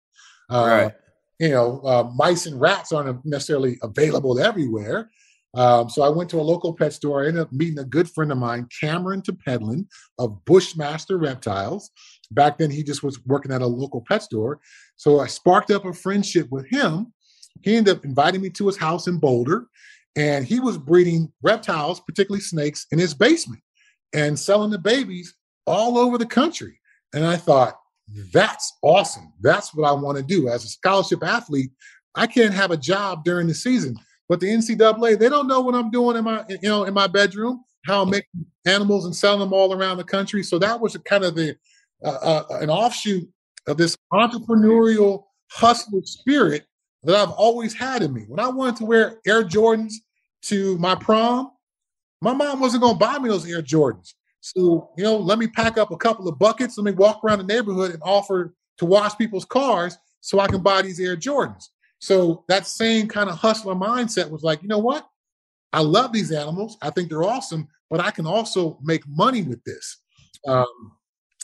Uh, 0.52 0.66
right. 0.68 0.94
You 1.40 1.50
know, 1.50 1.82
uh, 1.84 2.12
mice 2.16 2.46
and 2.46 2.60
rats 2.60 2.92
aren't 2.92 3.26
necessarily 3.26 3.78
available 3.82 4.40
everywhere. 4.40 5.10
Um, 5.56 5.90
so 5.90 6.04
I 6.04 6.10
went 6.10 6.30
to 6.32 6.40
a 6.40 6.44
local 6.44 6.74
pet 6.74 6.94
store. 6.94 7.24
I 7.24 7.28
ended 7.28 7.42
up 7.42 7.52
meeting 7.52 7.80
a 7.80 7.84
good 7.84 8.10
friend 8.10 8.32
of 8.32 8.38
mine, 8.38 8.68
Cameron 8.80 9.22
Tepedlin 9.22 9.88
of 10.20 10.44
Bushmaster 10.46 11.18
Reptiles. 11.18 11.90
Back 12.32 12.60
then, 12.60 12.70
he 12.70 12.84
just 12.84 13.02
was 13.02 13.20
working 13.26 13.52
at 13.52 13.64
a 13.64 13.68
local 13.68 14.04
pet 14.08 14.22
store. 14.22 14.60
So 14.96 15.20
I 15.20 15.28
sparked 15.28 15.72
up 15.72 15.86
a 15.86 15.94
friendship 15.94 16.48
with 16.52 16.68
him 16.68 17.14
he 17.62 17.76
ended 17.76 17.98
up 17.98 18.06
inviting 18.06 18.42
me 18.42 18.50
to 18.52 18.68
his 18.68 18.78
house 18.78 19.08
in 19.08 19.18
Boulder, 19.18 19.68
and 20.16 20.46
he 20.46 20.60
was 20.60 20.78
breeding 20.78 21.32
reptiles, 21.42 22.00
particularly 22.00 22.42
snakes, 22.42 22.86
in 22.92 23.00
his 23.00 23.14
basement 23.14 23.62
and 24.14 24.38
selling 24.38 24.72
the 24.72 24.80
babies 24.80 25.36
all 25.68 25.98
over 25.98 26.18
the 26.18 26.26
country. 26.26 26.80
And 27.14 27.26
I 27.26 27.38
thought, 27.38 27.76
that's 28.34 28.78
awesome. 28.82 29.34
That's 29.42 29.74
what 29.74 29.88
I 29.88 29.92
want 29.94 30.18
to 30.18 30.24
do. 30.24 30.50
As 30.50 30.64
a 30.64 30.68
scholarship 30.68 31.24
athlete, 31.24 31.72
I 32.16 32.28
can't 32.28 32.54
have 32.54 32.72
a 32.72 32.78
job 32.78 33.24
during 33.24 33.48
the 33.48 33.54
season. 33.54 33.98
But 34.28 34.40
the 34.40 34.48
NCAA, 34.48 35.18
they 35.18 35.30
don't 35.30 35.48
know 35.48 35.62
what 35.62 35.76
I'm 35.76 35.90
doing 35.90 36.18
in 36.18 36.24
my, 36.24 36.46
you 36.48 36.58
know, 36.64 36.84
in 36.84 36.94
my 36.94 37.08
bedroom, 37.08 37.64
how 37.86 38.04
I'm 38.04 38.10
making 38.10 38.46
animals 38.66 39.06
and 39.06 39.16
selling 39.16 39.40
them 39.40 39.54
all 39.54 39.74
around 39.74 39.98
the 39.98 40.04
country. 40.04 40.44
So 40.44 40.60
that 40.60 40.80
was 40.80 40.96
kind 41.06 41.24
of 41.24 41.36
the 41.36 41.56
uh, 42.04 42.10
uh, 42.22 42.44
an 42.62 42.70
offshoot 42.70 43.28
of 43.68 43.78
this 43.78 43.98
entrepreneurial 44.14 45.24
hustler 45.52 46.02
spirit 46.04 46.66
that 47.04 47.16
I've 47.16 47.32
always 47.32 47.74
had 47.74 48.02
in 48.04 48.14
me. 48.14 48.26
When 48.28 48.40
I 48.40 48.48
wanted 48.48 48.78
to 48.78 48.86
wear 48.86 49.20
Air 49.26 49.44
Jordans 49.44 49.94
to 50.44 50.78
my 50.78 50.96
prom, 50.96 51.52
my 52.22 52.34
mom 52.34 52.60
wasn't 52.60 52.84
going 52.84 52.96
to 52.96 53.00
buy 53.00 53.18
me 53.18 53.30
those 53.30 53.50
Air 53.50 53.62
Jordans. 53.62 54.14
So, 54.42 54.90
you 54.98 55.04
know, 55.04 55.18
let 55.18 55.40
me 55.40 55.48
pack 55.48 55.78
up 55.78 55.92
a 55.92 55.98
couple 55.98 56.28
of 56.28 56.40
buckets, 56.40 56.78
let 56.78 56.86
me 56.86 56.92
walk 56.92 57.24
around 57.24 57.40
the 57.40 57.54
neighborhood 57.54 57.92
and 57.92 58.02
offer 58.04 58.54
to 58.78 58.86
wash 58.86 59.18
people's 59.18 59.46
cars 59.46 59.98
so 60.22 60.40
I 60.40 60.48
can 60.48 60.62
buy 60.62 60.82
these 60.82 61.00
Air 61.00 61.18
Jordans. 61.18 61.66
So 62.00 62.46
that 62.48 62.66
same 62.66 63.08
kind 63.08 63.30
of 63.30 63.38
hustler 63.38 63.76
mindset 63.76 64.30
was 64.30 64.44
like, 64.44 64.62
you 64.62 64.70
know 64.70 64.80
what? 64.80 65.08
I 65.74 65.82
love 65.82 66.14
these 66.14 66.32
animals. 66.32 66.78
I 66.82 66.90
think 66.90 67.10
they're 67.10 67.24
awesome, 67.24 67.68
but 67.90 68.00
I 68.00 68.12
can 68.12 68.26
also 68.26 68.80
make 68.82 69.04
money 69.08 69.44
with 69.44 69.64
this. 69.66 69.98
Um, 70.48 70.94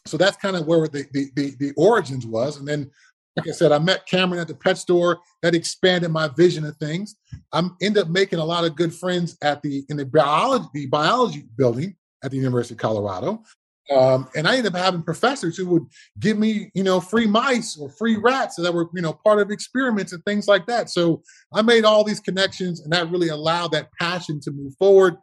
so 0.05 0.17
that's 0.17 0.37
kind 0.37 0.55
of 0.55 0.65
where 0.65 0.87
the, 0.87 1.05
the, 1.11 1.29
the 1.35 1.55
the 1.59 1.73
origins 1.75 2.25
was. 2.25 2.57
And 2.57 2.67
then 2.67 2.89
like 3.35 3.49
I 3.49 3.51
said, 3.51 3.71
I 3.71 3.79
met 3.79 4.05
Cameron 4.05 4.39
at 4.39 4.47
the 4.47 4.55
pet 4.55 4.77
store. 4.77 5.19
That 5.41 5.55
expanded 5.55 6.09
my 6.11 6.29
vision 6.29 6.65
of 6.65 6.77
things. 6.77 7.15
I 7.51 7.67
ended 7.81 8.03
up 8.03 8.09
making 8.09 8.39
a 8.39 8.45
lot 8.45 8.63
of 8.63 8.75
good 8.75 8.93
friends 8.93 9.37
at 9.41 9.61
the 9.61 9.83
in 9.89 9.97
the 9.97 10.05
biology 10.05 10.67
the 10.73 10.85
biology 10.87 11.45
building 11.57 11.95
at 12.25 12.31
the 12.31 12.37
University 12.37 12.73
of 12.73 12.79
Colorado. 12.79 13.43
Um, 13.91 14.27
and 14.35 14.47
I 14.47 14.57
ended 14.57 14.73
up 14.75 14.81
having 14.81 15.03
professors 15.03 15.55
who 15.55 15.67
would 15.67 15.85
give 16.19 16.39
me, 16.39 16.71
you 16.73 16.83
know, 16.83 16.99
free 16.99 17.27
mice 17.27 17.77
or 17.77 17.87
free 17.87 18.17
rats 18.17 18.55
that 18.55 18.73
were, 18.73 18.89
you 18.95 19.01
know, 19.01 19.13
part 19.13 19.39
of 19.39 19.51
experiments 19.51 20.11
and 20.11 20.25
things 20.25 20.47
like 20.47 20.65
that. 20.65 20.89
So 20.89 21.21
I 21.53 21.61
made 21.61 21.85
all 21.85 22.03
these 22.03 22.19
connections, 22.19 22.81
and 22.81 22.91
that 22.93 23.11
really 23.11 23.29
allowed 23.29 23.71
that 23.73 23.91
passion 23.99 24.39
to 24.41 24.51
move 24.51 24.73
forward. 24.79 25.17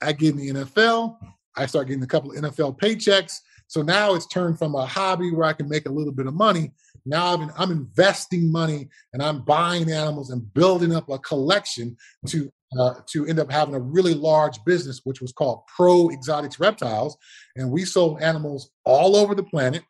I 0.00 0.12
get 0.12 0.34
in 0.34 0.38
the 0.38 0.64
NFL. 0.64 1.18
I 1.56 1.66
start 1.66 1.88
getting 1.88 2.02
a 2.02 2.06
couple 2.06 2.30
of 2.30 2.38
NFL 2.38 2.78
paychecks. 2.78 3.38
So 3.68 3.82
now 3.82 4.14
it's 4.14 4.26
turned 4.26 4.58
from 4.58 4.74
a 4.74 4.86
hobby 4.86 5.32
where 5.32 5.46
I 5.46 5.52
can 5.52 5.68
make 5.68 5.86
a 5.86 5.92
little 5.92 6.12
bit 6.12 6.26
of 6.26 6.34
money. 6.34 6.72
Now 7.04 7.34
I'm, 7.34 7.50
I'm 7.56 7.70
investing 7.70 8.50
money 8.50 8.88
and 9.12 9.22
I'm 9.22 9.42
buying 9.42 9.90
animals 9.90 10.30
and 10.30 10.52
building 10.54 10.94
up 10.94 11.08
a 11.08 11.18
collection 11.18 11.96
to 12.28 12.50
uh, 12.78 12.94
to 13.06 13.26
end 13.26 13.38
up 13.38 13.50
having 13.50 13.74
a 13.74 13.80
really 13.80 14.14
large 14.14 14.62
business, 14.64 15.00
which 15.04 15.20
was 15.20 15.32
called 15.32 15.62
Pro 15.74 16.10
Exotics 16.10 16.58
Reptiles, 16.58 17.16
and 17.56 17.70
we 17.70 17.84
sold 17.84 18.20
animals 18.22 18.70
all 18.84 19.16
over 19.16 19.34
the 19.34 19.44
planet. 19.44 19.82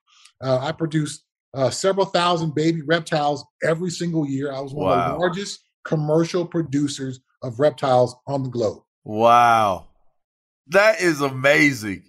Uh, 0.43 0.59
I 0.59 0.73
produced 0.73 1.25
uh, 1.55 1.71
several 1.71 2.07
thousand 2.07 2.55
baby 2.55 2.83
reptiles 2.83 3.45
every 3.65 3.91
single 3.91 4.27
year. 4.27 4.53
I 4.53 4.61
was 4.61 4.75
one 4.75 4.87
wow. 4.87 5.07
of 5.07 5.13
the 5.13 5.19
largest 5.19 5.61
commercial 5.85 6.45
producers 6.45 7.21
of 7.43 7.59
reptiles 7.59 8.15
on 8.27 8.43
the 8.43 8.51
globe. 8.51 8.83
Wow, 9.05 9.87
that 10.69 11.01
is 11.01 11.21
amazing. 11.21 12.03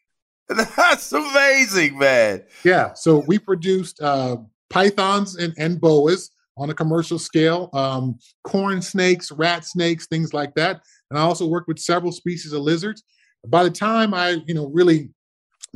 That's 0.48 1.12
amazing, 1.12 1.98
man. 1.98 2.42
Yeah. 2.64 2.94
So 2.94 3.18
we 3.26 3.38
produced 3.38 4.00
uh, 4.00 4.38
pythons 4.70 5.36
and, 5.36 5.54
and 5.58 5.80
boas 5.80 6.30
on 6.58 6.70
a 6.70 6.74
commercial 6.74 7.18
scale, 7.18 7.70
um, 7.72 8.18
corn 8.44 8.82
snakes, 8.82 9.30
rat 9.30 9.64
snakes, 9.64 10.06
things 10.06 10.34
like 10.34 10.54
that. 10.54 10.80
And 11.10 11.18
I 11.18 11.22
also 11.22 11.46
worked 11.46 11.68
with 11.68 11.78
several 11.78 12.12
species 12.12 12.52
of 12.52 12.62
lizards. 12.62 13.02
By 13.46 13.64
the 13.64 13.70
time 13.70 14.12
I, 14.12 14.42
you 14.46 14.54
know, 14.54 14.66
really 14.66 15.10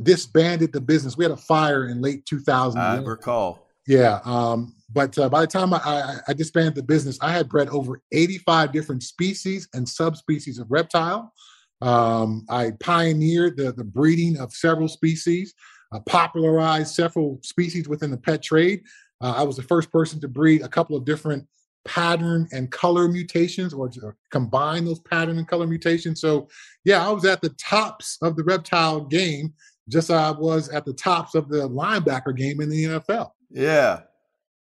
disbanded 0.02 0.72
the 0.72 0.80
business, 0.80 1.16
we 1.16 1.24
had 1.24 1.32
a 1.32 1.36
fire 1.36 1.88
in 1.88 2.02
late 2.02 2.26
2000. 2.26 2.80
I 2.80 2.98
recall. 2.98 3.68
Yeah. 3.86 4.20
Um, 4.24 4.74
but 4.92 5.16
uh, 5.18 5.28
by 5.28 5.40
the 5.40 5.46
time 5.46 5.72
I, 5.74 5.80
I, 5.84 6.16
I, 6.28 6.32
disbanded 6.34 6.74
the 6.74 6.82
business, 6.82 7.18
I 7.20 7.32
had 7.32 7.48
bred 7.48 7.68
over 7.68 8.00
85 8.12 8.72
different 8.72 9.02
species 9.02 9.68
and 9.74 9.88
subspecies 9.88 10.58
of 10.58 10.70
reptile. 10.70 11.32
Um, 11.80 12.44
I 12.48 12.72
pioneered 12.78 13.56
the, 13.56 13.72
the 13.72 13.84
breeding 13.84 14.38
of 14.38 14.52
several 14.52 14.86
species, 14.88 15.54
uh, 15.92 16.00
popularized 16.00 16.94
several 16.94 17.40
species 17.42 17.88
within 17.88 18.10
the 18.10 18.18
pet 18.18 18.42
trade. 18.42 18.82
Uh, 19.22 19.34
I 19.36 19.42
was 19.44 19.56
the 19.56 19.62
first 19.62 19.90
person 19.92 20.20
to 20.20 20.28
breed 20.28 20.62
a 20.62 20.68
couple 20.68 20.96
of 20.96 21.04
different 21.04 21.46
pattern 21.84 22.48
and 22.52 22.70
color 22.70 23.08
mutations 23.08 23.72
or 23.72 23.90
combine 24.30 24.84
those 24.84 25.00
pattern 25.00 25.38
and 25.38 25.48
color 25.48 25.66
mutations. 25.66 26.20
So, 26.20 26.48
yeah, 26.84 27.06
I 27.06 27.10
was 27.10 27.24
at 27.24 27.40
the 27.40 27.50
tops 27.50 28.18
of 28.22 28.36
the 28.36 28.44
reptile 28.44 29.00
game, 29.00 29.54
just 29.88 30.10
as 30.10 30.16
I 30.16 30.30
was 30.30 30.68
at 30.68 30.84
the 30.84 30.92
tops 30.92 31.34
of 31.34 31.48
the 31.48 31.68
linebacker 31.68 32.36
game 32.36 32.60
in 32.60 32.68
the 32.68 32.84
NFL. 32.84 33.30
Yeah. 33.50 34.00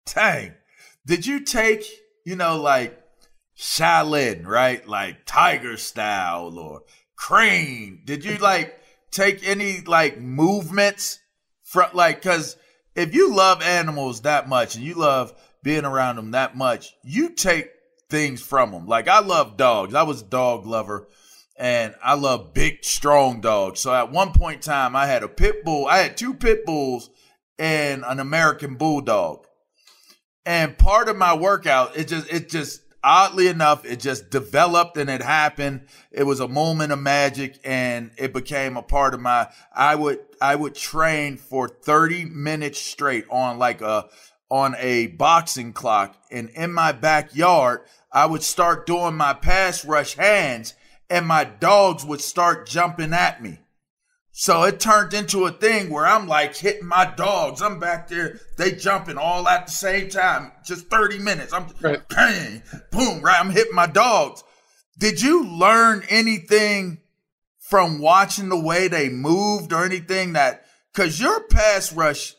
Dang. 0.06 0.54
Did 1.06 1.26
you 1.26 1.40
take, 1.40 1.84
you 2.24 2.36
know, 2.36 2.60
like 2.60 2.98
Shaolin, 3.56 4.46
right? 4.46 4.86
Like 4.86 5.24
tiger 5.26 5.76
style 5.76 6.58
or 6.58 6.82
crane. 7.16 8.02
Did 8.04 8.24
you 8.24 8.36
like 8.38 8.78
take 9.10 9.46
any 9.46 9.80
like 9.80 10.20
movements 10.20 11.18
from 11.62 11.90
like 11.94 12.22
cuz 12.22 12.56
if 12.98 13.14
you 13.14 13.32
love 13.32 13.62
animals 13.62 14.22
that 14.22 14.48
much 14.48 14.74
and 14.74 14.84
you 14.84 14.94
love 14.94 15.32
being 15.62 15.84
around 15.84 16.16
them 16.16 16.32
that 16.32 16.56
much, 16.56 16.96
you 17.04 17.30
take 17.30 17.70
things 18.10 18.42
from 18.42 18.72
them. 18.72 18.86
Like 18.86 19.06
I 19.06 19.20
love 19.20 19.56
dogs. 19.56 19.94
I 19.94 20.02
was 20.02 20.22
a 20.22 20.24
dog 20.24 20.66
lover 20.66 21.06
and 21.56 21.94
I 22.02 22.14
love 22.14 22.52
big 22.54 22.84
strong 22.84 23.40
dogs. 23.40 23.78
So 23.78 23.94
at 23.94 24.10
one 24.10 24.32
point 24.32 24.56
in 24.56 24.62
time 24.62 24.96
I 24.96 25.06
had 25.06 25.22
a 25.22 25.28
pit 25.28 25.64
bull. 25.64 25.86
I 25.86 25.98
had 25.98 26.16
two 26.16 26.34
pit 26.34 26.66
bulls 26.66 27.08
and 27.56 28.04
an 28.04 28.18
American 28.18 28.74
bulldog. 28.74 29.46
And 30.44 30.76
part 30.76 31.08
of 31.08 31.16
my 31.16 31.36
workout, 31.36 31.96
it 31.96 32.08
just 32.08 32.28
it 32.32 32.48
just 32.48 32.80
oddly 33.08 33.48
enough, 33.48 33.86
it 33.86 34.00
just 34.00 34.28
developed 34.28 34.98
and 34.98 35.08
it 35.08 35.22
happened. 35.22 35.86
It 36.12 36.24
was 36.24 36.40
a 36.40 36.46
moment 36.46 36.92
of 36.92 36.98
magic 36.98 37.58
and 37.64 38.10
it 38.18 38.34
became 38.34 38.76
a 38.76 38.82
part 38.82 39.14
of 39.14 39.20
my 39.20 39.48
I 39.74 39.94
would 39.94 40.20
I 40.42 40.54
would 40.54 40.74
train 40.74 41.38
for 41.38 41.68
30 41.68 42.26
minutes 42.26 42.78
straight 42.78 43.24
on 43.30 43.58
like 43.58 43.80
a 43.80 44.08
on 44.50 44.76
a 44.78 45.06
boxing 45.06 45.72
clock 45.72 46.16
and 46.30 46.50
in 46.50 46.72
my 46.72 46.92
backyard, 46.92 47.80
I 48.12 48.26
would 48.26 48.42
start 48.42 48.86
doing 48.86 49.14
my 49.14 49.32
pass 49.32 49.86
rush 49.86 50.14
hands 50.14 50.74
and 51.08 51.26
my 51.26 51.44
dogs 51.44 52.04
would 52.04 52.20
start 52.20 52.66
jumping 52.66 53.14
at 53.14 53.42
me. 53.42 53.58
So 54.40 54.62
it 54.62 54.78
turned 54.78 55.14
into 55.14 55.46
a 55.46 55.50
thing 55.50 55.90
where 55.90 56.06
I'm 56.06 56.28
like 56.28 56.54
hitting 56.54 56.86
my 56.86 57.12
dogs. 57.16 57.60
I'm 57.60 57.80
back 57.80 58.06
there, 58.06 58.38
they 58.56 58.70
jumping 58.70 59.18
all 59.18 59.48
at 59.48 59.66
the 59.66 59.72
same 59.72 60.08
time. 60.08 60.52
Just 60.64 60.86
30 60.86 61.18
minutes. 61.18 61.52
I'm 61.52 61.66
right. 61.80 62.08
bang, 62.08 62.62
boom, 62.92 63.20
right. 63.20 63.40
I'm 63.40 63.50
hitting 63.50 63.74
my 63.74 63.88
dogs. 63.88 64.44
Did 64.96 65.20
you 65.20 65.44
learn 65.44 66.04
anything 66.08 66.98
from 67.58 67.98
watching 67.98 68.48
the 68.48 68.60
way 68.60 68.86
they 68.86 69.08
moved 69.08 69.72
or 69.72 69.84
anything 69.84 70.34
that 70.34 70.66
cause 70.94 71.18
your 71.18 71.40
pass 71.48 71.92
rush, 71.92 72.36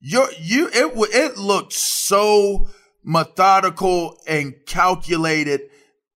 your 0.00 0.28
you 0.38 0.68
it 0.74 0.92
it 1.14 1.38
looked 1.38 1.72
so 1.72 2.68
methodical 3.02 4.20
and 4.28 4.54
calculated, 4.66 5.62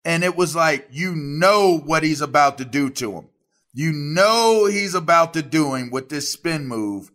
and 0.04 0.24
it 0.24 0.34
was 0.34 0.56
like 0.56 0.88
you 0.90 1.14
know 1.14 1.78
what 1.78 2.02
he's 2.02 2.20
about 2.20 2.58
to 2.58 2.64
do 2.64 2.90
to 2.90 3.12
him. 3.12 3.29
You 3.72 3.92
know 3.92 4.66
he's 4.66 4.94
about 4.94 5.34
to 5.34 5.42
do 5.42 5.74
him 5.74 5.90
with 5.90 6.08
this 6.08 6.32
spin 6.32 6.66
move. 6.66 7.10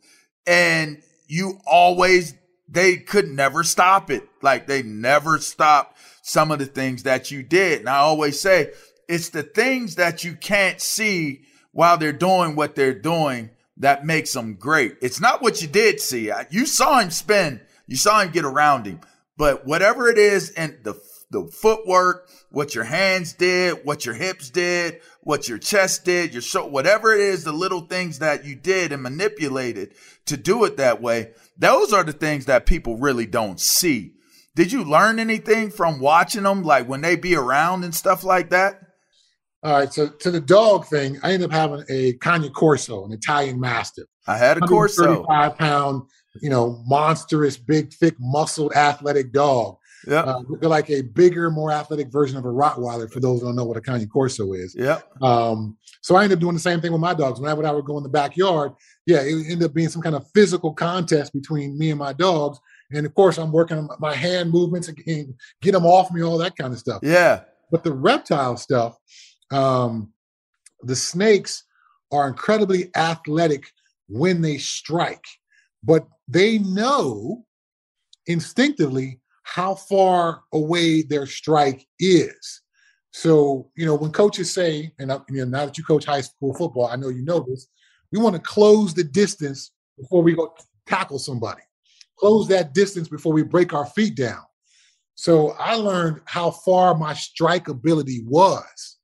And 0.48 1.02
you 1.28 1.60
always, 1.66 2.36
they 2.70 2.98
could 2.98 3.28
never 3.28 3.64
stop 3.64 4.10
it. 4.10 4.28
Like 4.42 4.68
they 4.68 4.84
never 4.84 5.40
stopped 5.40 5.98
some 6.22 6.52
of 6.52 6.60
the 6.60 6.66
things 6.66 7.04
that 7.04 7.32
you 7.32 7.44
did. 7.44 7.80
And 7.80 7.90
I 7.90 7.98
always 7.98 8.40
say, 8.40 8.72
it's 9.08 9.30
the 9.30 9.44
things 9.44 9.96
that 9.96 10.24
you 10.24 10.36
can't 10.36 10.82
see 10.82 11.42
while 11.72 11.98
they're 11.98 12.14
doing 12.14 12.56
what 12.56 12.76
they're 12.76 12.98
doing 12.98 13.52
that 13.78 14.06
makes 14.06 14.32
them 14.34 14.56
great. 14.56 14.96
It's 15.02 15.20
not 15.20 15.42
what 15.42 15.62
you 15.62 15.68
did 15.68 16.00
see. 16.00 16.32
You 16.50 16.66
saw 16.66 17.00
him 17.00 17.12
spin. 17.12 17.62
You 17.88 17.98
saw 17.98 18.22
him 18.22 18.32
get 18.32 18.46
around 18.46 18.86
him. 18.86 19.02
But 19.38 19.66
whatever 19.66 20.08
it 20.08 20.18
is 20.18 20.52
and 20.52 20.78
the 20.84 20.96
the 21.32 21.46
footwork, 21.48 22.30
what 22.50 22.76
your 22.76 22.84
hands 22.86 23.34
did, 23.34 23.84
what 23.84 24.06
your 24.06 24.16
hips 24.16 24.50
did, 24.50 25.02
what 25.26 25.50
your 25.50 25.58
chest 25.58 26.06
did, 26.06 26.34
your 26.34 26.42
show, 26.42 26.68
whatever 26.68 27.12
it 27.12 27.20
is, 27.20 27.44
the 27.44 27.52
little 27.52 27.82
things 27.82 28.20
that 28.20 28.46
you 28.46 28.56
did 28.56 28.92
and 28.92 29.02
manipulated 29.02 29.92
to 30.28 30.38
do 30.38 30.64
it 30.66 30.78
that 30.78 31.02
way. 31.02 31.32
Those 31.58 31.92
are 31.92 32.04
the 32.04 32.14
things 32.14 32.46
that 32.46 32.68
people 32.68 32.98
really 32.98 33.26
don't 33.26 33.60
see. 33.60 34.14
Did 34.54 34.72
you 34.72 34.84
learn 34.84 35.18
anything 35.18 35.72
from 35.72 36.00
watching 36.00 36.44
them, 36.44 36.62
like 36.62 36.88
when 36.88 37.02
they 37.02 37.16
be 37.16 37.36
around 37.36 37.84
and 37.84 37.94
stuff 37.94 38.24
like 38.24 38.52
that? 38.52 38.80
All 39.64 39.80
right. 39.80 39.92
So 39.92 40.10
to 40.10 40.30
the 40.30 40.40
dog 40.40 40.86
thing, 40.86 41.18
I 41.24 41.34
ended 41.34 41.50
up 41.50 41.54
having 41.54 41.84
a 41.90 42.14
Cane 42.22 42.52
Corso, 42.52 43.04
an 43.04 43.12
Italian 43.12 43.60
Mastiff. 43.60 44.06
I 44.28 44.38
had 44.38 44.58
a 44.58 44.62
Corso. 44.62 45.24
35 45.26 45.58
pound, 45.58 46.04
you 46.40 46.52
know, 46.52 46.84
monstrous, 46.86 47.58
big, 47.58 47.92
thick, 47.92 48.14
muscled, 48.20 48.74
athletic 48.74 49.34
dog. 49.34 49.78
Yeah. 50.08 50.22
Uh, 50.22 50.44
they're 50.60 50.70
like 50.70 50.90
a 50.90 51.02
bigger, 51.02 51.50
more 51.50 51.72
athletic 51.72 52.12
version 52.12 52.38
of 52.38 52.46
a 52.46 52.50
Rottweiler 52.50 53.12
for 53.12 53.20
those 53.20 53.40
who 53.40 53.48
don't 53.48 53.56
know 53.56 53.66
what 53.66 53.78
a 53.78 53.82
Cane 53.82 54.08
Corso 54.08 54.54
is. 54.54 54.76
Yeah. 54.78 55.00
Um, 55.22 55.78
so 56.02 56.16
I 56.16 56.24
ended 56.24 56.38
up 56.38 56.42
doing 56.42 56.54
the 56.54 56.60
same 56.60 56.82
thing 56.82 56.92
with 56.92 57.02
my 57.02 57.14
dogs. 57.14 57.40
Whenever 57.40 57.66
I 57.66 57.72
would 57.72 57.86
go 57.86 57.98
in 57.98 58.04
the 58.04 58.10
backyard, 58.10 58.74
yeah, 59.06 59.22
it 59.22 59.34
ended 59.50 59.64
up 59.64 59.74
being 59.74 59.90
some 59.90 60.02
kind 60.02 60.16
of 60.16 60.26
physical 60.34 60.74
contest 60.74 61.34
between 61.34 61.78
me 61.78 61.90
and 61.90 62.00
my 62.00 62.14
dogs. 62.14 62.60
And 62.92 63.06
of 63.06 63.14
course, 63.16 63.38
I'm 63.38 63.52
working 63.52 63.78
on 63.78 63.90
my 64.00 64.14
hand 64.14 64.52
movements 64.52 64.88
and 64.88 64.98
get 65.62 65.72
them 65.72 65.86
off 65.86 66.12
me, 66.12 66.24
all 66.24 66.38
that 66.38 66.56
kind 66.56 66.72
of 66.72 66.80
stuff. 66.80 67.02
Yeah. 67.04 67.42
But 67.72 67.84
the 67.84 67.94
reptile 67.94 68.58
stuff, 68.58 68.98
um, 69.52 70.14
the 70.84 70.96
snakes 70.96 71.64
are 72.12 72.28
incredibly 72.28 72.92
athletic 72.96 73.66
when 74.08 74.42
they 74.42 74.58
strike, 74.58 75.26
but 75.84 76.08
they 76.28 76.60
know 76.60 77.46
instinctively 78.28 79.20
how 79.46 79.76
far 79.76 80.42
away 80.54 81.04
their 81.04 81.28
strike 81.28 81.88
is. 82.00 82.62
So, 83.12 83.70
you 83.78 83.86
know, 83.86 83.96
when 83.96 84.12
coaches 84.12 84.54
say, 84.54 84.92
and 85.00 85.12
I, 85.12 85.20
you 85.30 85.38
know, 85.38 85.46
now 85.46 85.66
that 85.66 85.78
you 85.78 85.84
coach 85.84 86.04
high 86.04 86.22
school 86.22 86.54
football, 86.56 86.88
I 86.88 86.96
know 86.96 87.10
you 87.10 87.24
know 87.24 87.46
this, 87.48 87.68
we 88.12 88.20
want 88.20 88.36
to 88.36 88.42
close 88.42 88.94
the 88.94 89.04
distance 89.04 89.72
before 89.98 90.24
we 90.24 90.34
go 90.34 90.54
tackle 90.88 91.20
somebody, 91.20 91.62
close 92.18 92.48
that 92.48 92.74
distance 92.74 93.08
before 93.08 93.34
we 93.34 93.44
break 93.44 93.72
our 93.72 93.86
feet 93.86 94.16
down. 94.16 94.42
So 95.14 95.52
I 95.52 95.76
learned 95.76 96.22
how 96.26 96.50
far 96.52 96.98
my 96.98 97.14
strike 97.14 97.68
ability 97.68 98.24
was. 98.26 98.98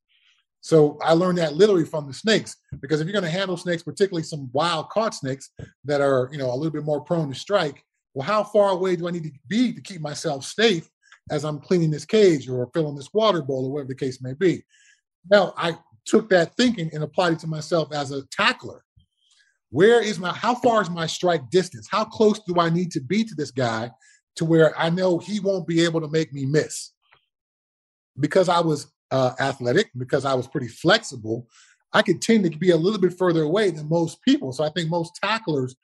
So 0.62 0.98
I 1.04 1.14
learned 1.14 1.38
that 1.38 1.54
literally 1.54 1.86
from 1.86 2.08
the 2.08 2.14
snakes, 2.14 2.58
because 2.82 3.00
if 3.00 3.06
you're 3.06 3.14
going 3.14 3.24
to 3.24 3.30
handle 3.30 3.58
snakes, 3.58 3.84
particularly 3.84 4.24
some 4.24 4.50
wild 4.54 4.90
caught 4.90 5.14
snakes 5.14 5.52
that 5.86 6.02
are, 6.02 6.30
you 6.32 6.38
know, 6.40 6.52
a 6.52 6.56
little 6.56 6.72
bit 6.72 6.84
more 6.84 7.02
prone 7.02 7.30
to 7.30 7.36
strike, 7.36 7.84
well, 8.14 8.26
how 8.26 8.44
far 8.44 8.70
away 8.70 8.96
do 8.96 9.08
I 9.08 9.12
need 9.12 9.24
to 9.24 9.32
be 9.48 9.74
to 9.74 9.82
keep 9.82 10.02
myself 10.02 10.46
safe 10.46 10.90
as 11.30 11.46
I'm 11.46 11.60
cleaning 11.60 11.92
this 11.92 12.06
cage 12.06 12.50
or 12.50 12.70
filling 12.74 12.96
this 12.96 13.14
water 13.14 13.42
bowl 13.42 13.66
or 13.66 13.72
whatever 13.72 13.90
the 13.90 13.96
case 13.96 14.22
may 14.22 14.34
be? 14.34 14.64
Now, 15.30 15.54
I 15.58 15.78
took 16.06 16.30
that 16.30 16.56
thinking 16.56 16.90
and 16.94 17.04
applied 17.04 17.34
it 17.34 17.40
to 17.40 17.48
myself 17.48 17.94
as 17.94 18.12
a 18.12 18.26
tackler. 18.28 18.84
Where 19.70 20.02
is 20.02 20.20
my, 20.20 20.34
how 20.34 20.56
far 20.56 20.82
is 20.82 20.90
my 20.90 21.08
strike 21.08 21.50
distance? 21.50 21.88
How 21.90 22.04
close 22.04 22.40
do 22.40 22.60
I 22.60 22.70
need 22.70 22.92
to 22.92 23.02
be 23.02 23.24
to 23.24 23.36
this 23.36 23.52
guy 23.52 23.92
to 24.36 24.46
where 24.46 24.78
I 24.78 24.90
know 24.90 25.18
he 25.18 25.40
won't 25.40 25.68
be 25.68 25.84
able 25.84 26.02
to 26.02 26.10
make 26.10 26.34
me 26.34 26.46
miss? 26.46 26.92
Because 28.20 28.50
I 28.50 28.60
was 28.60 28.92
uh, 29.12 29.34
athletic, 29.40 29.90
because 29.98 30.26
I 30.26 30.34
was 30.34 30.48
pretty 30.48 30.68
flexible, 30.68 31.48
I 31.94 32.02
could 32.02 32.22
tend 32.22 32.50
to 32.50 32.58
be 32.58 32.72
a 32.72 32.78
little 32.78 33.00
bit 33.00 33.18
further 33.18 33.44
away 33.44 33.70
than 33.70 33.88
most 33.90 34.22
people. 34.24 34.52
So 34.52 34.64
I 34.64 34.70
think 34.70 34.90
most 34.90 35.18
tacklers 35.22 35.76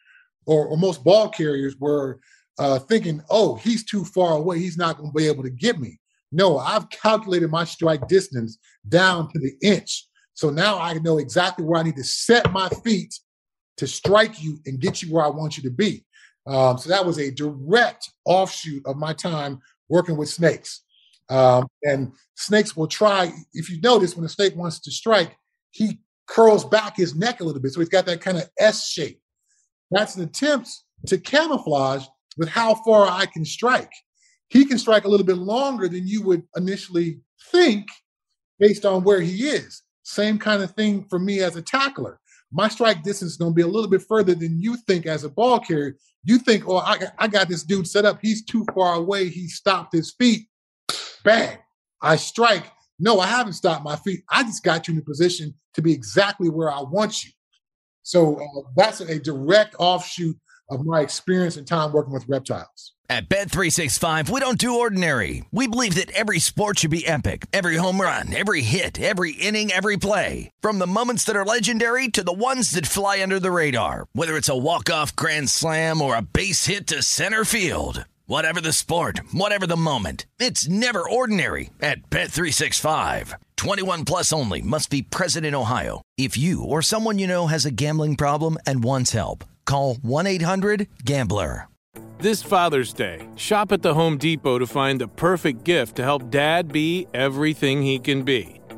or, 0.47 0.65
or 0.67 0.77
most 0.77 1.03
ball 1.03 1.29
carriers 1.29 1.75
were 1.77 2.19
uh, 2.57 2.79
thinking, 2.79 3.21
oh, 3.29 3.55
he's 3.55 3.85
too 3.85 4.03
far 4.03 4.33
away. 4.33 4.59
He's 4.59 4.77
not 4.77 4.97
going 4.97 5.11
to 5.11 5.15
be 5.15 5.27
able 5.27 5.43
to 5.43 5.49
get 5.49 5.79
me. 5.79 5.99
No, 6.31 6.57
I've 6.57 6.89
calculated 6.89 7.51
my 7.51 7.63
strike 7.63 8.07
distance 8.07 8.57
down 8.89 9.29
to 9.31 9.39
the 9.39 9.53
inch. 9.61 10.07
So 10.33 10.49
now 10.49 10.79
I 10.79 10.93
know 10.95 11.19
exactly 11.19 11.65
where 11.65 11.79
I 11.79 11.83
need 11.83 11.95
to 11.97 12.03
set 12.03 12.51
my 12.51 12.69
feet 12.83 13.13
to 13.77 13.87
strike 13.87 14.41
you 14.41 14.59
and 14.65 14.79
get 14.79 15.01
you 15.01 15.13
where 15.13 15.23
I 15.23 15.29
want 15.29 15.57
you 15.57 15.63
to 15.63 15.71
be. 15.71 16.05
Um, 16.47 16.77
so 16.77 16.89
that 16.89 17.05
was 17.05 17.19
a 17.19 17.31
direct 17.31 18.09
offshoot 18.25 18.85
of 18.85 18.97
my 18.97 19.13
time 19.13 19.59
working 19.89 20.17
with 20.17 20.29
snakes. 20.29 20.83
Um, 21.29 21.67
and 21.83 22.13
snakes 22.35 22.75
will 22.75 22.87
try, 22.87 23.31
if 23.53 23.69
you 23.69 23.81
notice, 23.81 24.15
when 24.15 24.25
a 24.25 24.29
snake 24.29 24.55
wants 24.55 24.79
to 24.81 24.91
strike, 24.91 25.35
he 25.71 25.99
curls 26.25 26.65
back 26.65 26.95
his 26.95 27.15
neck 27.15 27.41
a 27.41 27.43
little 27.43 27.61
bit. 27.61 27.73
So 27.73 27.79
he's 27.79 27.89
got 27.89 28.05
that 28.05 28.21
kind 28.21 28.37
of 28.37 28.49
S 28.59 28.87
shape. 28.87 29.21
That's 29.91 30.15
an 30.15 30.23
attempt 30.23 30.69
to 31.07 31.17
camouflage 31.17 32.05
with 32.37 32.49
how 32.49 32.75
far 32.75 33.07
I 33.07 33.25
can 33.25 33.45
strike. 33.45 33.91
He 34.49 34.65
can 34.65 34.77
strike 34.77 35.05
a 35.05 35.07
little 35.07 35.25
bit 35.25 35.37
longer 35.37 35.87
than 35.87 36.07
you 36.07 36.21
would 36.23 36.43
initially 36.55 37.21
think 37.51 37.87
based 38.59 38.85
on 38.85 39.03
where 39.03 39.21
he 39.21 39.49
is. 39.49 39.83
Same 40.03 40.37
kind 40.37 40.63
of 40.63 40.71
thing 40.71 41.05
for 41.09 41.19
me 41.19 41.41
as 41.41 41.55
a 41.55 41.61
tackler. 41.61 42.19
My 42.51 42.69
strike 42.69 43.03
distance 43.03 43.31
is 43.31 43.37
going 43.37 43.51
to 43.51 43.55
be 43.55 43.61
a 43.61 43.67
little 43.67 43.89
bit 43.89 44.03
further 44.07 44.33
than 44.33 44.61
you 44.61 44.77
think 44.87 45.05
as 45.05 45.25
a 45.25 45.29
ball 45.29 45.59
carrier. 45.59 45.97
You 46.23 46.37
think, 46.37 46.67
oh, 46.67 46.77
I, 46.77 46.97
I 47.17 47.27
got 47.27 47.49
this 47.49 47.63
dude 47.63 47.87
set 47.87 48.05
up. 48.05 48.19
He's 48.21 48.45
too 48.45 48.65
far 48.73 48.95
away. 48.95 49.27
He 49.29 49.47
stopped 49.47 49.93
his 49.93 50.13
feet. 50.17 50.47
Bang. 51.23 51.57
I 52.01 52.15
strike. 52.15 52.71
No, 52.99 53.19
I 53.19 53.27
haven't 53.27 53.53
stopped 53.53 53.83
my 53.83 53.97
feet. 53.97 54.23
I 54.29 54.43
just 54.43 54.63
got 54.63 54.87
you 54.87 54.93
in 54.93 54.99
a 54.99 55.03
position 55.03 55.53
to 55.73 55.81
be 55.81 55.91
exactly 55.91 56.49
where 56.49 56.71
I 56.71 56.81
want 56.81 57.25
you. 57.25 57.31
So 58.07 58.37
uh, 58.39 58.61
that's 58.77 59.01
a 59.01 59.19
direct 59.19 59.75
offshoot 59.79 60.37
of 60.69 60.85
my 60.85 61.01
experience 61.01 61.57
and 61.57 61.67
time 61.67 61.91
working 61.91 62.13
with 62.13 62.23
reptiles. 62.29 62.93
At 63.09 63.27
Bet365, 63.27 64.29
we 64.29 64.39
don't 64.39 64.57
do 64.57 64.79
ordinary. 64.79 65.43
We 65.51 65.67
believe 65.67 65.95
that 65.95 66.11
every 66.11 66.39
sport 66.39 66.79
should 66.79 66.91
be 66.91 67.05
epic. 67.05 67.47
Every 67.51 67.75
home 67.75 67.99
run, 67.99 68.33
every 68.33 68.61
hit, 68.61 68.99
every 69.01 69.33
inning, 69.33 69.73
every 69.73 69.97
play. 69.97 70.51
From 70.61 70.79
the 70.79 70.87
moments 70.87 71.25
that 71.25 71.35
are 71.35 71.45
legendary 71.45 72.07
to 72.09 72.23
the 72.23 72.31
ones 72.31 72.71
that 72.71 72.87
fly 72.87 73.21
under 73.21 73.41
the 73.41 73.51
radar. 73.51 74.07
Whether 74.13 74.37
it's 74.37 74.49
a 74.49 74.57
walk-off 74.57 75.13
grand 75.15 75.49
slam 75.49 76.01
or 76.01 76.15
a 76.15 76.21
base 76.21 76.65
hit 76.65 76.87
to 76.87 77.03
center 77.03 77.43
field. 77.43 78.05
Whatever 78.29 78.59
the 78.59 78.73
sport, 78.73 79.21
whatever 79.31 79.65
the 79.65 79.77
moment. 79.77 80.25
It's 80.37 80.67
never 80.67 80.99
ordinary 81.09 81.69
at 81.79 82.09
Bet365. 82.09 83.35
21 83.55 84.03
plus 84.03 84.33
only 84.33 84.61
must 84.61 84.89
be 84.89 85.01
present 85.01 85.45
in 85.45 85.55
Ohio. 85.55 86.01
If 86.17 86.37
you 86.37 86.61
or 86.61 86.81
someone 86.81 87.19
you 87.19 87.27
know 87.27 87.47
has 87.47 87.65
a 87.65 87.71
gambling 87.71 88.17
problem 88.17 88.57
and 88.65 88.83
wants 88.83 89.11
help, 89.13 89.45
call 89.65 89.95
1-800-GAMBLER. 89.95 91.69
This 92.19 92.43
Father's 92.43 92.91
Day, 92.91 93.25
shop 93.37 93.71
at 93.71 93.81
the 93.81 93.93
Home 93.93 94.17
Depot 94.17 94.59
to 94.59 94.67
find 94.67 94.99
the 94.99 95.07
perfect 95.07 95.63
gift 95.63 95.95
to 95.95 96.03
help 96.03 96.29
dad 96.29 96.73
be 96.73 97.07
everything 97.13 97.81
he 97.81 97.97
can 97.97 98.23
be. 98.23 98.59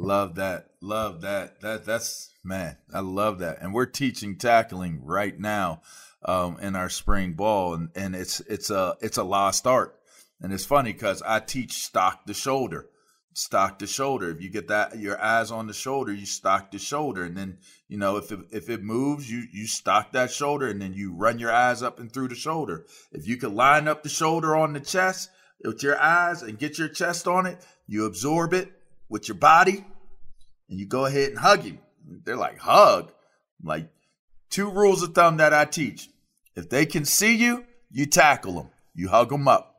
Love 0.00 0.36
that. 0.36 0.66
Love 0.80 1.20
that. 1.22 1.60
That 1.60 1.84
that's 1.84 2.30
man, 2.42 2.76
I 2.92 3.00
love 3.00 3.38
that. 3.40 3.60
And 3.60 3.74
we're 3.74 3.86
teaching 3.86 4.36
tackling 4.36 5.04
right 5.04 5.38
now 5.38 5.82
um, 6.24 6.58
in 6.60 6.76
our 6.76 6.88
spring 6.88 7.34
ball, 7.34 7.74
and, 7.74 7.90
and 7.94 8.14
it's 8.14 8.40
it's 8.40 8.70
a 8.70 8.96
it's 9.00 9.18
a 9.18 9.24
lost 9.24 9.66
art. 9.66 9.96
And 10.40 10.52
it's 10.52 10.64
funny 10.64 10.92
because 10.92 11.22
I 11.22 11.40
teach 11.40 11.72
stock 11.72 12.24
the 12.26 12.34
shoulder 12.34 12.88
stock 13.32 13.78
the 13.78 13.86
shoulder. 13.86 14.30
If 14.30 14.42
you 14.42 14.50
get 14.50 14.68
that 14.68 14.98
your 14.98 15.20
eyes 15.20 15.50
on 15.50 15.66
the 15.66 15.72
shoulder, 15.72 16.12
you 16.12 16.26
stock 16.26 16.70
the 16.70 16.78
shoulder, 16.78 17.24
and 17.24 17.36
then 17.36 17.58
you 17.88 17.98
know 17.98 18.16
if 18.16 18.32
it, 18.32 18.40
if 18.50 18.68
it 18.68 18.82
moves, 18.82 19.30
you 19.30 19.44
you 19.52 19.66
stock 19.66 20.12
that 20.12 20.30
shoulder, 20.30 20.68
and 20.68 20.80
then 20.80 20.92
you 20.92 21.14
run 21.14 21.38
your 21.38 21.52
eyes 21.52 21.82
up 21.82 22.00
and 22.00 22.12
through 22.12 22.28
the 22.28 22.34
shoulder. 22.34 22.86
If 23.12 23.26
you 23.26 23.36
can 23.36 23.54
line 23.54 23.88
up 23.88 24.02
the 24.02 24.08
shoulder 24.08 24.56
on 24.56 24.72
the 24.72 24.80
chest 24.80 25.30
with 25.64 25.82
your 25.82 25.98
eyes 26.00 26.42
and 26.42 26.58
get 26.58 26.78
your 26.78 26.88
chest 26.88 27.26
on 27.26 27.46
it, 27.46 27.64
you 27.86 28.06
absorb 28.06 28.52
it 28.52 28.72
with 29.08 29.28
your 29.28 29.36
body, 29.36 29.84
and 30.70 30.78
you 30.78 30.86
go 30.86 31.04
ahead 31.04 31.30
and 31.30 31.38
hug 31.38 31.62
him. 31.62 31.80
They're 32.24 32.36
like 32.36 32.58
hug, 32.58 33.12
like 33.62 33.88
two 34.48 34.70
rules 34.70 35.02
of 35.02 35.14
thumb 35.14 35.36
that 35.38 35.52
I 35.52 35.64
teach. 35.64 36.08
If 36.56 36.70
they 36.70 36.86
can 36.86 37.04
see 37.04 37.34
you, 37.36 37.64
you 37.90 38.06
tackle 38.06 38.54
them, 38.54 38.70
you 38.94 39.08
hug 39.08 39.30
them 39.30 39.48
up. 39.48 39.76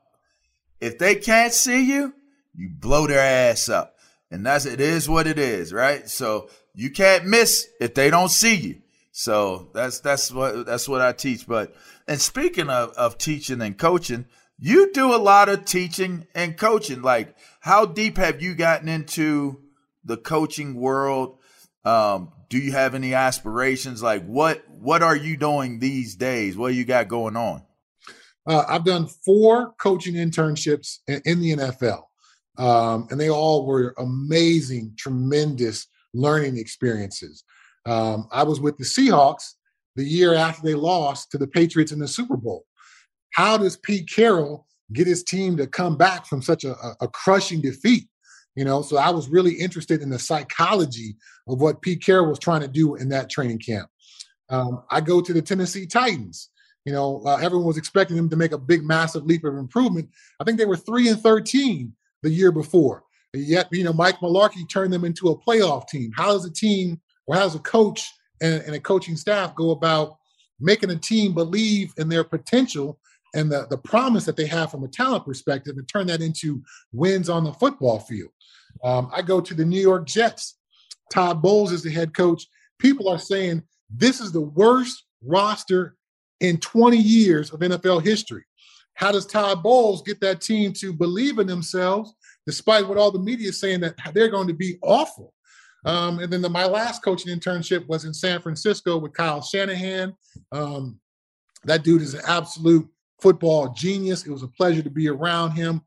If 0.80 0.98
they 0.98 1.16
can't 1.16 1.54
see 1.54 1.84
you, 1.86 2.14
you 2.54 2.70
blow 2.70 3.08
their 3.08 3.20
ass 3.20 3.70
up. 3.70 3.96
And 4.30 4.46
that's 4.46 4.66
it 4.66 4.80
is 4.80 5.10
what 5.10 5.28
it 5.28 5.40
is, 5.40 5.74
right? 5.74 6.08
So 6.10 6.50
you 6.74 6.90
can't 6.90 7.26
miss 7.26 7.68
if 7.80 7.94
they 7.94 8.10
don't 8.10 8.30
see 8.30 8.56
you. 8.56 8.82
So 9.12 9.70
that's 9.74 10.00
that's 10.00 10.32
what 10.32 10.66
that's 10.66 10.88
what 10.88 11.02
I 11.02 11.12
teach. 11.12 11.46
But 11.46 11.76
and 12.08 12.20
speaking 12.20 12.70
of, 12.70 12.92
of 12.92 13.18
teaching 13.18 13.62
and 13.62 13.78
coaching, 13.78 14.26
you 14.58 14.92
do 14.94 15.14
a 15.14 15.18
lot 15.18 15.50
of 15.50 15.66
teaching 15.66 16.28
and 16.34 16.58
coaching. 16.58 17.02
Like 17.02 17.36
how 17.60 17.86
deep 17.86 18.18
have 18.18 18.42
you 18.42 18.56
gotten 18.56 18.88
into 18.88 19.62
the 20.04 20.18
coaching 20.18 20.76
world? 20.76 21.38
Um, 21.84 22.32
do 22.50 22.58
you 22.58 22.72
have 22.74 22.96
any 22.96 23.14
aspirations? 23.14 24.04
Like 24.04 24.26
what 24.26 24.64
what 24.70 25.02
are 25.02 25.16
you 25.16 25.38
doing 25.38 25.80
these 25.80 26.16
days? 26.16 26.58
What 26.58 26.74
you 26.74 26.86
got 26.86 27.08
going 27.08 27.36
on? 27.36 27.64
Uh, 28.48 28.64
I've 28.68 28.86
done 28.86 29.08
four 29.08 29.74
coaching 29.80 30.16
internships 30.16 31.00
in, 31.08 31.22
in 31.26 31.40
the 31.40 31.52
NFL. 31.52 32.04
Um, 32.58 33.08
and 33.10 33.20
they 33.20 33.30
all 33.30 33.66
were 33.66 33.94
amazing, 33.98 34.94
tremendous 34.98 35.88
learning 36.14 36.58
experiences. 36.58 37.44
Um, 37.86 38.28
I 38.32 38.44
was 38.44 38.60
with 38.60 38.78
the 38.78 38.84
Seahawks 38.84 39.54
the 39.96 40.04
year 40.04 40.34
after 40.34 40.62
they 40.64 40.76
lost 40.76 41.32
to 41.32 41.38
the 41.38 41.48
Patriots 41.48 41.92
in 41.92 42.00
the 42.00 42.08
Super 42.08 42.38
Bowl. 42.38 42.66
How 43.34 43.58
does 43.58 43.78
Pete 43.78 44.10
Carroll 44.10 44.68
get 44.94 45.08
his 45.08 45.24
team 45.24 45.56
to 45.58 45.68
come 45.68 45.98
back 45.98 46.26
from 46.26 46.42
such 46.42 46.64
a, 46.64 46.76
a 47.00 47.08
crushing 47.08 47.62
defeat? 47.62 48.08
You 48.56 48.66
know, 48.66 48.82
so 48.82 48.98
I 48.98 49.12
was 49.12 49.30
really 49.30 49.54
interested 49.54 50.02
in 50.02 50.10
the 50.10 50.20
psychology 50.20 51.16
of 51.48 51.62
what 51.62 51.82
Pete 51.82 52.04
Carroll 52.04 52.28
was 52.30 52.40
trying 52.40 52.62
to 52.62 52.68
do 52.68 52.96
in 52.96 53.10
that 53.10 53.30
training 53.30 53.60
camp. 53.60 53.90
Um, 54.50 54.84
I 54.92 55.00
go 55.00 55.22
to 55.22 55.34
the 55.34 55.42
Tennessee 55.42 55.88
Titans. 55.88 56.50
You 56.84 56.92
know, 56.92 57.22
uh, 57.26 57.38
everyone 57.38 57.68
was 57.68 57.78
expecting 57.78 58.18
them 58.18 58.30
to 58.30 58.36
make 58.36 58.52
a 58.52 58.58
big, 58.58 58.84
massive 58.84 59.26
leap 59.26 59.44
of 59.46 59.56
improvement. 59.56 60.10
I 60.40 60.44
think 60.44 60.58
they 60.58 60.66
were 60.66 60.76
three 60.76 61.08
and 61.08 61.20
thirteen 61.20 61.94
the 62.24 62.30
year 62.30 62.52
before. 62.52 63.04
Yet, 63.34 63.68
you 63.72 63.84
know, 63.84 63.94
Mike 63.94 64.18
Mularkey 64.20 64.68
turned 64.70 64.92
them 64.92 65.06
into 65.06 65.30
a 65.30 65.38
playoff 65.38 65.88
team. 65.88 66.12
How 66.16 66.34
does 66.34 66.44
a 66.44 66.52
team 66.52 67.00
or 67.28 67.36
how 67.36 67.44
does 67.44 67.56
a 67.56 67.60
coach 67.60 68.12
and, 68.42 68.62
and 68.64 68.76
a 68.76 68.80
coaching 68.80 69.16
staff 69.16 69.56
go 69.56 69.72
about 69.72 70.18
making 70.60 70.90
a 70.90 70.98
team 70.98 71.34
believe 71.34 71.94
in 71.98 72.10
their 72.10 72.26
potential 72.26 73.00
and 73.34 73.52
the, 73.52 73.68
the 73.70 73.78
promise 73.78 74.26
that 74.26 74.36
they 74.36 74.46
have 74.46 74.72
from 74.72 74.84
a 74.84 74.88
talent 74.88 75.26
perspective 75.26 75.78
and 75.78 75.88
turn 75.88 76.08
that 76.08 76.22
into 76.22 76.62
wins 76.92 77.30
on 77.30 77.44
the 77.44 77.54
football 77.54 78.00
field. 78.00 78.32
Um, 78.84 79.10
I 79.14 79.22
go 79.22 79.42
to 79.42 79.54
the 79.54 79.66
New 79.66 79.80
York 79.80 80.06
Jets. 80.06 80.58
Todd 81.12 81.42
Bowles 81.42 81.72
is 81.72 81.84
the 81.84 81.92
head 81.92 82.14
coach. 82.14 82.48
People 82.80 83.10
are 83.10 83.20
saying 83.20 83.64
this 83.90 84.20
is 84.20 84.32
the 84.32 84.42
worst 84.42 85.04
roster 85.24 85.96
in 86.40 86.58
20 86.58 86.98
years 86.98 87.52
of 87.52 87.60
NFL 87.60 88.04
history. 88.04 88.44
How 88.94 89.12
does 89.12 89.26
Todd 89.26 89.64
Bowles 89.64 90.02
get 90.04 90.20
that 90.22 90.42
team 90.42 90.74
to 90.74 90.94
believe 90.94 91.40
in 91.40 91.48
themselves, 91.48 92.14
despite 92.46 92.88
what 92.88 92.98
all 92.98 93.12
the 93.12 93.20
media 93.20 93.50
is 93.50 93.60
saying 93.60 93.82
that 93.82 93.96
they're 94.14 94.30
going 94.30 94.48
to 94.48 94.54
be 94.54 94.78
awful? 94.82 95.34
Um, 95.86 96.20
and 96.20 96.32
then 96.32 96.42
the, 96.42 96.50
my 96.50 96.66
last 96.66 97.04
coaching 97.04 97.36
internship 97.36 97.88
was 97.88 98.06
in 98.06 98.14
San 98.14 98.42
Francisco 98.42 98.98
with 98.98 99.14
Kyle 99.14 99.42
Shanahan. 99.42 100.16
Um, 100.52 101.00
that 101.64 101.84
dude 101.84 102.02
is 102.02 102.14
an 102.14 102.22
absolute 102.28 102.88
football 103.22 103.74
genius. 103.74 104.26
It 104.26 104.32
was 104.32 104.44
a 104.44 104.48
pleasure 104.48 104.82
to 104.82 104.90
be 104.90 105.08
around 105.08 105.52
him. 105.52 105.82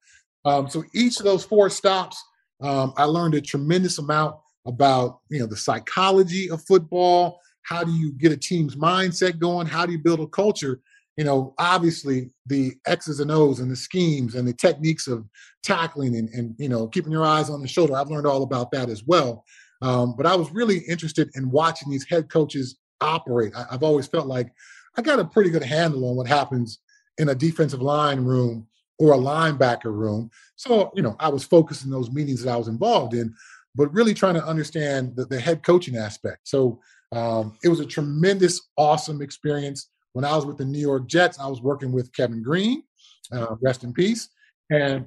Um, 0.44 0.68
so 0.68 0.84
each 0.94 1.18
of 1.18 1.24
those 1.24 1.44
four 1.44 1.70
stops, 1.70 2.22
um, 2.60 2.92
I 2.96 3.04
learned 3.04 3.34
a 3.34 3.40
tremendous 3.40 3.98
amount 3.98 4.36
about 4.66 5.20
you 5.28 5.40
know 5.40 5.46
the 5.46 5.56
psychology 5.56 6.50
of 6.50 6.64
football. 6.64 7.40
How 7.62 7.82
do 7.82 7.92
you 7.92 8.12
get 8.12 8.32
a 8.32 8.36
team's 8.36 8.76
mindset 8.76 9.38
going? 9.38 9.66
How 9.66 9.86
do 9.86 9.92
you 9.92 9.98
build 9.98 10.20
a 10.20 10.26
culture? 10.26 10.80
You 11.16 11.24
know, 11.24 11.54
obviously 11.58 12.30
the 12.46 12.74
X's 12.86 13.20
and 13.20 13.30
O's 13.30 13.60
and 13.60 13.70
the 13.70 13.76
schemes 13.76 14.34
and 14.34 14.46
the 14.46 14.52
techniques 14.52 15.06
of 15.06 15.24
tackling 15.62 16.16
and, 16.16 16.28
and 16.30 16.54
you 16.58 16.68
know 16.68 16.88
keeping 16.88 17.12
your 17.12 17.24
eyes 17.24 17.50
on 17.50 17.60
the 17.60 17.68
shoulder. 17.68 17.96
I've 17.96 18.10
learned 18.10 18.26
all 18.26 18.42
about 18.42 18.70
that 18.72 18.88
as 18.88 19.04
well. 19.04 19.44
Um, 19.82 20.14
but 20.16 20.26
I 20.26 20.34
was 20.34 20.50
really 20.50 20.78
interested 20.78 21.30
in 21.34 21.50
watching 21.50 21.90
these 21.90 22.06
head 22.08 22.30
coaches 22.30 22.76
operate. 23.00 23.52
I, 23.54 23.66
I've 23.72 23.82
always 23.82 24.06
felt 24.06 24.26
like 24.26 24.52
I 24.96 25.02
got 25.02 25.18
a 25.18 25.24
pretty 25.24 25.50
good 25.50 25.62
handle 25.62 26.08
on 26.08 26.16
what 26.16 26.26
happens 26.26 26.78
in 27.18 27.28
a 27.28 27.34
defensive 27.34 27.82
line 27.82 28.20
room 28.20 28.66
or 28.98 29.12
a 29.12 29.18
linebacker 29.18 29.92
room. 29.92 30.30
So, 30.56 30.92
you 30.94 31.02
know, 31.02 31.16
I 31.18 31.28
was 31.28 31.44
focused 31.44 31.84
in 31.84 31.90
those 31.90 32.10
meetings 32.10 32.42
that 32.42 32.52
I 32.52 32.56
was 32.56 32.68
involved 32.68 33.14
in, 33.14 33.34
but 33.74 33.92
really 33.92 34.14
trying 34.14 34.34
to 34.34 34.44
understand 34.44 35.16
the, 35.16 35.26
the 35.26 35.40
head 35.40 35.62
coaching 35.62 35.96
aspect. 35.96 36.48
So 36.48 36.80
um, 37.12 37.56
it 37.62 37.68
was 37.68 37.80
a 37.80 37.86
tremendous, 37.86 38.68
awesome 38.76 39.22
experience. 39.22 39.90
When 40.12 40.24
I 40.24 40.34
was 40.36 40.46
with 40.46 40.58
the 40.58 40.64
New 40.64 40.78
York 40.78 41.08
Jets, 41.08 41.38
I 41.40 41.48
was 41.48 41.60
working 41.60 41.90
with 41.92 42.12
Kevin 42.12 42.42
Greene, 42.42 42.84
uh, 43.32 43.56
rest 43.60 43.82
in 43.82 43.92
peace. 43.92 44.28
And 44.70 45.06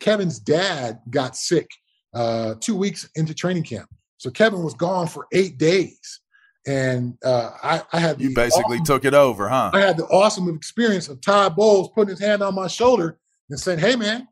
Kevin's 0.00 0.38
dad 0.38 1.00
got 1.10 1.36
sick 1.36 1.68
uh, 2.14 2.54
two 2.60 2.76
weeks 2.76 3.08
into 3.14 3.34
training 3.34 3.62
camp. 3.62 3.88
So 4.18 4.30
Kevin 4.30 4.62
was 4.62 4.74
gone 4.74 5.06
for 5.06 5.26
eight 5.32 5.58
days 5.58 6.20
and 6.66 7.18
uh, 7.24 7.50
I, 7.62 7.82
I, 7.92 7.98
had 7.98 8.20
you 8.20 8.34
basically 8.34 8.76
awesome, 8.76 8.84
took 8.86 9.04
it 9.04 9.14
over, 9.14 9.48
huh? 9.48 9.70
I 9.74 9.80
had 9.80 9.96
the 9.96 10.06
awesome 10.06 10.48
experience 10.54 11.08
of 11.08 11.20
Todd 11.20 11.56
Bowles 11.56 11.90
putting 11.94 12.10
his 12.10 12.20
hand 12.20 12.42
on 12.42 12.54
my 12.54 12.68
shoulder 12.68 13.18
and 13.50 13.60
saying, 13.60 13.80
"Hey, 13.80 13.96
man, 13.96 14.28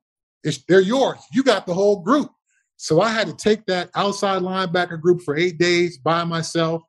they're 0.69 0.81
yours. 0.81 1.19
You 1.33 1.43
got 1.43 1.67
the 1.67 1.75
whole 1.75 2.01
group." 2.01 2.31
So 2.77 3.01
I 3.01 3.11
had 3.11 3.29
to 3.29 3.35
take 3.35 3.67
that 3.67 3.91
outside 3.95 4.43
linebacker 4.43 5.01
group 5.01 5.23
for 5.23 5.37
eight 5.37 5.59
days 5.59 5.99
by 5.99 6.25
myself, 6.25 6.83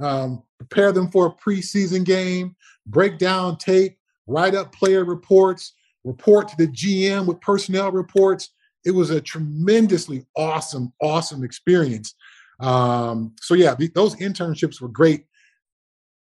um, 0.00 0.42
prepare 0.58 0.92
them 0.92 1.10
for 1.10 1.26
a 1.26 1.30
preseason 1.30 2.04
game, 2.04 2.56
break 2.86 3.18
down 3.18 3.58
tape, 3.58 3.96
write 4.26 4.54
up 4.54 4.74
player 4.74 5.04
reports, 5.04 5.74
report 6.04 6.48
to 6.48 6.56
the 6.56 6.68
GM 6.68 7.26
with 7.26 7.40
personnel 7.40 7.92
reports. 7.92 8.50
It 8.84 8.92
was 8.92 9.10
a 9.10 9.20
tremendously 9.20 10.24
awesome, 10.36 10.92
awesome 11.02 11.44
experience. 11.44 12.14
Um, 12.60 13.34
so 13.40 13.54
yeah, 13.54 13.74
those 13.94 14.14
internships 14.16 14.80
were 14.80 14.88
great. 14.88 15.26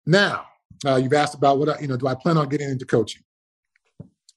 Now, 0.06 0.46
uh, 0.86 0.96
you've 0.96 1.14
asked 1.14 1.36
about 1.36 1.60
what 1.60 1.70
I, 1.70 1.80
you 1.80 1.88
know, 1.88 1.98
do 1.98 2.08
I 2.08 2.16
plan 2.16 2.38
on 2.38 2.50
getting 2.50 2.70
into 2.70 2.86
coaching? 2.86 3.22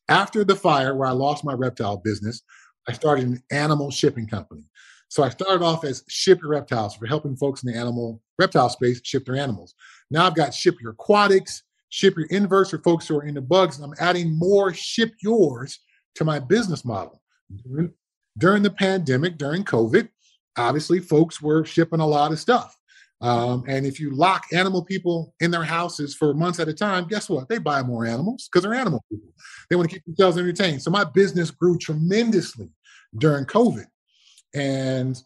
After 0.09 0.45
the 0.45 0.57
fire, 0.57 0.95
where 0.95 1.09
I 1.09 1.13
lost 1.13 1.45
my 1.45 1.55
reptile 1.55 1.97
business, 1.97 2.43
I 2.87 2.93
started 2.93 3.27
an 3.27 3.43
animal 3.51 3.91
shipping 3.91 4.27
company. 4.27 4.65
So 5.09 5.23
I 5.23 5.29
started 5.29 5.65
off 5.65 5.85
as 5.85 6.05
Ship 6.09 6.41
Your 6.41 6.51
Reptiles 6.51 6.97
for 6.97 7.07
helping 7.07 7.37
folks 7.37 7.63
in 7.63 7.73
the 7.73 7.79
animal 7.79 8.21
reptile 8.39 8.69
space 8.69 9.01
ship 9.05 9.25
their 9.25 9.37
animals. 9.37 9.75
Now 10.11 10.27
I've 10.27 10.35
got 10.35 10.53
Ship 10.53 10.75
Your 10.83 10.93
Aquatics, 10.93 11.63
Ship 11.89 12.17
Your 12.17 12.27
Inverts 12.27 12.71
for 12.71 12.79
folks 12.79 13.07
who 13.07 13.17
are 13.17 13.25
into 13.25 13.41
bugs, 13.41 13.77
and 13.77 13.85
I'm 13.85 13.95
adding 14.01 14.37
more 14.37 14.75
Ship 14.75 15.13
Yours 15.23 15.79
to 16.17 16.25
my 16.25 16.39
business 16.39 16.85
model. 16.85 17.23
During 18.37 18.63
the 18.65 18.71
pandemic, 18.71 19.39
during 19.39 19.65
COVID, 19.65 20.09
obviously 20.57 21.01
folks 21.01 21.41
were 21.41 21.65
shipping 21.65 22.01
a 22.01 22.07
lot 22.07 22.33
of 22.33 22.39
stuff. 22.39 22.77
Um, 23.21 23.65
and 23.67 23.87
if 23.87 23.99
you 23.99 24.11
lock 24.11 24.45
animal 24.53 24.85
people 24.85 25.35
in 25.41 25.51
their 25.51 25.63
houses 25.63 26.15
for 26.15 26.35
months 26.35 26.61
at 26.61 26.69
a 26.69 26.75
time, 26.75 27.07
guess 27.07 27.29
what? 27.29 27.49
They 27.49 27.59
buy 27.59 27.83
more 27.83 28.05
animals 28.05 28.49
because 28.49 28.63
they're 28.63 28.75
animal 28.75 29.03
people. 29.11 29.31
They 29.71 29.77
want 29.77 29.89
to 29.89 29.97
keep 29.97 30.05
themselves 30.05 30.37
entertained. 30.37 30.83
So 30.83 30.91
my 30.91 31.05
business 31.05 31.51
grew 31.51 31.79
tremendously 31.79 32.69
during 33.17 33.47
COVID. 33.47 33.87
And 34.55 35.21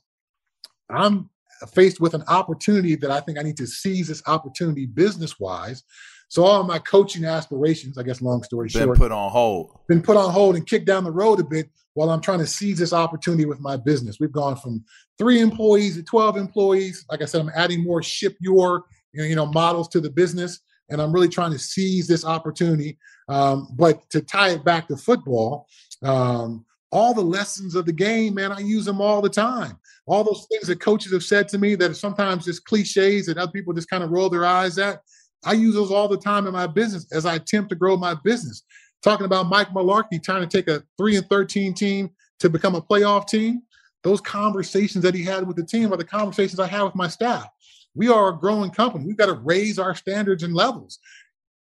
I'm 0.90 1.28
faced 1.74 2.00
with 2.00 2.14
an 2.14 2.22
opportunity 2.28 2.94
that 2.94 3.10
I 3.10 3.20
think 3.20 3.38
I 3.38 3.42
need 3.42 3.56
to 3.56 3.66
seize 3.66 4.08
this 4.08 4.22
opportunity 4.26 4.86
business 4.86 5.40
wise 5.40 5.82
so 6.28 6.44
all 6.44 6.62
my 6.62 6.78
coaching 6.78 7.24
aspirations, 7.24 7.96
I 7.96 8.02
guess, 8.02 8.20
long 8.20 8.42
story 8.42 8.68
been 8.68 8.82
short, 8.82 8.98
been 8.98 9.08
put 9.08 9.12
on 9.12 9.30
hold. 9.30 9.78
Been 9.88 10.02
put 10.02 10.16
on 10.16 10.30
hold 10.30 10.56
and 10.56 10.66
kicked 10.66 10.86
down 10.86 11.04
the 11.04 11.10
road 11.10 11.40
a 11.40 11.44
bit 11.44 11.70
while 11.94 12.10
I'm 12.10 12.20
trying 12.20 12.38
to 12.40 12.46
seize 12.46 12.78
this 12.78 12.92
opportunity 12.92 13.46
with 13.46 13.60
my 13.60 13.76
business. 13.76 14.18
We've 14.20 14.30
gone 14.30 14.56
from 14.56 14.84
three 15.18 15.40
employees 15.40 15.96
to 15.96 16.02
12 16.02 16.36
employees. 16.36 17.04
Like 17.10 17.22
I 17.22 17.24
said, 17.24 17.40
I'm 17.40 17.50
adding 17.54 17.82
more 17.82 18.02
ship 18.02 18.36
your 18.40 18.84
you 19.12 19.34
know 19.34 19.46
models 19.46 19.88
to 19.88 20.00
the 20.00 20.10
business, 20.10 20.60
and 20.90 21.00
I'm 21.00 21.12
really 21.12 21.28
trying 21.28 21.52
to 21.52 21.58
seize 21.58 22.06
this 22.06 22.24
opportunity. 22.24 22.98
Um, 23.28 23.68
but 23.74 24.08
to 24.10 24.20
tie 24.20 24.50
it 24.50 24.64
back 24.64 24.88
to 24.88 24.96
football, 24.96 25.66
um, 26.02 26.64
all 26.90 27.14
the 27.14 27.20
lessons 27.22 27.74
of 27.74 27.86
the 27.86 27.92
game, 27.92 28.34
man, 28.34 28.52
I 28.52 28.60
use 28.60 28.84
them 28.84 29.00
all 29.00 29.20
the 29.20 29.28
time. 29.28 29.78
All 30.06 30.24
those 30.24 30.46
things 30.50 30.66
that 30.68 30.80
coaches 30.80 31.12
have 31.12 31.24
said 31.24 31.48
to 31.48 31.58
me 31.58 31.74
that 31.74 31.90
are 31.90 31.94
sometimes 31.94 32.44
just 32.44 32.64
cliches 32.64 33.26
that 33.26 33.38
other 33.38 33.52
people 33.52 33.74
just 33.74 33.90
kind 33.90 34.02
of 34.02 34.10
roll 34.10 34.30
their 34.30 34.46
eyes 34.46 34.78
at. 34.78 35.02
I 35.44 35.52
use 35.52 35.74
those 35.74 35.90
all 35.90 36.08
the 36.08 36.16
time 36.16 36.46
in 36.46 36.52
my 36.52 36.66
business 36.66 37.06
as 37.12 37.26
I 37.26 37.36
attempt 37.36 37.70
to 37.70 37.76
grow 37.76 37.96
my 37.96 38.14
business. 38.24 38.62
Talking 39.02 39.26
about 39.26 39.46
Mike 39.46 39.68
Mularkey 39.68 40.22
trying 40.22 40.46
to 40.46 40.56
take 40.56 40.68
a 40.68 40.82
three 40.96 41.16
and 41.16 41.28
13 41.28 41.74
team 41.74 42.10
to 42.40 42.50
become 42.50 42.74
a 42.74 42.82
playoff 42.82 43.28
team. 43.28 43.62
Those 44.02 44.20
conversations 44.20 45.02
that 45.04 45.14
he 45.14 45.22
had 45.22 45.46
with 45.46 45.56
the 45.56 45.64
team 45.64 45.92
are 45.92 45.96
the 45.96 46.04
conversations 46.04 46.58
I 46.58 46.66
have 46.66 46.84
with 46.84 46.94
my 46.94 47.08
staff. 47.08 47.46
We 47.94 48.08
are 48.08 48.28
a 48.28 48.38
growing 48.38 48.70
company. 48.70 49.04
We've 49.04 49.16
got 49.16 49.26
to 49.26 49.34
raise 49.34 49.78
our 49.78 49.94
standards 49.94 50.42
and 50.42 50.54
levels 50.54 50.98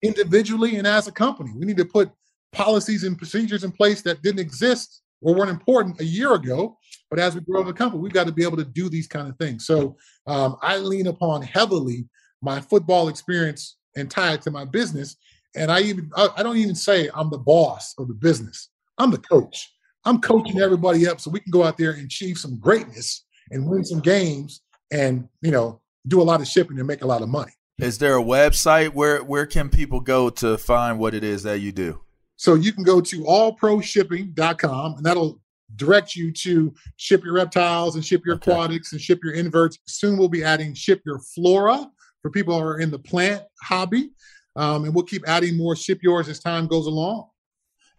individually 0.02 0.76
and 0.76 0.86
as 0.86 1.06
a 1.06 1.12
company. 1.12 1.52
We 1.56 1.66
need 1.66 1.76
to 1.78 1.84
put 1.84 2.10
policies 2.52 3.04
and 3.04 3.16
procedures 3.16 3.64
in 3.64 3.72
place 3.72 4.02
that 4.02 4.22
didn't 4.22 4.40
exist 4.40 5.02
or 5.22 5.34
weren't 5.34 5.50
important 5.50 6.00
a 6.00 6.04
year 6.04 6.34
ago. 6.34 6.76
But 7.10 7.18
as 7.18 7.34
we 7.34 7.40
grow 7.42 7.62
the 7.62 7.72
company, 7.72 8.02
we've 8.02 8.12
got 8.12 8.26
to 8.26 8.32
be 8.32 8.42
able 8.42 8.56
to 8.56 8.64
do 8.64 8.88
these 8.88 9.06
kind 9.06 9.28
of 9.28 9.36
things. 9.36 9.66
So 9.66 9.96
um, 10.26 10.56
I 10.62 10.78
lean 10.78 11.06
upon 11.06 11.42
heavily 11.42 12.06
my 12.42 12.60
football 12.60 13.08
experience 13.08 13.76
and 13.96 14.10
tie 14.10 14.34
it 14.34 14.42
to 14.42 14.50
my 14.50 14.64
business. 14.64 15.16
And 15.54 15.70
I 15.70 15.80
even 15.80 16.10
I, 16.16 16.42
don't 16.42 16.56
even 16.56 16.74
say 16.74 17.08
I'm 17.14 17.30
the 17.30 17.38
boss 17.38 17.94
of 17.98 18.08
the 18.08 18.14
business. 18.14 18.68
I'm 18.98 19.10
the 19.10 19.18
coach. 19.18 19.70
I'm 20.04 20.20
coaching 20.20 20.60
everybody 20.60 21.06
up 21.06 21.20
so 21.20 21.30
we 21.30 21.40
can 21.40 21.52
go 21.52 21.62
out 21.62 21.78
there 21.78 21.92
and 21.92 22.04
achieve 22.04 22.38
some 22.38 22.58
greatness 22.58 23.24
and 23.50 23.66
win 23.66 23.84
some 23.84 24.00
games 24.00 24.62
and 24.90 25.28
you 25.40 25.50
know 25.50 25.80
do 26.08 26.20
a 26.20 26.24
lot 26.24 26.40
of 26.40 26.48
shipping 26.48 26.78
and 26.78 26.86
make 26.86 27.02
a 27.02 27.06
lot 27.06 27.22
of 27.22 27.28
money. 27.28 27.52
Is 27.78 27.98
there 27.98 28.16
a 28.16 28.22
website 28.22 28.90
where 28.90 29.22
where 29.22 29.46
can 29.46 29.68
people 29.68 30.00
go 30.00 30.30
to 30.30 30.58
find 30.58 30.98
what 30.98 31.14
it 31.14 31.22
is 31.22 31.42
that 31.44 31.60
you 31.60 31.72
do? 31.72 32.00
So 32.36 32.54
you 32.54 32.72
can 32.72 32.82
go 32.82 33.00
to 33.00 33.20
allproshipping.com 33.20 34.94
and 34.96 35.06
that'll 35.06 35.40
direct 35.76 36.16
you 36.16 36.32
to 36.32 36.74
ship 36.96 37.24
your 37.24 37.34
reptiles 37.34 37.94
and 37.94 38.04
ship 38.04 38.22
your 38.26 38.34
okay. 38.34 38.50
aquatics 38.50 38.92
and 38.92 39.00
ship 39.00 39.20
your 39.22 39.34
inverts. 39.34 39.78
Soon 39.86 40.18
we'll 40.18 40.28
be 40.28 40.42
adding 40.42 40.74
ship 40.74 41.02
your 41.04 41.20
flora 41.20 41.88
for 42.22 42.30
people 42.30 42.58
who 42.58 42.64
are 42.64 42.80
in 42.80 42.90
the 42.90 42.98
plant 42.98 43.42
hobby. 43.62 44.10
Um, 44.54 44.84
and 44.84 44.94
we'll 44.94 45.04
keep 45.04 45.22
adding 45.26 45.56
more 45.56 45.76
ship 45.76 46.00
yours 46.02 46.28
as 46.28 46.38
time 46.38 46.66
goes 46.66 46.86
along. 46.86 47.28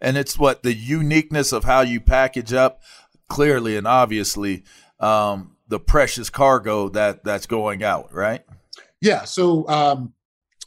And 0.00 0.16
it's 0.16 0.38
what 0.38 0.62
the 0.62 0.74
uniqueness 0.74 1.52
of 1.52 1.64
how 1.64 1.80
you 1.80 2.00
package 2.00 2.52
up 2.52 2.82
clearly 3.28 3.76
and 3.76 3.86
obviously 3.86 4.64
um, 5.00 5.56
the 5.68 5.80
precious 5.80 6.30
cargo 6.30 6.88
that 6.90 7.24
that's 7.24 7.46
going 7.46 7.82
out, 7.82 8.12
right? 8.12 8.44
Yeah. 9.00 9.24
So 9.24 9.68
um, 9.68 10.12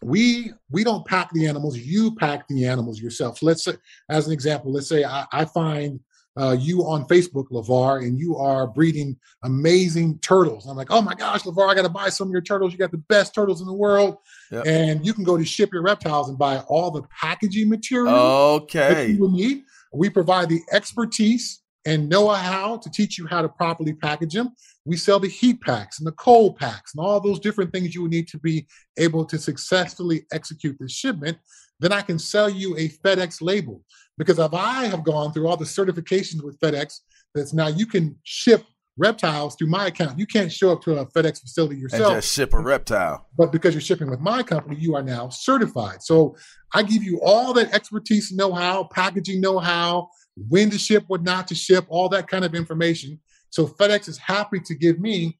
we 0.02 0.52
we 0.72 0.84
don't 0.84 1.06
pack 1.06 1.32
the 1.34 1.48
animals. 1.48 1.78
You 1.78 2.16
pack 2.16 2.48
the 2.48 2.66
animals 2.66 3.00
yourself. 3.02 3.40
So 3.40 3.46
let's 3.46 3.64
say, 3.64 3.74
as 4.10 4.28
an 4.28 4.34
example, 4.34 4.72
let's 4.72 4.90
say 4.90 5.04
I, 5.04 5.26
I 5.32 5.46
find 5.46 6.00
uh, 6.38 6.56
you 6.60 6.82
on 6.82 7.06
Facebook, 7.06 7.50
LeVar, 7.50 8.04
and 8.04 8.20
you 8.20 8.36
are 8.38 8.68
breeding 8.68 9.18
amazing 9.44 10.20
turtles. 10.20 10.66
And 10.66 10.72
I'm 10.72 10.78
like, 10.78 10.92
oh 10.92 11.02
my 11.02 11.16
gosh, 11.16 11.44
LeVar, 11.44 11.70
I 11.70 11.76
got 11.76 11.84
to 11.84 11.90
buy 11.90 12.10
some 12.10 12.28
of 12.28 12.32
your 12.32 12.42
turtles. 12.42 12.72
You 12.72 12.80
got 12.80 12.92
the 12.92 12.98
best 12.98 13.34
turtles 13.34 13.62
in 13.62 13.68
the 13.68 13.74
world. 13.74 14.18
Yep. 14.52 14.66
And 14.68 15.06
you 15.06 15.14
can 15.14 15.24
go 15.24 15.38
to 15.38 15.46
Ship 15.46 15.72
Your 15.74 15.82
Reptiles 15.82 16.30
and 16.30 16.38
buy 16.38 16.60
all 16.68 16.92
the 16.92 17.04
packaging 17.22 17.70
material 17.70 18.14
okay. 18.14 18.94
that 18.94 19.10
you 19.10 19.20
will 19.20 19.32
need. 19.32 19.64
We 19.92 20.10
provide 20.10 20.50
the 20.50 20.62
expertise 20.72 21.62
and 21.88 22.10
know 22.10 22.28
how 22.28 22.78
to 22.78 22.90
teach 22.90 23.18
you 23.18 23.26
how 23.26 23.42
to 23.42 23.48
properly 23.48 23.94
package 23.94 24.34
them. 24.34 24.50
We 24.86 24.98
sell 24.98 25.20
the 25.20 25.30
heat 25.30 25.62
packs 25.62 26.00
and 26.00 26.06
the 26.06 26.12
cold 26.12 26.58
packs 26.58 26.94
and 26.94 27.04
all 27.04 27.22
those 27.22 27.40
different 27.40 27.72
things 27.72 27.96
you 27.96 28.02
would 28.02 28.12
need 28.12 28.28
to 28.28 28.38
be 28.38 28.68
able 28.98 29.24
to 29.26 29.38
successfully 29.38 30.26
execute 30.34 30.78
the 30.80 30.90
shipment. 30.90 31.38
Then 31.80 31.92
I 31.92 32.02
can 32.02 32.18
sell 32.20 32.50
you 32.50 32.76
a 32.78 32.90
FedEx 32.90 33.42
label 33.42 33.84
because 34.18 34.40
if 34.40 34.54
I 34.54 34.86
have 34.86 35.04
gone 35.04 35.32
through 35.32 35.48
all 35.48 35.58
the 35.58 35.66
certifications 35.66 36.44
with 36.44 36.60
FedEx, 36.60 37.00
that's 37.36 37.54
now 37.54 37.68
you 37.68 37.86
can 37.86 38.18
ship 38.24 38.64
reptiles 38.98 39.56
through 39.56 39.68
my 39.68 39.88
account. 39.88 40.18
You 40.18 40.26
can't 40.26 40.52
show 40.52 40.72
up 40.72 40.82
to 40.84 40.98
a 40.98 41.06
FedEx 41.06 41.42
facility 41.42 41.80
yourself. 41.80 42.14
And 42.14 42.22
just 42.22 42.34
ship 42.34 42.54
a 42.54 42.60
reptile. 42.60 43.28
But 43.38 43.52
because 43.52 43.74
you're 43.76 43.82
shipping 43.82 44.10
with 44.10 44.20
my 44.20 44.42
company, 44.44 44.76
you 44.78 44.96
are 44.96 45.04
now 45.04 45.30
certified. 45.30 46.02
So 46.02 46.36
I 46.74 46.84
give 46.84 47.04
you 47.04 47.22
all 47.24 47.54
that 47.54 47.74
expertise, 47.74 48.32
know 48.32 48.54
how, 48.54 48.86
packaging 48.86 49.40
know 49.40 49.60
how, 49.60 50.10
when 50.50 50.70
to 50.72 50.80
ship, 50.80 51.04
what 51.08 51.24
not 51.24 51.48
to 51.50 51.56
ship, 51.56 51.86
all 51.90 52.10
that 52.10 52.28
kind 52.28 52.44
of 52.44 52.56
information. 52.56 53.20
So 53.50 53.68
FedEx 53.68 54.10
is 54.10 54.18
happy 54.18 54.60
to 54.62 54.76
give 54.76 55.00
me 55.00 55.38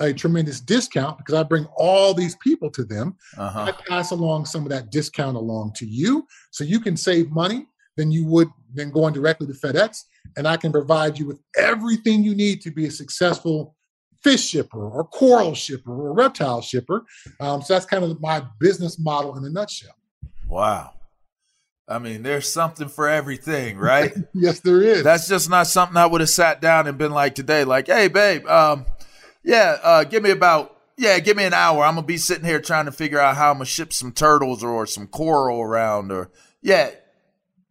a 0.00 0.12
tremendous 0.12 0.60
discount 0.60 1.18
because 1.18 1.34
I 1.34 1.42
bring 1.42 1.66
all 1.76 2.14
these 2.14 2.36
people 2.36 2.70
to 2.70 2.84
them. 2.84 3.16
Uh-huh. 3.36 3.60
I 3.60 3.72
pass 3.72 4.10
along 4.10 4.46
some 4.46 4.62
of 4.64 4.70
that 4.70 4.90
discount 4.90 5.36
along 5.36 5.72
to 5.76 5.86
you 5.86 6.26
so 6.50 6.64
you 6.64 6.80
can 6.80 6.96
save 6.96 7.30
money 7.30 7.66
than 7.96 8.10
you 8.10 8.26
would 8.26 8.48
than 8.74 8.90
going 8.90 9.14
directly 9.14 9.46
to 9.46 9.52
FedEx. 9.52 10.02
And 10.36 10.48
I 10.48 10.56
can 10.56 10.72
provide 10.72 11.18
you 11.18 11.26
with 11.26 11.40
everything 11.56 12.24
you 12.24 12.34
need 12.34 12.60
to 12.62 12.70
be 12.70 12.86
a 12.86 12.90
successful 12.90 13.76
fish 14.22 14.48
shipper 14.48 14.88
or 14.88 15.04
coral 15.04 15.54
shipper 15.54 15.92
or 15.92 16.12
reptile 16.14 16.60
shipper. 16.60 17.04
Um, 17.40 17.62
so 17.62 17.74
that's 17.74 17.86
kind 17.86 18.02
of 18.02 18.20
my 18.20 18.42
business 18.58 18.98
model 18.98 19.36
in 19.36 19.44
a 19.44 19.50
nutshell. 19.50 19.94
Wow. 20.48 20.94
I 21.86 21.98
mean, 21.98 22.22
there's 22.22 22.50
something 22.50 22.88
for 22.88 23.08
everything, 23.08 23.76
right? 23.76 24.14
yes, 24.34 24.60
there 24.60 24.82
is. 24.82 25.04
That's 25.04 25.28
just 25.28 25.50
not 25.50 25.66
something 25.66 25.98
I 25.98 26.06
would 26.06 26.22
have 26.22 26.30
sat 26.30 26.62
down 26.62 26.86
and 26.86 26.96
been 26.96 27.12
like 27.12 27.34
today, 27.34 27.64
like, 27.64 27.88
hey, 27.88 28.08
babe, 28.08 28.46
um, 28.46 28.86
yeah, 29.44 29.78
uh, 29.82 30.04
give 30.04 30.22
me 30.22 30.30
about, 30.30 30.76
yeah, 30.96 31.18
give 31.18 31.36
me 31.36 31.44
an 31.44 31.54
hour. 31.54 31.84
I'm 31.84 31.94
going 31.94 32.04
to 32.04 32.06
be 32.06 32.16
sitting 32.16 32.44
here 32.44 32.60
trying 32.60 32.86
to 32.86 32.92
figure 32.92 33.20
out 33.20 33.36
how 33.36 33.50
I'm 33.50 33.58
going 33.58 33.66
to 33.66 33.70
ship 33.70 33.92
some 33.92 34.12
turtles 34.12 34.64
or 34.64 34.86
some 34.86 35.06
coral 35.06 35.60
around 35.60 36.10
or, 36.10 36.30
yeah, 36.62 36.90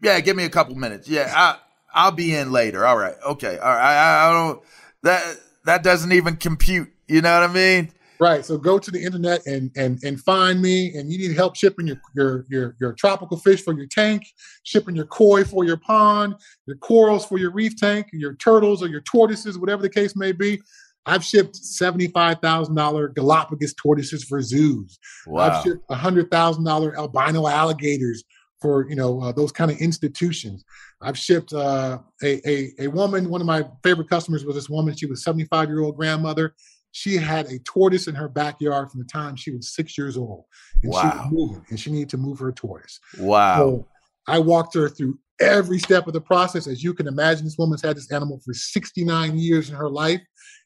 yeah, 0.01 0.19
give 0.19 0.35
me 0.35 0.43
a 0.45 0.49
couple 0.49 0.75
minutes. 0.75 1.07
Yeah, 1.07 1.31
I, 1.35 1.57
I'll 1.93 2.11
be 2.11 2.35
in 2.35 2.51
later. 2.51 2.85
All 2.85 2.97
right. 2.97 3.15
Okay. 3.25 3.57
All 3.57 3.75
right. 3.75 3.81
I, 3.81 4.27
I 4.27 4.31
don't, 4.31 4.63
that, 5.03 5.39
that 5.65 5.83
doesn't 5.83 6.11
even 6.11 6.35
compute. 6.35 6.91
You 7.07 7.21
know 7.21 7.39
what 7.39 7.49
I 7.49 7.53
mean? 7.53 7.91
Right. 8.19 8.45
So 8.45 8.57
go 8.57 8.79
to 8.79 8.91
the 8.91 9.03
internet 9.03 9.45
and 9.45 9.69
and 9.75 10.01
and 10.03 10.17
find 10.19 10.61
me. 10.61 10.95
And 10.95 11.11
you 11.11 11.17
need 11.17 11.35
help 11.35 11.55
shipping 11.57 11.87
your 11.87 12.01
your 12.15 12.45
your 12.47 12.75
your 12.79 12.93
tropical 12.93 13.37
fish 13.37 13.61
for 13.61 13.73
your 13.73 13.87
tank, 13.87 14.23
shipping 14.63 14.95
your 14.95 15.07
koi 15.07 15.43
for 15.43 15.65
your 15.65 15.77
pond, 15.77 16.35
your 16.65 16.77
corals 16.77 17.25
for 17.25 17.37
your 17.37 17.51
reef 17.51 17.75
tank, 17.75 18.07
your 18.13 18.35
turtles 18.35 18.81
or 18.81 18.87
your 18.87 19.01
tortoises, 19.01 19.57
whatever 19.57 19.81
the 19.81 19.89
case 19.89 20.15
may 20.15 20.31
be. 20.31 20.61
I've 21.05 21.23
shipped 21.23 21.55
seventy-five 21.55 22.39
thousand 22.39 22.75
dollar 22.75 23.09
Galapagos 23.09 23.73
tortoises 23.73 24.23
for 24.23 24.41
zoos. 24.41 24.97
Wow. 25.27 25.43
I've 25.43 25.63
shipped 25.63 25.91
hundred 25.91 26.31
thousand 26.31 26.63
dollar 26.63 26.97
albino 26.97 27.47
alligators 27.47 28.23
for 28.61 28.87
you 28.89 28.95
know 28.95 29.21
uh, 29.21 29.31
those 29.31 29.51
kind 29.51 29.69
of 29.69 29.77
institutions. 29.77 30.63
I've 31.01 31.17
shipped 31.17 31.53
uh, 31.53 31.99
a, 32.23 32.49
a 32.49 32.71
a 32.79 32.87
woman. 32.87 33.29
One 33.29 33.41
of 33.41 33.47
my 33.47 33.65
favorite 33.83 34.09
customers 34.09 34.45
was 34.45 34.55
this 34.55 34.69
woman. 34.69 34.95
She 34.95 35.05
was 35.05 35.23
seventy-five 35.23 35.69
year 35.69 35.81
old 35.81 35.97
grandmother 35.97 36.53
she 36.93 37.17
had 37.17 37.47
a 37.47 37.59
tortoise 37.59 38.07
in 38.07 38.13
her 38.13 38.29
backyard 38.29 38.89
from 38.89 38.99
the 38.99 39.07
time 39.07 39.35
she 39.35 39.51
was 39.51 39.73
six 39.73 39.97
years 39.97 40.15
old. 40.15 40.45
And 40.83 40.93
wow. 40.93 41.01
she 41.01 41.07
was 41.07 41.27
moving 41.31 41.65
and 41.69 41.79
she 41.79 41.91
needed 41.91 42.09
to 42.09 42.17
move 42.17 42.39
her 42.39 42.51
tortoise. 42.51 42.99
Wow. 43.17 43.57
So 43.57 43.87
I 44.27 44.37
walked 44.37 44.75
her 44.75 44.87
through 44.87 45.17
every 45.41 45.79
step 45.79 46.05
of 46.05 46.13
the 46.13 46.21
process. 46.21 46.67
As 46.67 46.83
you 46.83 46.93
can 46.93 47.07
imagine, 47.07 47.45
this 47.45 47.57
woman's 47.57 47.81
had 47.81 47.97
this 47.97 48.11
animal 48.11 48.39
for 48.45 48.53
69 48.53 49.37
years 49.37 49.69
in 49.69 49.75
her 49.75 49.89
life. 49.89 50.21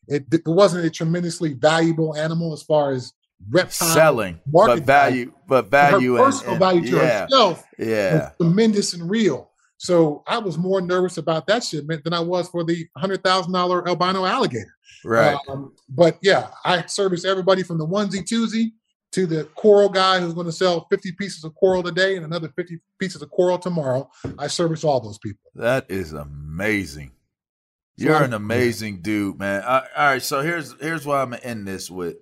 It, 0.08 0.26
it 0.32 0.42
wasn't 0.46 0.86
a 0.86 0.90
tremendously 0.90 1.54
valuable 1.54 2.16
animal 2.16 2.54
as 2.54 2.64
far 2.64 2.92
as 2.92 3.14
reptile 3.50 3.90
selling, 3.90 4.40
but 4.48 4.84
value, 4.84 5.34
but 5.48 5.70
value, 5.70 6.14
her 6.16 6.26
personal 6.26 6.52
and, 6.52 6.60
value 6.60 6.82
to 6.82 6.96
yeah, 6.96 7.22
herself, 7.24 7.64
yeah, 7.78 8.32
tremendous 8.40 8.94
and 8.94 9.10
real. 9.10 9.52
So 9.78 10.24
I 10.26 10.40
was 10.40 10.58
more 10.58 10.82
nervous 10.82 11.18
about 11.18 11.46
that 11.48 11.64
shipment 11.64 12.04
than 12.04 12.14
I 12.14 12.20
was 12.20 12.50
for 12.50 12.64
the 12.64 12.88
hundred 12.98 13.24
thousand 13.24 13.54
dollar 13.54 13.88
albino 13.88 14.26
alligator. 14.26 14.76
Right. 15.04 15.38
Um, 15.48 15.74
but 15.90 16.18
yeah, 16.22 16.50
I 16.66 16.86
service 16.88 17.26
everybody 17.26 17.64
from 17.64 17.78
the 17.78 17.86
onesie 17.86 18.24
twosie 18.24 18.72
to 19.12 19.26
the 19.26 19.46
coral 19.56 19.90
guy 19.90 20.20
who's 20.20 20.34
going 20.34 20.48
to 20.48 20.52
sell 20.52 20.86
50 20.90 21.14
pieces 21.14 21.44
of 21.44 21.56
coral 21.56 21.82
today 21.82 22.18
and 22.18 22.26
another 22.26 22.50
50 22.50 22.80
pieces 23.00 23.22
of 23.22 23.30
coral 23.30 23.58
tomorrow. 23.58 24.10
I 24.38 24.48
service 24.48 24.84
all 24.84 25.00
those 25.00 25.18
people. 25.18 25.40
That 25.56 25.86
is 25.90 26.14
amazing. 26.14 27.12
You're 27.98 28.24
an 28.24 28.34
amazing 28.34 29.02
dude, 29.02 29.40
man. 29.40 29.64
all 29.64 29.82
right, 29.98 30.22
so 30.22 30.42
here's 30.42 30.80
here's 30.80 31.06
why 31.06 31.22
I'm 31.22 31.32
gonna 31.32 31.42
end 31.42 31.68
this 31.68 31.90
with. 31.90 32.18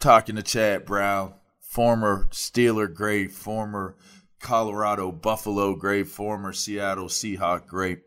Talking 0.00 0.34
to 0.34 0.42
Chad 0.42 0.84
Brown, 0.84 1.34
former 1.60 2.26
Steeler 2.32 2.92
great, 2.92 3.30
former 3.30 3.96
Colorado 4.40 5.12
Buffalo 5.12 5.76
great, 5.76 6.08
former 6.08 6.52
Seattle 6.52 7.06
Seahawk 7.06 7.66
great. 7.68 8.00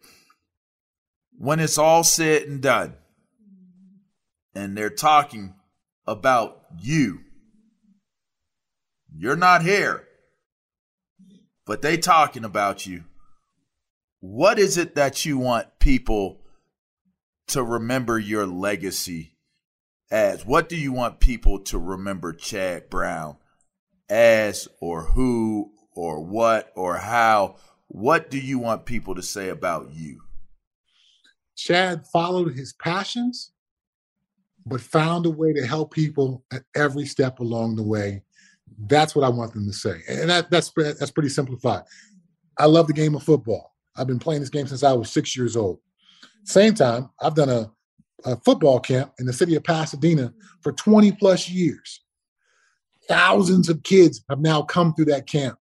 When 1.37 1.61
it's 1.61 1.77
all 1.77 2.03
said 2.03 2.43
and 2.43 2.61
done, 2.61 2.95
and 4.53 4.77
they're 4.77 4.89
talking 4.89 5.55
about 6.05 6.65
you. 6.77 7.19
You're 9.15 9.37
not 9.37 9.61
here, 9.61 10.03
but 11.65 11.81
they 11.81 11.95
talking 11.95 12.43
about 12.43 12.85
you. 12.85 13.05
What 14.19 14.59
is 14.59 14.77
it 14.77 14.95
that 14.95 15.25
you 15.25 15.37
want 15.37 15.79
people 15.79 16.40
to 17.47 17.63
remember 17.63 18.19
your 18.19 18.45
legacy 18.45 19.35
as? 20.09 20.45
What 20.45 20.69
do 20.69 20.75
you 20.75 20.91
want 20.91 21.19
people 21.19 21.59
to 21.59 21.77
remember 21.77 22.33
Chad 22.33 22.89
Brown 22.89 23.37
as 24.09 24.67
or 24.79 25.03
who 25.03 25.71
or 25.93 26.23
what 26.23 26.71
or 26.75 26.97
how? 26.97 27.55
What 27.87 28.29
do 28.29 28.39
you 28.39 28.59
want 28.59 28.85
people 28.85 29.15
to 29.15 29.23
say 29.23 29.49
about 29.49 29.91
you? 29.91 30.21
Chad 31.55 32.05
followed 32.07 32.53
his 32.53 32.73
passions 32.73 33.51
but 34.65 34.81
found 34.81 35.25
a 35.25 35.29
way 35.29 35.53
to 35.53 35.65
help 35.65 35.93
people 35.93 36.43
at 36.51 36.63
every 36.75 37.05
step 37.05 37.39
along 37.39 37.75
the 37.75 37.83
way. 37.83 38.23
That's 38.87 39.15
what 39.15 39.25
I 39.25 39.29
want 39.29 39.53
them 39.53 39.65
to 39.65 39.73
say, 39.73 40.01
and 40.07 40.29
that, 40.29 40.49
that's 40.49 40.71
that's 40.75 41.11
pretty 41.11 41.29
simplified. 41.29 41.83
I 42.57 42.65
love 42.65 42.87
the 42.87 42.93
game 42.93 43.15
of 43.15 43.23
football. 43.23 43.75
I've 43.95 44.07
been 44.07 44.19
playing 44.19 44.41
this 44.41 44.49
game 44.49 44.67
since 44.67 44.83
I 44.83 44.93
was 44.93 45.11
six 45.11 45.35
years 45.35 45.55
old. 45.55 45.79
Same 46.43 46.73
time, 46.73 47.09
I've 47.21 47.35
done 47.35 47.49
a, 47.49 47.71
a 48.25 48.35
football 48.37 48.79
camp 48.79 49.13
in 49.19 49.25
the 49.25 49.33
city 49.33 49.55
of 49.55 49.63
Pasadena 49.63 50.33
for 50.61 50.71
20 50.71 51.11
plus 51.13 51.49
years. 51.49 52.01
Thousands 53.07 53.69
of 53.69 53.83
kids 53.83 54.23
have 54.29 54.39
now 54.39 54.61
come 54.61 54.93
through 54.93 55.05
that 55.05 55.27
camp. 55.27 55.57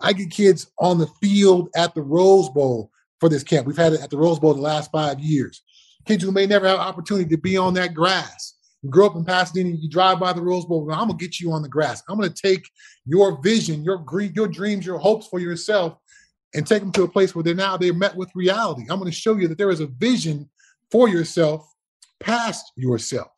I 0.00 0.12
get 0.12 0.30
kids 0.30 0.70
on 0.78 0.98
the 0.98 1.08
field 1.20 1.68
at 1.76 1.94
the 1.94 2.02
Rose 2.02 2.48
Bowl 2.48 2.90
for 3.20 3.28
this 3.28 3.44
camp. 3.44 3.66
We've 3.66 3.76
had 3.76 3.92
it 3.92 4.00
at 4.00 4.10
the 4.10 4.16
Rose 4.16 4.38
Bowl 4.38 4.54
the 4.54 4.60
last 4.60 4.90
five 4.90 5.20
years 5.20 5.62
kids 6.06 6.24
who 6.24 6.32
may 6.32 6.46
never 6.46 6.66
have 6.66 6.78
opportunity 6.78 7.28
to 7.28 7.40
be 7.40 7.56
on 7.56 7.74
that 7.74 7.94
grass. 7.94 8.54
You 8.82 8.90
grow 8.90 9.06
up 9.06 9.16
in 9.16 9.24
Pasadena, 9.24 9.76
you 9.76 9.88
drive 9.88 10.18
by 10.18 10.32
the 10.32 10.42
Rose 10.42 10.64
Bowl. 10.64 10.90
I'm 10.90 11.08
gonna 11.08 11.14
get 11.14 11.38
you 11.38 11.52
on 11.52 11.62
the 11.62 11.68
grass. 11.68 12.02
I'm 12.08 12.18
gonna 12.18 12.30
take 12.30 12.68
your 13.04 13.40
vision, 13.42 13.84
your 13.84 14.04
your 14.34 14.48
dreams, 14.48 14.86
your 14.86 14.98
hopes 14.98 15.26
for 15.26 15.38
yourself, 15.38 15.98
and 16.54 16.66
take 16.66 16.80
them 16.80 16.92
to 16.92 17.02
a 17.02 17.08
place 17.08 17.34
where 17.34 17.42
they're 17.42 17.54
now 17.54 17.76
they're 17.76 17.94
met 17.94 18.16
with 18.16 18.30
reality. 18.34 18.82
I'm 18.90 18.98
gonna 18.98 19.12
show 19.12 19.36
you 19.36 19.48
that 19.48 19.58
there 19.58 19.70
is 19.70 19.80
a 19.80 19.86
vision 19.86 20.48
for 20.90 21.08
yourself 21.08 21.66
past 22.18 22.72
yourself 22.76 23.28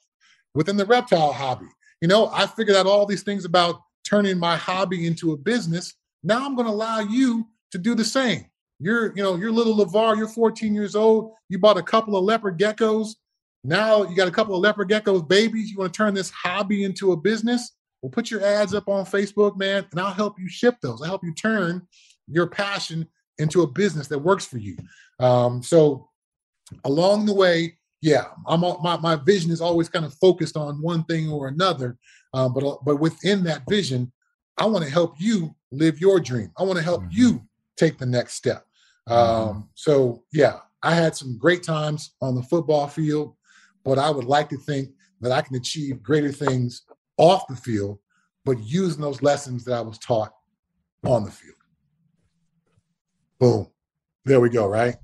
within 0.55 0.77
the 0.77 0.87
reptile 0.87 1.33
hobby. 1.33 1.67
You 2.01 2.09
know, 2.09 2.31
I 2.33 2.47
figured 2.47 2.77
out 2.77 2.87
all 2.87 3.07
these 3.07 3.23
things 3.23 3.45
about 3.45 3.81
turning 4.05 4.39
my 4.39 4.57
hobby 4.57 5.07
into 5.07 5.33
a 5.33 5.37
business. 5.37 5.95
Now 6.23 6.45
I'm 6.45 6.57
gonna 6.57 6.71
allow 6.71 7.01
you 7.01 7.47
to 7.71 7.79
do 7.79 7.95
the 7.95 8.05
same. 8.05 8.47
You're, 8.81 9.17
you 9.17 9.23
know, 9.23 9.37
you're 9.37 9.53
little 9.53 9.77
LeVar, 9.77 10.17
you're 10.17 10.29
14 10.29 10.75
years 10.75 10.97
old. 10.97 11.33
You 11.49 11.59
bought 11.59 11.79
a 11.79 11.83
couple 11.83 12.17
of 12.17 12.25
leopard 12.25 12.59
geckos. 12.59 13.15
Now 13.63 14.03
you 14.03 14.17
got 14.17 14.27
a 14.27 14.33
couple 14.33 14.57
of 14.57 14.61
leopard 14.61 14.89
geckos 14.89 15.27
babies. 15.27 15.71
You 15.71 15.79
want 15.79 15.93
to 15.93 15.97
turn 15.97 16.15
this 16.15 16.31
hobby 16.31 16.83
into 16.83 17.13
a 17.13 17.17
business? 17.17 17.73
Well, 18.01 18.11
put 18.11 18.31
your 18.31 18.45
ads 18.45 18.75
up 18.75 18.89
on 18.89 19.05
Facebook, 19.05 19.57
man, 19.57 19.87
and 19.93 20.01
I'll 20.01 20.13
help 20.13 20.39
you 20.39 20.49
ship 20.49 20.77
those. 20.83 21.01
I'll 21.01 21.09
help 21.09 21.23
you 21.23 21.33
turn 21.35 21.87
your 22.27 22.47
passion 22.47 23.07
into 23.39 23.63
a 23.63 23.67
business 23.67 24.09
that 24.09 24.19
works 24.19 24.47
for 24.47 24.59
you. 24.59 24.77
Um, 25.19 25.63
so 25.63 26.09
along 26.85 27.27
the 27.27 27.35
way, 27.35 27.79
yeah, 28.01 28.27
I'm 28.47 28.61
my 28.61 28.97
my 28.97 29.17
vision 29.17 29.51
is 29.51 29.61
always 29.61 29.89
kind 29.89 30.05
of 30.05 30.15
focused 30.15 30.57
on 30.57 30.83
one 30.83 31.05
thing 31.05 31.31
or 31.31 31.49
another. 31.49 31.99
Um, 32.35 32.53
but 32.53 32.79
but 32.85 32.97
within 32.97 33.45
that 33.45 33.63
vision, 33.69 34.13
I 34.59 34.67
want 34.67 34.85
to 34.85 34.91
help 34.91 35.15
you 35.19 35.55
live 35.71 36.01
your 36.01 36.21
dream. 36.21 36.51
I 36.59 36.65
want 36.65 36.79
to 36.79 36.85
help 36.85 37.03
mm-hmm. 37.03 37.21
you 37.21 37.43
take 37.77 37.99
the 37.99 38.07
next 38.07 38.35
step. 38.35 38.65
Mm-hmm. 39.09 39.51
Um, 39.51 39.69
so 39.75 40.25
yeah, 40.33 40.59
I 40.83 40.95
had 40.95 41.15
some 41.17 41.39
great 41.39 41.63
times 41.63 42.15
on 42.21 42.35
the 42.35 42.43
football 42.43 42.89
field, 42.89 43.35
but 43.85 43.99
I 43.99 44.11
would 44.11 44.25
like 44.25 44.49
to 44.51 44.57
think 44.57 44.91
that 45.21 45.33
I 45.33 45.41
can 45.41 45.57
achieve 45.57 46.03
greater 46.03 46.33
things 46.33 46.83
off 47.17 47.47
the 47.47 47.57
field, 47.57 47.99
but 48.45 48.59
using 48.61 49.01
those 49.01 49.23
lessons 49.23 49.65
that 49.65 49.75
I 49.75 49.81
was 49.81 49.99
taught 49.99 50.33
on 51.05 51.25
the 51.25 51.31
field. 51.31 51.55
Boom. 53.43 53.67
There 54.25 54.39
we 54.39 54.51
go, 54.51 54.69
right? 54.69 54.95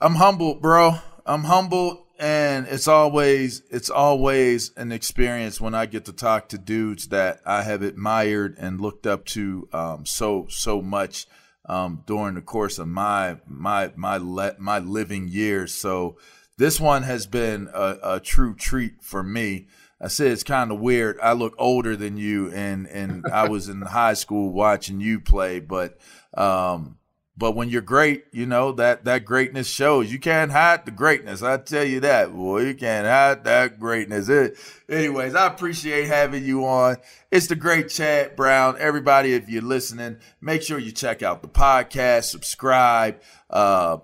I'm 0.00 0.14
humbled, 0.14 0.62
bro. 0.62 0.94
I'm 1.26 1.42
humbled 1.42 2.04
and 2.20 2.68
it's 2.68 2.86
always 2.86 3.62
it's 3.68 3.90
always 3.90 4.70
an 4.76 4.92
experience 4.92 5.60
when 5.60 5.74
I 5.74 5.86
get 5.86 6.04
to 6.04 6.12
talk 6.12 6.48
to 6.50 6.56
dudes 6.56 7.08
that 7.08 7.40
I 7.44 7.64
have 7.64 7.82
admired 7.82 8.54
and 8.60 8.80
looked 8.80 9.08
up 9.08 9.24
to 9.24 9.68
um, 9.72 10.06
so 10.06 10.46
so 10.48 10.80
much 10.80 11.26
um, 11.68 12.04
during 12.06 12.36
the 12.36 12.42
course 12.42 12.78
of 12.78 12.86
my 12.86 13.38
my 13.48 13.90
my 13.96 14.16
le- 14.18 14.54
my 14.56 14.78
living 14.78 15.26
years. 15.26 15.74
So 15.74 16.16
this 16.56 16.78
one 16.78 17.02
has 17.02 17.26
been 17.26 17.68
a, 17.74 17.98
a 18.04 18.20
true 18.20 18.54
treat 18.54 19.02
for 19.02 19.24
me. 19.24 19.66
I 20.00 20.08
said 20.08 20.32
it's 20.32 20.42
kind 20.42 20.70
of 20.70 20.80
weird. 20.80 21.18
I 21.20 21.32
look 21.32 21.54
older 21.58 21.94
than 21.96 22.16
you, 22.16 22.50
and 22.52 22.86
and 22.86 23.26
I 23.26 23.48
was 23.48 23.68
in 23.68 23.82
high 23.82 24.14
school 24.14 24.50
watching 24.50 25.00
you 25.00 25.20
play, 25.20 25.60
but 25.60 25.98
um, 26.34 26.96
but 27.40 27.52
when 27.52 27.70
you're 27.70 27.80
great, 27.80 28.24
you 28.32 28.44
know 28.44 28.72
that 28.72 29.04
that 29.04 29.24
greatness 29.24 29.66
shows. 29.66 30.12
You 30.12 30.18
can't 30.18 30.52
hide 30.52 30.84
the 30.84 30.90
greatness. 30.90 31.42
I 31.42 31.56
tell 31.56 31.84
you 31.84 32.00
that, 32.00 32.34
boy. 32.34 32.64
You 32.64 32.74
can't 32.74 33.06
hide 33.06 33.44
that 33.44 33.80
greatness. 33.80 34.28
It, 34.28 34.58
anyways, 34.88 35.34
I 35.34 35.46
appreciate 35.46 36.06
having 36.06 36.44
you 36.44 36.66
on. 36.66 36.96
It's 37.30 37.46
the 37.46 37.56
great 37.56 37.88
Chad 37.88 38.36
Brown. 38.36 38.76
Everybody, 38.78 39.32
if 39.32 39.48
you're 39.48 39.62
listening, 39.62 40.18
make 40.40 40.62
sure 40.62 40.78
you 40.78 40.92
check 40.92 41.22
out 41.22 41.40
the 41.40 41.48
podcast, 41.48 42.24
subscribe. 42.24 43.20
Uh, 43.48 43.98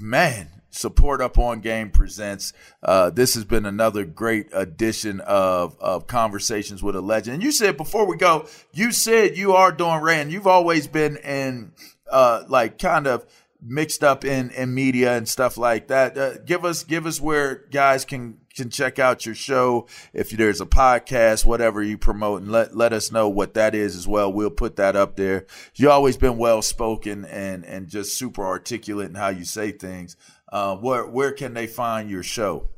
man, 0.00 0.48
support 0.74 1.20
up 1.20 1.38
on 1.38 1.60
game 1.60 1.90
presents 1.90 2.52
uh, 2.82 3.10
this 3.10 3.34
has 3.34 3.44
been 3.44 3.64
another 3.64 4.04
great 4.04 4.48
edition 4.52 5.20
of 5.20 5.78
of 5.80 6.06
conversations 6.06 6.82
with 6.82 6.96
a 6.96 7.00
legend 7.00 7.34
and 7.34 7.42
you 7.42 7.52
said 7.52 7.76
before 7.76 8.06
we 8.06 8.16
go 8.16 8.46
you 8.72 8.90
said 8.90 9.36
you 9.36 9.52
are 9.52 9.72
doing 9.72 10.00
rand 10.00 10.32
you've 10.32 10.46
always 10.46 10.86
been 10.86 11.16
in 11.18 11.72
uh, 12.10 12.44
like 12.48 12.78
kind 12.78 13.06
of 13.06 13.24
mixed 13.64 14.04
up 14.04 14.24
in, 14.24 14.50
in 14.50 14.74
media 14.74 15.16
and 15.16 15.28
stuff 15.28 15.56
like 15.56 15.88
that. 15.88 16.16
Uh, 16.16 16.38
give 16.38 16.64
us 16.64 16.84
give 16.84 17.06
us 17.06 17.20
where 17.20 17.64
guys 17.70 18.04
can 18.04 18.38
can 18.54 18.70
check 18.70 18.98
out 18.98 19.26
your 19.26 19.34
show. 19.34 19.86
If 20.12 20.30
there's 20.30 20.60
a 20.60 20.66
podcast, 20.66 21.44
whatever 21.44 21.82
you 21.82 21.98
promote, 21.98 22.42
and 22.42 22.52
let 22.52 22.76
let 22.76 22.92
us 22.92 23.10
know 23.10 23.28
what 23.28 23.54
that 23.54 23.74
is 23.74 23.96
as 23.96 24.06
well. 24.06 24.32
We'll 24.32 24.50
put 24.50 24.76
that 24.76 24.96
up 24.96 25.16
there. 25.16 25.46
You 25.74 25.90
always 25.90 26.16
been 26.16 26.36
well 26.36 26.62
spoken 26.62 27.24
and 27.24 27.64
and 27.64 27.88
just 27.88 28.18
super 28.18 28.44
articulate 28.44 29.08
in 29.08 29.14
how 29.14 29.28
you 29.28 29.44
say 29.44 29.72
things. 29.72 30.16
Uh, 30.54 30.76
where 30.76 31.04
where 31.04 31.32
can 31.32 31.52
they 31.52 31.66
find 31.66 32.08
your 32.08 32.22
show? 32.22 32.68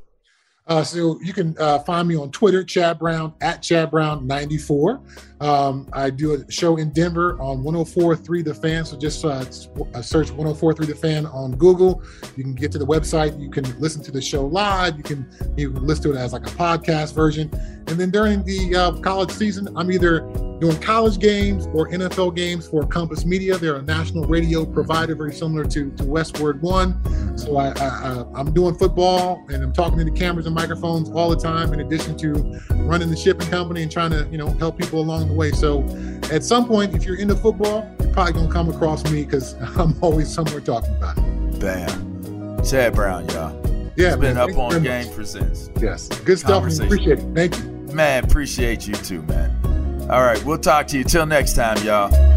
Uh, 0.65 0.83
so 0.83 1.19
you 1.21 1.31
can 1.31 1.55
uh, 1.59 1.77
find 1.79 2.07
me 2.07 2.17
on 2.17 2.31
Twitter, 2.31 2.63
Chad 2.63 2.97
Brown 2.97 3.35
at 3.39 3.61
Chad 3.61 3.91
Brown 3.91 4.25
94. 4.25 4.99
Um, 5.39 5.87
I 5.93 6.09
do 6.09 6.33
a 6.33 6.51
show 6.51 6.77
in 6.77 6.89
Denver 6.91 7.39
on 7.39 7.63
104.3 7.63 8.43
The 8.43 8.53
Fan. 8.53 8.85
So 8.85 8.97
just 8.97 9.23
uh, 9.23 9.29
uh 9.29 10.01
search 10.01 10.29
104.3 10.29 10.87
The 10.87 10.95
Fan 10.95 11.25
on 11.27 11.55
Google. 11.55 12.01
You 12.35 12.43
can 12.43 12.55
get 12.55 12.71
to 12.71 12.79
the 12.79 12.85
website. 12.85 13.39
You 13.39 13.49
can 13.49 13.63
listen 13.79 14.03
to 14.03 14.11
the 14.11 14.21
show 14.21 14.45
live. 14.45 14.97
You 14.97 15.03
can 15.03 15.29
you 15.55 15.71
can 15.71 15.85
listen 15.85 16.11
to 16.11 16.17
it 16.17 16.17
as 16.17 16.33
like 16.33 16.47
a 16.47 16.51
podcast 16.51 17.13
version. 17.13 17.51
And 17.87 17.97
then 17.97 18.11
during 18.11 18.43
the 18.43 18.75
uh, 18.75 18.91
college 18.99 19.31
season, 19.31 19.69
I'm 19.77 19.91
either 19.91 20.21
doing 20.59 20.77
college 20.79 21.19
games 21.19 21.67
or 21.67 21.87
NFL 21.89 22.35
games 22.35 22.67
for 22.67 22.85
Compass 22.85 23.25
Media. 23.25 23.57
They're 23.57 23.75
a 23.75 23.81
national 23.81 24.25
radio 24.25 24.65
provider, 24.65 25.15
very 25.15 25.33
similar 25.33 25.63
to, 25.65 25.91
to 25.91 26.03
Westwood 26.03 26.61
One. 26.61 26.99
So 27.37 27.57
I, 27.57 27.69
I, 27.77 28.25
I'm 28.33 28.53
doing 28.53 28.75
football 28.75 29.45
and 29.49 29.63
I'm 29.63 29.71
talking 29.71 29.99
to 29.99 30.03
the 30.03 30.11
cameras 30.11 30.47
and 30.47 30.55
microphones 30.55 31.09
all 31.11 31.29
the 31.29 31.37
time, 31.37 31.73
in 31.73 31.79
addition 31.79 32.17
to 32.17 32.33
running 32.87 33.09
the 33.09 33.15
shipping 33.15 33.47
company 33.47 33.83
and 33.83 33.91
trying 33.91 34.11
to 34.11 34.27
you 34.31 34.37
know 34.37 34.49
help 34.53 34.77
people 34.77 34.99
along 34.99 35.26
the 35.27 35.33
way. 35.33 35.51
So 35.51 35.83
at 36.31 36.43
some 36.43 36.67
point, 36.67 36.95
if 36.95 37.03
you're 37.03 37.17
into 37.17 37.35
football, 37.35 37.89
you're 37.99 38.13
probably 38.13 38.33
gonna 38.33 38.51
come 38.51 38.69
across 38.69 39.03
me 39.11 39.23
because 39.23 39.53
I'm 39.77 39.95
always 40.01 40.33
somewhere 40.33 40.61
talking 40.61 40.95
about 40.95 41.17
it. 41.17 41.59
Bam, 41.59 42.63
Chad 42.63 42.93
Brown, 42.93 43.27
y'all. 43.29 43.55
Yeah, 43.95 44.09
it's 44.09 44.17
been 44.17 44.37
up 44.37 44.55
on 44.57 44.83
Game 44.83 45.05
much. 45.05 45.15
Presents. 45.15 45.71
Yes, 45.81 46.07
good 46.07 46.39
stuff. 46.39 46.63
Appreciate 46.63 47.19
it. 47.19 47.25
Thank 47.33 47.57
you. 47.57 47.63
Man, 47.93 48.23
appreciate 48.23 48.87
you 48.87 48.93
too, 48.93 49.21
man. 49.23 50.07
All 50.09 50.21
right, 50.21 50.43
we'll 50.45 50.59
talk 50.59 50.87
to 50.87 50.97
you. 50.97 51.03
Till 51.03 51.25
next 51.25 51.53
time, 51.53 51.83
y'all. 51.83 52.36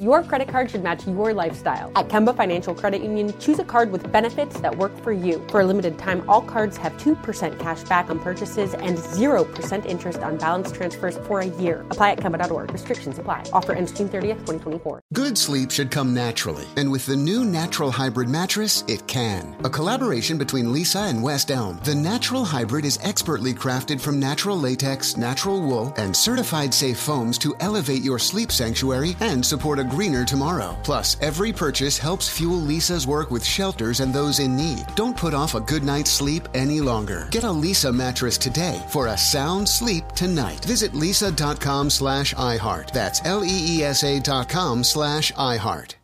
Your 0.00 0.22
credit 0.22 0.48
card 0.48 0.70
should 0.70 0.82
match 0.82 1.06
your 1.06 1.34
lifestyle. 1.34 1.92
At 1.96 2.08
Kemba 2.08 2.34
Financial 2.34 2.74
Credit 2.74 3.02
Union, 3.02 3.38
choose 3.38 3.58
a 3.58 3.64
card 3.64 3.92
with 3.92 4.10
benefits 4.10 4.58
that 4.60 4.74
work 4.74 4.96
for 5.02 5.12
you. 5.12 5.46
For 5.50 5.60
a 5.60 5.66
limited 5.66 5.98
time, 5.98 6.24
all 6.28 6.40
cards 6.40 6.78
have 6.78 6.94
2% 6.94 7.58
cash 7.58 7.82
back 7.82 8.08
on 8.08 8.18
purchases 8.18 8.72
and 8.72 8.96
0% 8.96 9.84
interest 9.84 10.20
on 10.20 10.38
balance 10.38 10.72
transfers 10.72 11.18
for 11.26 11.40
a 11.40 11.46
year. 11.60 11.84
Apply 11.90 12.12
at 12.12 12.20
Kemba.org. 12.20 12.72
Restrictions 12.72 13.18
apply. 13.18 13.44
Offer 13.52 13.74
ends 13.74 13.92
June 13.92 14.08
30th, 14.08 14.40
2024. 14.46 15.02
Good 15.12 15.36
sleep 15.36 15.70
should 15.70 15.90
come 15.90 16.14
naturally. 16.14 16.64
And 16.78 16.90
with 16.90 17.04
the 17.04 17.16
new 17.16 17.44
Natural 17.44 17.90
Hybrid 17.90 18.30
mattress, 18.30 18.84
it 18.88 19.06
can. 19.06 19.54
A 19.62 19.68
collaboration 19.68 20.38
between 20.38 20.72
Leesa 20.72 21.10
and 21.10 21.22
West 21.22 21.50
Elm, 21.50 21.78
the 21.84 21.94
Natural 21.94 22.46
Hybrid 22.46 22.86
is 22.86 22.98
expertly 23.02 23.52
crafted 23.52 24.00
from 24.00 24.18
natural 24.18 24.58
latex, 24.58 25.18
natural 25.18 25.60
wool, 25.60 25.92
and 25.98 26.16
certified 26.16 26.72
safe 26.72 26.98
foams 26.98 27.36
to 27.36 27.54
elevate 27.60 28.02
your 28.02 28.18
sleep 28.18 28.50
sanctuary 28.50 29.14
and 29.20 29.44
support 29.44 29.78
a 29.78 29.91
greener 29.94 30.24
tomorrow. 30.24 30.76
Plus, 30.82 31.16
every 31.20 31.52
purchase 31.52 31.96
helps 31.98 32.28
fuel 32.28 32.60
Leesa's 32.60 33.06
work 33.06 33.30
with 33.30 33.44
shelters 33.44 34.00
and 34.00 34.12
those 34.12 34.38
in 34.40 34.56
need. 34.56 34.84
Don't 34.94 35.16
put 35.16 35.34
off 35.34 35.54
a 35.54 35.60
good 35.72 35.84
night's 35.84 36.10
sleep 36.10 36.48
any 36.54 36.80
longer. 36.80 37.28
Get 37.30 37.44
a 37.44 37.54
Leesa 37.64 37.94
mattress 37.94 38.38
today 38.38 38.82
for 38.88 39.08
a 39.08 39.16
sound 39.16 39.68
sleep 39.68 40.04
tonight. 40.12 40.64
Visit 40.64 40.92
leesa.com 40.92 41.90
slash 41.90 42.34
iHeart. 42.34 42.92
That's 42.92 43.20
L 43.24 43.44
E 43.44 43.58
E 43.74 43.84
S 43.84 44.04
A 44.04 44.20
dot 44.20 44.48
com 44.48 44.82
slash 44.82 45.32
iHeart. 45.32 46.01